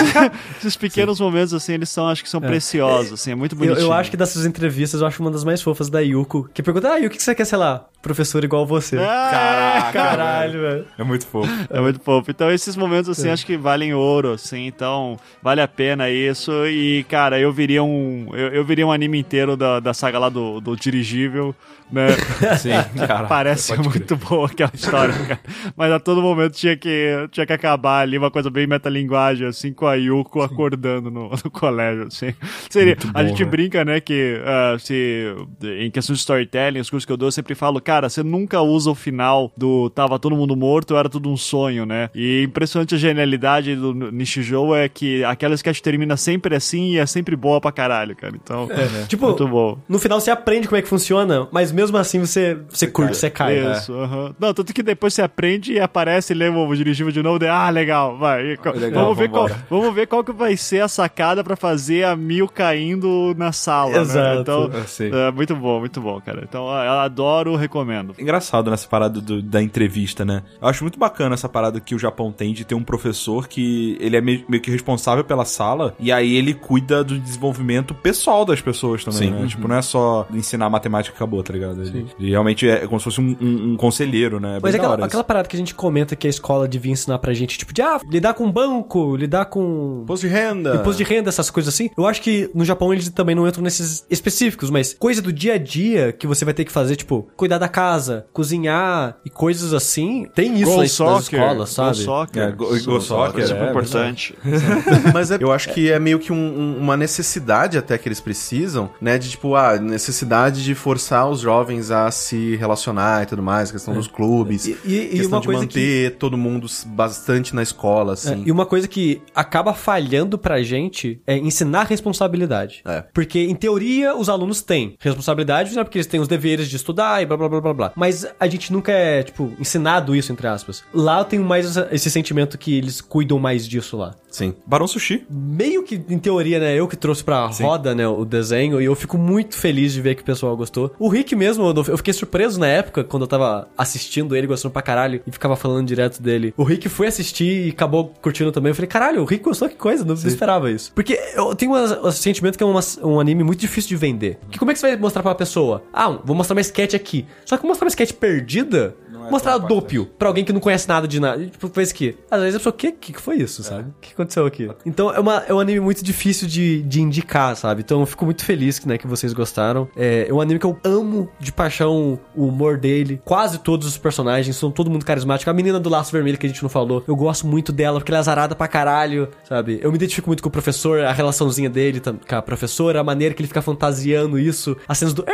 [0.59, 3.86] esses pequenos momentos, assim, eles são, acho que são preciosos, assim, é muito Eu, bonitinho.
[3.86, 6.49] eu acho que dessas entrevistas, eu acho uma das mais fofas da Yuko.
[6.53, 8.97] Que pergunta, ah, Yuko, o que você quer, sei lá, professor igual você?
[8.99, 10.86] Ah, é, Caralho, velho.
[10.99, 11.51] É muito fofo.
[11.70, 12.30] É muito fofo.
[12.30, 14.66] Então, esses momentos, assim, acho que valem ouro, assim.
[14.66, 16.51] Então, vale a pena isso.
[16.66, 18.28] E, cara, eu viria um...
[18.32, 21.55] Eu, eu viria um anime inteiro da, da saga lá do, do dirigível,
[21.93, 22.09] né?
[22.59, 22.70] Sim,
[23.07, 23.26] cara.
[23.28, 25.40] Parece muito boa aquela história, cara.
[25.76, 29.72] Mas a todo momento tinha que, tinha que acabar ali uma coisa bem metalinguagem, assim,
[29.72, 32.34] com a Yuko acordando no, no colégio, assim.
[32.70, 33.51] Seria, Muito a bom, gente velho.
[33.51, 35.34] brinca, né, que ah, se,
[35.78, 38.61] em questão de storytelling, os cursos que eu dou, eu sempre falo, cara, você nunca
[38.62, 42.09] usa o final do tava todo mundo morto, era tudo um sonho, né?
[42.14, 47.07] E impressionante a genialidade do Nishijou é que aquela sketch termina sempre assim e é
[47.07, 48.34] sempre boa pra caralho, cara.
[48.34, 48.68] Então,
[49.09, 49.78] Tipo, muito bom.
[49.88, 53.30] no final você aprende como é que funciona, mas mesmo assim você, você curte, você
[53.30, 53.57] cai.
[53.61, 53.72] né?
[53.72, 54.35] Isso, aham.
[54.39, 57.49] Não, tanto que depois você aprende e aparece e leva o dirigível de novo, daí,
[57.49, 58.57] ah, legal, vai.
[58.57, 62.05] Co- Legal, vamos, ver qual, vamos ver qual que vai ser a sacada pra fazer
[62.05, 64.35] a Mil caindo na sala, Exato.
[64.35, 64.41] né?
[64.41, 65.11] Então, sei.
[65.12, 66.43] é muito bom, muito bom, cara.
[66.49, 68.14] Então, eu adoro, recomendo.
[68.18, 70.43] Engraçado nessa parada do- da entrevista, né?
[70.61, 73.97] Eu acho muito bacana essa parada que o Japão tem de ter um professor que
[74.01, 78.45] ele é meio, meio que responsável pela sala e aí ele cuida do desenvolvimento pessoal
[78.45, 79.30] das pessoas também, Sim.
[79.30, 79.47] né?
[79.47, 81.72] Tipo, não é só ensinar matemática e acabou, tá ligado?
[81.81, 84.57] Ele, ele realmente é como se fosse um, um- um conselheiro, né?
[84.57, 87.18] É Mas da aquela, aquela parada que a gente comenta que a escola devia ensinar
[87.18, 90.75] pra gente, tipo, de ah, lidar com banco, lidar com Imposto de renda.
[90.77, 91.91] imposto de renda, essas coisas assim.
[91.97, 95.55] Eu acho que no Japão eles também não entram nesses específicos, mas coisa do dia
[95.55, 99.73] a dia que você vai ter que fazer, tipo, cuidar da casa, cozinhar e coisas
[99.73, 100.27] assim.
[100.35, 101.97] Tem isso Go nas, escolas, go sabe?
[101.97, 102.43] soccer.
[102.43, 104.35] É, go, go soccer, super é, importante.
[105.14, 108.20] Mas é- eu acho que é meio que um- um- uma necessidade até que eles
[108.20, 109.18] precisam, né?
[109.18, 113.94] De tipo, a necessidade de forçar os jovens a se relacionar e tudo mais, questão
[113.94, 118.14] dos clubes, E- e- e questão uma de manter todo mundo bastante na escola, É,
[118.14, 118.42] assim.
[118.46, 122.82] e uma coisa que acaba falhando pra gente é ensinar responsabilidade.
[122.84, 123.02] É.
[123.12, 125.82] Porque, em teoria, os alunos têm responsabilidade, né?
[125.84, 127.92] Porque eles têm os deveres de estudar e blá blá blá blá blá.
[127.96, 130.82] Mas a gente nunca é, tipo, ensinado isso, entre aspas.
[130.92, 134.14] Lá eu tenho mais esse sentimento que eles cuidam mais disso lá.
[134.33, 134.55] Sim.
[134.66, 135.24] Barão Sushi.
[135.30, 138.95] Meio que, em teoria, né, eu que trouxe pra roda, né, o desenho, e eu
[138.97, 140.93] fico muito feliz de ver que o pessoal gostou.
[140.99, 144.83] O Rick mesmo, eu fiquei surpreso na época, quando eu tava assistindo ele, gostando pra
[144.83, 146.55] caralho, e ficava falando direto dele.
[146.57, 148.70] O Rick foi assistir e acabou curtindo também.
[148.70, 150.91] Eu falei, caralho, o Rick gostou, que coisa, não, não esperava isso.
[150.95, 154.39] Porque eu tenho um, um sentimento que é uma- um anime muito difícil de vender.
[154.51, 155.83] Que como é que você vai mostrar pra uma pessoa?
[155.93, 157.26] Ah, vou mostrar uma sketch aqui.
[157.45, 158.95] Só que mostrar uma sketch perdida,
[159.27, 161.47] é mostrar tão dúpio pra alguém que não conhece nada de nada.
[161.47, 162.16] Tipo, fez que.
[162.31, 163.91] Às vezes a pessoa, o que, que que foi isso, sabe?
[163.91, 164.70] O que aconteceu aqui?
[164.85, 167.83] Então é, uma, é um anime muito difícil de, de indicar, sabe?
[167.83, 169.89] Então eu fico muito feliz que, né, que vocês gostaram.
[169.97, 173.20] É, é um anime que eu amo de paixão o humor dele.
[173.25, 175.51] Quase todos os personagens são todo mundo carismático.
[175.51, 178.11] A menina do laço vermelho que a gente não falou, eu gosto muito dela porque
[178.11, 179.79] ela é azarada pra caralho, sabe?
[179.83, 183.35] Eu me identifico muito com o professor, a relaçãozinha dele com a professora, a maneira
[183.35, 185.25] que ele fica fantasiando isso, as cenas do.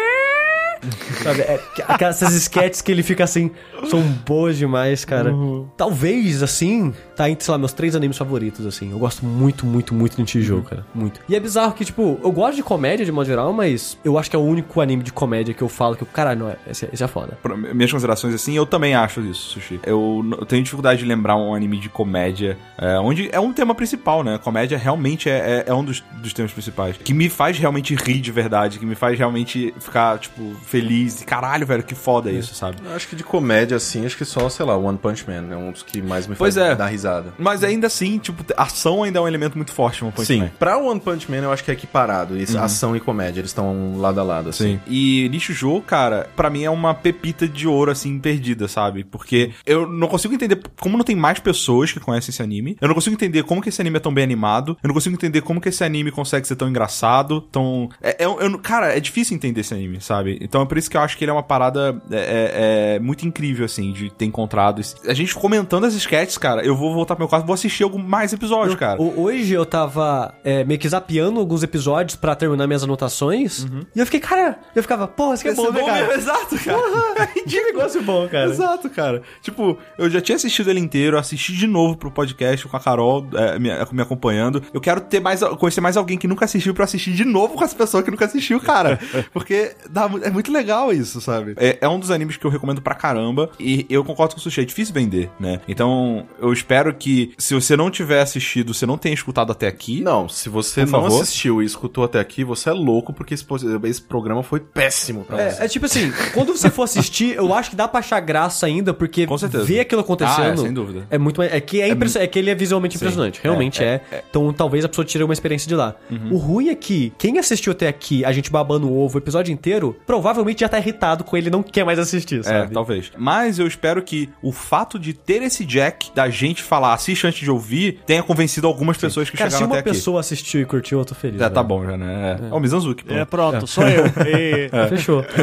[1.23, 1.61] Sabe, é,
[2.01, 3.51] essas sketches que ele fica assim,
[3.89, 5.33] são boas demais, cara.
[5.77, 8.91] Talvez, assim, tá entre, sei lá, meus três animes favoritos, assim.
[8.91, 10.85] Eu gosto muito, muito, muito do Nichijou, cara.
[10.95, 11.21] Muito.
[11.29, 14.31] E é bizarro que, tipo, eu gosto de comédia de modo geral, mas eu acho
[14.31, 16.85] que é o único anime de comédia que eu falo que, caralho, não, é, esse,
[16.85, 17.39] é- esse é foda.
[17.43, 19.81] Pra minhas considerações, assim, eu também acho isso, Sushi.
[19.85, 23.75] Eu, eu tenho dificuldade de lembrar um anime de comédia, é, onde é um tema
[23.75, 24.39] principal, né?
[24.39, 26.97] Comédia realmente é, é, é um dos, dos temas principais.
[26.97, 31.23] Que me faz realmente rir de verdade, que me faz realmente ficar, tipo, feliz.
[31.23, 32.77] E caralho, velho, que foda isso, sabe?
[32.85, 35.57] Eu acho que de comédia, assim, acho que só, sei lá, One Punch Man é
[35.57, 36.75] um dos que mais me Pois faz é.
[36.77, 37.33] dar risada.
[37.39, 40.41] Mas ainda assim, tipo, ação ainda é um elemento muito forte no One Punch Sim,
[40.41, 40.51] Man.
[40.59, 42.37] pra One Punch Man eu acho que é equiparado.
[42.37, 44.75] Isso, Ação e comédia, eles estão lado a lado, assim.
[44.75, 44.81] Sim.
[44.87, 49.05] E Nishijou, cara, pra mim é uma pepita de ouro, assim, perdida, sabe?
[49.05, 52.77] Porque eu não consigo entender como não tem mais pessoas que conhecem esse anime.
[52.81, 54.77] Eu não consigo entender como que esse anime é tão bem animado.
[54.83, 57.89] Eu não consigo entender como que esse anime consegue ser tão engraçado, tão...
[58.03, 60.39] É, é, eu- cara, é difícil entender esse anime, sabe?
[60.41, 62.99] Então é por isso que eu acho que ele é uma parada é, é- é
[62.99, 64.81] muito incrível, assim, de ter encontrado.
[64.81, 67.83] esse- A gente comentando as sketches, cara, eu vou voltar pro meu quarto, vou assistir
[67.83, 69.01] algum mais episódios, cara.
[69.01, 73.67] O- hoje eu tava é, meio que zapeando alguns episódios pra terminar minhas anotações.
[73.95, 76.07] E eu fiquei, cara, eu ficava, porra, isso aqui é bom, né, cara?
[76.07, 77.27] mesmo, Exato, cara.
[77.49, 78.51] Que negócio bom, cara.
[78.51, 79.23] Exato, cara.
[79.43, 83.27] Tipo, eu já tinha assistido ele inteiro, assisti de novo pro podcast com a Carol
[83.35, 84.63] é, me, me acompanhando.
[84.73, 87.65] Eu quero ter mais, conhecer mais alguém que nunca assistiu pra assistir de novo com
[87.65, 88.99] essa pessoa que nunca assistiu, cara.
[89.33, 91.55] Porque dá é muito legal isso, sabe?
[91.57, 93.51] É, é um dos animes que eu recomendo pra caramba.
[93.59, 95.61] E eu concordo com o Sushi, é difícil vender, né?
[95.69, 100.01] Então, eu espero que, se você não tiver assistido, você não tenha escutado até aqui.
[100.03, 101.23] Não, se você não favor.
[101.23, 103.45] assistiu e escutou até aqui, você é louco, porque esse,
[103.85, 105.63] esse programa foi péssimo pra você.
[105.63, 108.67] É, é tipo assim, quando você for assistir, eu acho que dá pra achar graça
[108.67, 109.65] ainda, porque Com certeza.
[109.65, 110.39] ver aquilo acontecendo.
[110.43, 111.07] Ah, é, sem dúvida.
[111.11, 111.53] É muito mais.
[111.53, 113.41] É que, é impress- é que ele é visualmente impressionante.
[113.43, 114.01] Realmente é,
[114.31, 115.95] Então talvez a pessoa tire uma experiência de lá.
[116.11, 116.35] Uhum.
[116.35, 119.53] O ruim é que quem assistiu até aqui, a gente babando o ovo o episódio
[119.53, 122.73] inteiro, provavelmente já tá irritado com ele e não quer mais assistir, É, sabe?
[122.73, 123.11] talvez.
[123.17, 127.41] Mas eu espero que o fato de ter esse Jack, da gente falar, assiste antes
[127.41, 129.99] de ouvir, tenha convencido algumas pessoas que Cara, se chegaram uma até aqui.
[129.99, 131.39] pessoa assistiu e curtiu, eu tô feliz.
[131.39, 131.55] Já velho.
[131.55, 132.39] tá bom, já, né?
[132.43, 133.15] É, é o Mizanzuki, pô.
[133.15, 134.05] É, pronto, sou eu.
[134.27, 135.25] E- Fechou.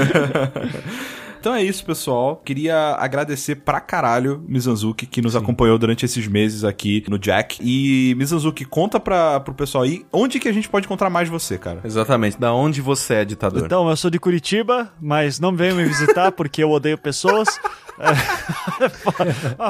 [1.45, 2.41] Então é isso, pessoal.
[2.43, 7.59] Queria agradecer pra caralho Mizanzuki, que nos acompanhou durante esses meses aqui no Jack.
[7.61, 11.59] E, Mizanzuki, conta pra, pro pessoal aí onde que a gente pode encontrar mais você,
[11.59, 11.81] cara.
[11.83, 12.39] Exatamente.
[12.39, 13.63] Da onde você é ditador?
[13.63, 17.59] Então, eu sou de Curitiba, mas não venham me visitar porque eu odeio pessoas.
[17.99, 18.89] É,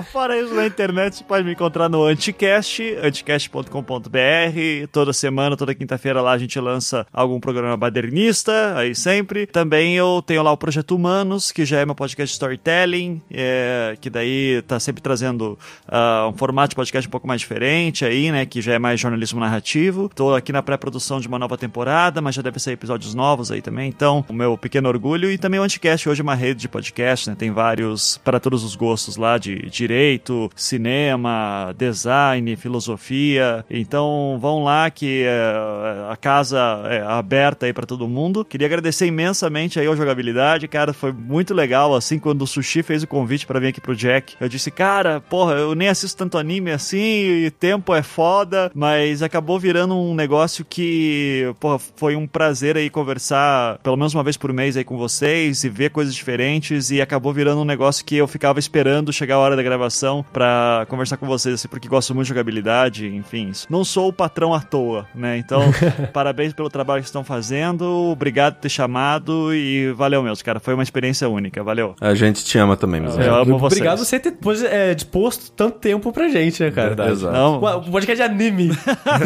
[0.12, 4.88] fora- isso, na internet você pode me encontrar no Anticast, anticast.com.br.
[4.92, 9.46] Toda semana, toda quinta-feira lá a gente lança algum programa badernista, aí sempre.
[9.46, 14.10] Também eu tenho lá o Projeto Humanos, que já é meu podcast storytelling, é, que
[14.10, 15.58] daí tá sempre trazendo
[15.88, 18.46] ah, um formato de podcast um pouco mais diferente aí, né?
[18.46, 20.10] Que já é mais jornalismo narrativo.
[20.14, 23.62] Tô aqui na pré-produção de uma nova temporada, mas já deve sair episódios novos aí
[23.62, 23.88] também.
[23.88, 25.30] Então, o meu pequeno orgulho.
[25.32, 27.36] E também o Anticast, hoje é uma rede de podcast, né?
[27.38, 33.66] Tem vários para todos os gostos lá de direito, cinema, design, filosofia.
[33.70, 36.60] Então, vão lá que é, a casa
[36.90, 38.46] é aberta aí para todo mundo.
[38.46, 43.04] Queria agradecer imensamente aí ao Jogabilidade, cara, foi muito legal, assim, quando o Sushi fez
[43.04, 44.36] o convite para vir aqui pro Jack.
[44.40, 49.22] Eu disse, cara, porra, eu nem assisto tanto anime assim, e tempo é foda, mas
[49.22, 54.38] acabou virando um negócio que, porra, foi um prazer aí conversar pelo menos uma vez
[54.38, 58.16] por mês aí com vocês e ver coisas diferentes e acabou virando um negócio que
[58.16, 62.14] eu ficava esperando chegar a hora da gravação pra conversar com vocês, assim, porque gosto
[62.14, 63.52] muito de jogabilidade, enfim.
[63.70, 65.38] Não sou o patrão à toa, né?
[65.38, 65.62] Então,
[66.14, 70.60] parabéns pelo trabalho que estão fazendo, obrigado por ter chamado e valeu mesmo, cara.
[70.60, 71.96] Foi uma experiência única, valeu.
[72.00, 73.80] A gente te ama também, mas Eu amo vocês.
[73.80, 74.36] Obrigado por você ter
[74.70, 76.88] é, disposto tanto tempo pra gente, né, cara?
[76.90, 77.12] Verdade.
[77.12, 77.34] Exato.
[77.34, 78.70] Não, O podcast de anime.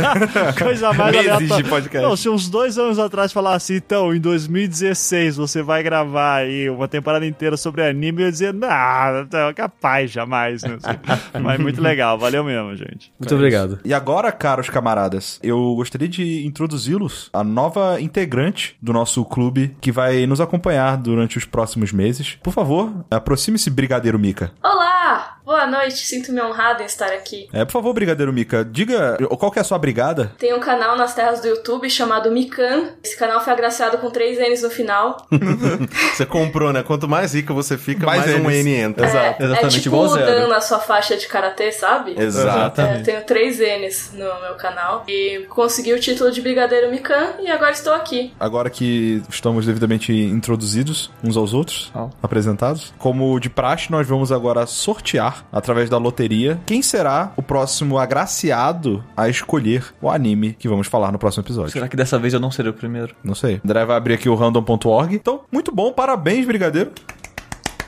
[0.62, 1.64] coisa mais Meses aleatória.
[1.64, 2.08] de podcast.
[2.08, 6.88] Não, se uns dois anos atrás falasse, então, em 2016 você vai gravar aí uma
[6.88, 10.62] temporada inteira sobre anime, eu ia dizer, não, Ah, não, capaz, jamais.
[10.62, 11.00] Não sei.
[11.42, 13.12] Mas muito legal, valeu mesmo, gente.
[13.20, 13.80] Muito obrigado.
[13.84, 19.92] E agora, caros camaradas, eu gostaria de introduzi-los a nova integrante do nosso clube que
[19.92, 22.38] vai nos acompanhar durante os próximos meses.
[22.44, 24.52] Por favor, aproxime-se, Brigadeiro Mika.
[24.64, 25.39] Olá!
[25.50, 27.50] Boa noite, sinto-me honrado em estar aqui.
[27.52, 30.32] É, por favor, Brigadeiro Mika, diga qual que é a sua brigada?
[30.38, 32.92] Tem um canal nas terras do YouTube chamado Mikan.
[33.04, 35.26] Esse canal foi agraciado com três N's no final.
[36.14, 36.84] Você comprou, né?
[36.84, 38.52] Quanto mais rica você fica, Mais mais, um.
[38.52, 39.08] N entra.
[39.08, 40.42] é, exatamente é tipo igual o zero.
[40.42, 42.14] Dan na sua faixa de karatê, sabe?
[42.16, 42.82] Exato.
[42.82, 45.04] É, eu tenho três N's no meu canal.
[45.08, 48.32] E consegui o título de Brigadeiro Mikan e agora estou aqui.
[48.40, 54.68] Agora que estamos devidamente introduzidos uns aos outros, apresentados, como de praxe, nós vamos agora
[54.68, 60.88] sortear, através da loteria, quem será o próximo agraciado a escolher o anime que vamos
[60.88, 61.72] falar no próximo episódio.
[61.72, 63.16] Será que dessa vez eu não serei o primeiro?
[63.24, 63.62] Não sei.
[63.64, 65.14] André vai abrir aqui o random.org.
[65.16, 66.92] Então, muito bom, parabéns, Brigadeiro.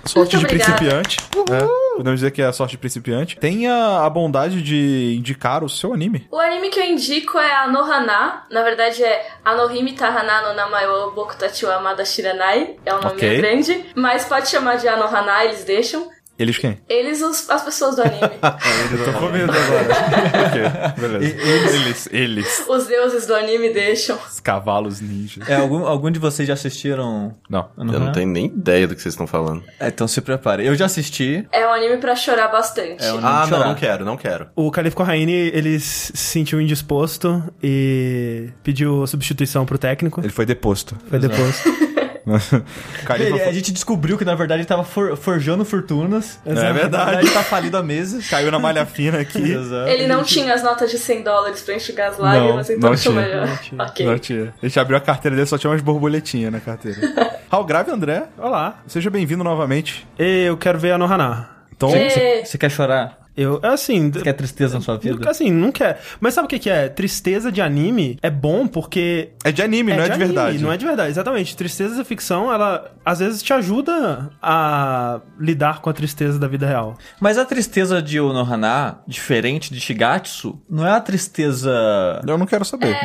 [0.03, 0.73] Sorte Muito de obrigada.
[0.77, 1.17] principiante.
[1.51, 3.37] É, podemos dizer que é a sorte de principiante.
[3.37, 6.27] Tenha a bondade de indicar o seu anime.
[6.31, 8.41] O anime que eu indico é Anohana.
[8.49, 12.77] Na verdade é Anohimi Tahana no Namae wo Boku Tachi wa Amada Shiranai.
[12.83, 13.37] É um nome Ok.
[13.37, 13.85] grande.
[13.95, 16.09] Mas pode chamar de Anohana, eles deixam.
[16.41, 16.77] Eles quem?
[16.89, 18.21] Eles, os- as pessoas do anime.
[18.91, 20.95] Eu tô com medo agora.
[20.95, 21.37] ok, beleza.
[21.41, 22.65] Eles, eles.
[22.67, 24.17] os deuses do anime deixam.
[24.27, 25.47] Os cavalos ninjas.
[25.47, 27.35] É, algum, algum de vocês já assistiram?
[27.49, 27.69] Não.
[27.77, 29.63] Eu não tenho nem ideia do que vocês estão falando.
[29.79, 30.65] É, então se prepare.
[30.65, 31.47] Eu já assisti.
[31.51, 33.03] É um anime pra chorar bastante.
[33.03, 33.67] É um- Ah, não, chorar.
[33.67, 34.47] não quero, não quero.
[34.55, 40.19] O Calif Corraine, ele se sentiu indisposto e pediu substituição pro técnico.
[40.21, 40.97] Ele foi deposto.
[41.09, 41.69] Foi deposto.
[43.05, 46.39] Califa Ele- a gente descobriu que na verdade ele tava for- forjando fortunas.
[46.45, 47.21] É verdade.
[47.25, 48.19] Ele tá falido a mesa.
[48.29, 49.41] Caiu na malha fina aqui.
[49.51, 49.89] Exato.
[49.89, 53.11] Ele não tinha as notas de 100 dólares pra enxugar as lágrimas, então não achou
[53.13, 53.47] tinha, melhor.
[53.47, 53.83] não tinha.
[53.83, 54.05] Ok.
[54.05, 54.53] Não tinha.
[54.61, 56.99] A gente abriu a carteira dele, só tinha umas borboletinhas na carteira.
[57.51, 58.23] Raul Grave, André.
[58.37, 58.79] Olá.
[58.87, 60.07] Seja bem-vindo novamente.
[60.17, 61.49] Eu quero ver a Nohana.
[61.75, 63.17] Então, Você quer chorar?
[63.35, 64.11] Eu, assim...
[64.11, 65.29] Você quer tristeza na sua vida?
[65.29, 65.99] Assim, não quer.
[66.19, 66.89] Mas sabe o que, que é?
[66.89, 70.59] Tristeza de anime é bom porque é de anime, não é de, anime, verdade.
[70.59, 71.55] Não é de verdade, exatamente.
[71.55, 76.67] Tristeza da ficção, ela às vezes te ajuda a lidar com a tristeza da vida
[76.67, 76.97] real.
[77.19, 81.71] Mas a tristeza de Onohana, diferente de Shigatsu, não é a tristeza.
[82.27, 82.95] Eu não quero saber.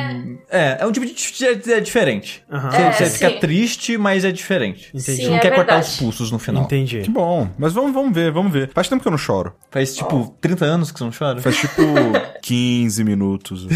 [0.49, 1.13] É, é um tipo de.
[1.13, 2.43] de- é diferente.
[2.51, 2.71] Aham.
[2.71, 3.39] Você, É, você fica sim.
[3.39, 4.89] triste, mas é diferente.
[4.93, 5.23] Entendi.
[5.23, 5.87] Você não é quer cortar verdade.
[5.87, 6.63] os pulsos no final.
[6.63, 7.01] Entendi.
[7.01, 7.49] Que bom.
[7.57, 8.69] Mas vamos, vamos ver, vamos ver.
[8.73, 9.53] Faz tempo que eu não choro.
[9.71, 11.41] Faz tipo 30 anos que você não chora?
[11.41, 11.81] Faz tipo
[12.47, 13.67] 15 minutos.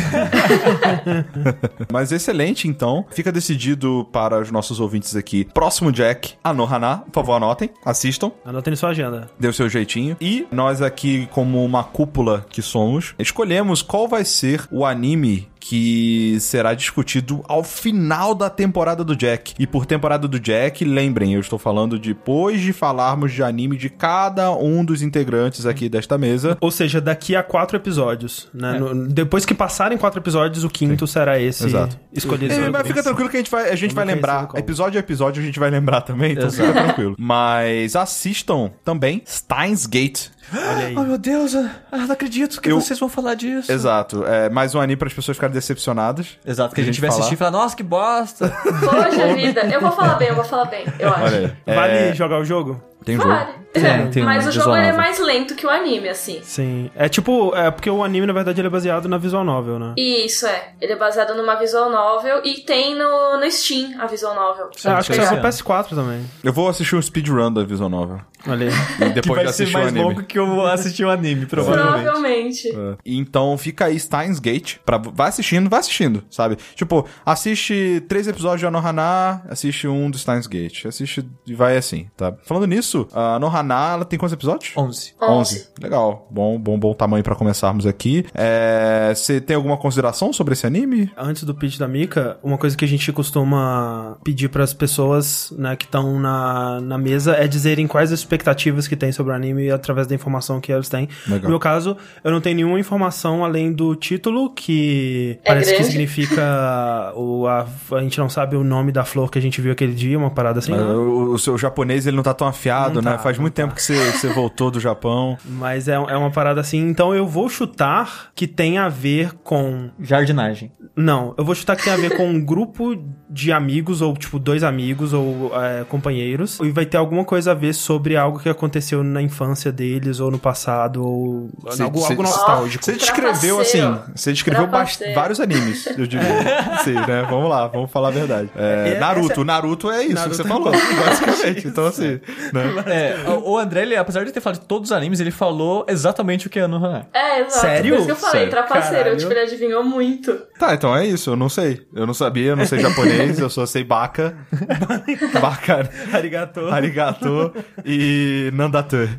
[1.91, 3.05] Mas excelente, então.
[3.11, 5.43] Fica decidido para os nossos ouvintes aqui.
[5.53, 6.99] Próximo Jack, Anohana.
[6.99, 8.31] Por favor, anotem, assistam.
[8.45, 9.29] Anotem na sua agenda.
[9.37, 10.15] Dê o seu jeitinho.
[10.21, 16.37] E nós aqui, como uma cúpula que somos, escolhemos qual vai ser o anime que
[16.41, 19.53] será discutido ao final da temporada do Jack.
[19.59, 23.89] E por temporada do Jack, lembrem, eu estou falando depois de falarmos de anime de
[23.89, 26.57] cada um dos integrantes aqui desta mesa.
[26.59, 28.79] Ou seja, daqui a quatro episódios, né?
[28.79, 31.99] No- depois que passarem quatro episódios, o quinto será esse Exato.
[32.13, 32.53] escolhido.
[32.53, 34.49] É, mas fica tranquilo que a gente vai, a gente vai lembrar.
[34.55, 37.15] Episódio a episódio a gente vai lembrar também, então fica tranquilo.
[37.17, 40.27] Mas assistam também Steins Gate.
[40.53, 40.95] Olha aí.
[40.97, 43.71] Oh meu Deus, ah, não acredito que Eu- vocês vão falar disso.
[43.71, 44.25] Exato.
[44.25, 46.37] É mais um anime para as pessoas ficarem decepcionadas.
[46.45, 48.49] Exato, que a gente, gente vai assistir e falar, nossa, que bosta.
[48.63, 51.35] Poxa vida, eu vou falar bem, eu vou falar bem, eu acho.
[51.35, 51.53] Aí.
[51.75, 52.81] Vale É, jogar o jogo?
[53.05, 53.29] tem jogo.
[53.29, 53.61] Vale.
[53.73, 56.41] Tem- tem um Mas o jogo é mais lento que o anime, assim.
[56.43, 56.91] Sim.
[56.93, 59.93] É tipo, é porque o anime, na verdade, ele é baseado na visual novel, né?
[59.97, 60.73] Isso é.
[60.81, 64.69] Ele é baseado numa visual novel e tem no, no Steam a visual novel.
[64.83, 66.25] É, acho que saiu pro PS4 também.
[66.43, 68.19] Eu vou assistir um speedrun da Visual Novel.
[68.45, 68.73] Olha aí.
[68.73, 70.03] E Que depois vai de ser o mais anime.
[70.03, 72.03] longo que eu vou assistir o anime, provavelmente.
[72.03, 72.69] Provavelmente.
[72.69, 72.97] É.
[73.05, 74.77] Então fica aí Steins Gate.
[74.85, 76.57] Pra, vai assistindo, vai assistindo, sabe?
[76.75, 80.85] Tipo, assiste três episódios de Anohana, assiste um do Steins Gate.
[80.85, 82.33] Assiste e vai assim, tá?
[82.43, 84.73] Falando nisso, a Anohana, ela tem quantos episódios?
[84.75, 85.13] 11.
[85.21, 85.69] 11.
[85.81, 86.27] Legal.
[86.31, 88.25] Bom, bom, bom tamanho pra começarmos aqui.
[88.33, 91.11] É, Você tem alguma consideração sobre esse anime?
[91.17, 95.75] Antes do pitch da Mika, uma coisa que a gente costuma pedir pras pessoas, né,
[95.75, 99.69] que estão na, na mesa é dizerem quais as expectativas que tem sobre o anime
[99.71, 100.30] através da informação
[100.61, 101.07] que eles têm.
[101.27, 101.43] Legal.
[101.43, 105.77] No meu caso, eu não tenho nenhuma informação além do título, que É parece que
[105.77, 105.91] grande?
[105.91, 109.71] significa o, a, a gente não sabe o nome da flor que a gente viu
[109.71, 110.71] aquele dia, uma parada assim.
[110.71, 110.81] Mas?
[110.81, 113.17] O, o seu japonês, ele não tá tão afiado, Não né?
[113.17, 113.63] tá, Faz muito tá.
[113.63, 115.37] tempo que você, você voltou do Japão.
[115.45, 116.79] Mas é, é uma parada assim.
[116.89, 120.71] Então eu vou chutar que tem a ver com Jardinagem.
[120.95, 122.95] Não, eu vou chutar que tem a ver com um grupo
[123.33, 127.53] de amigos, ou tipo, dois amigos, ou é, companheiros, e vai ter alguma coisa a
[127.53, 132.07] ver sobre algo que aconteceu na infância deles, ou no passado, ou Cê- algo, cê-
[132.11, 132.83] algo nostálgico.
[132.83, 133.79] Você descreveu assim,
[134.13, 134.67] você descreveu
[135.15, 136.21] vários animes, eu diria.
[136.83, 137.25] Sim, né?
[137.29, 138.49] Vamos lá, vamos falar a verdade.
[138.55, 141.67] É, É, Naruto, essa- Naruto é isso Naruto que você é falou, basicamente.
[141.67, 142.19] Então assim,
[142.53, 142.83] né?
[142.87, 146.47] É, o André, ele, apesar de ter falado de todos os animes, ele falou exatamente
[146.47, 147.05] o que é no Haná.
[147.13, 147.53] É, exato.
[147.61, 147.91] Sério?
[147.91, 148.49] Por isso que eu falei, Sério.
[148.49, 148.97] trapaceiro.
[149.03, 149.17] Caralho.
[149.17, 150.33] Tipo, ele adivinhou muito.
[150.59, 151.81] Tá, então é isso, eu não sei.
[151.93, 154.35] Eu não sabia, eu não sei japonês, eu só sei baka.
[155.41, 156.67] baka, Arigato.
[156.67, 157.53] arigato
[157.85, 159.09] e nandatsu.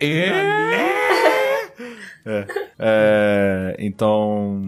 [0.00, 1.08] É.
[2.78, 4.62] É, então.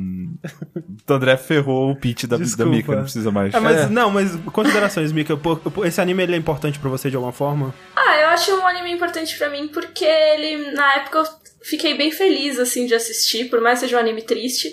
[1.09, 2.67] O André ferrou o pitch da, da.
[2.67, 3.53] Mika, não precisa mais.
[3.53, 5.39] É, mas não, mas considerações, Mika.
[5.85, 7.75] Esse anime ele é importante pra você de alguma forma?
[7.95, 11.25] Ah, eu acho um anime importante pra mim porque ele, na época, eu
[11.63, 14.73] fiquei bem feliz, assim, de assistir, por mais que seja um anime triste.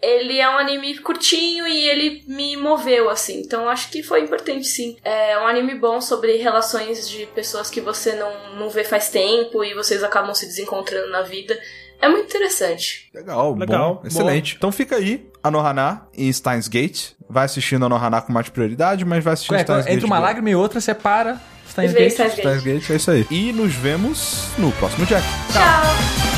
[0.00, 3.40] Ele é um anime curtinho e ele me moveu, assim.
[3.40, 4.96] Então acho que foi importante, sim.
[5.04, 9.64] É um anime bom sobre relações de pessoas que você não, não vê faz tempo
[9.64, 11.58] e vocês acabam se desencontrando na vida.
[12.00, 13.10] É muito interessante.
[13.12, 14.54] Legal, Legal, bom, excelente.
[14.56, 17.10] Então fica aí, a Nohana em Steins Gate.
[17.28, 19.94] Vai assistindo a Nohana com mais prioridade, mas vai assistindo É, Steins Gate.
[19.94, 21.40] entre uma lágrima e outra, separa.
[21.68, 22.12] Está em Vê Gate.
[22.12, 22.40] Steins Gate.
[22.46, 23.26] Steins Gate, é isso aí.
[23.30, 25.26] E nos vemos no próximo Jack.
[25.52, 26.28] Tchau!
[26.32, 26.37] た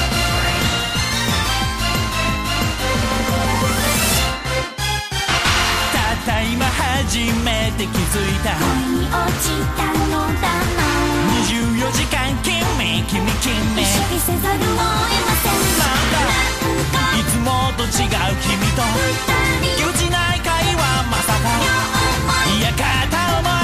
[7.81, 8.69] めて気づいた恋
[9.01, 10.85] に落ちたのだな。
[11.48, 12.61] 24時間君
[13.09, 13.48] 君君
[13.81, 17.48] 意識せざるを得ませんなんかいつも
[17.78, 18.12] と違う
[18.43, 18.82] 君と。
[18.82, 19.24] 二
[19.61, 19.65] 人。
[19.65, 20.81] ぎこちない会話
[21.11, 21.48] まさか。
[22.48, 22.61] い。
[22.62, 22.82] や片
[23.39, 23.60] 思い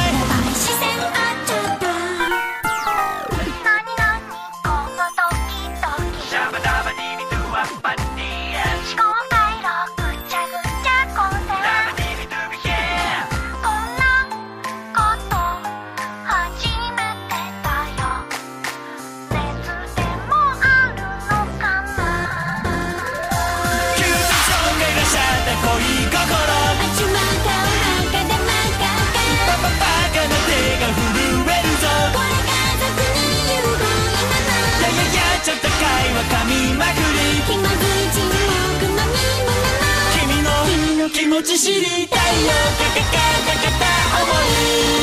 [41.37, 42.53] 持ち知りたいよ。
[42.79, 44.33] カカカカカタ思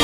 [0.00, 0.03] い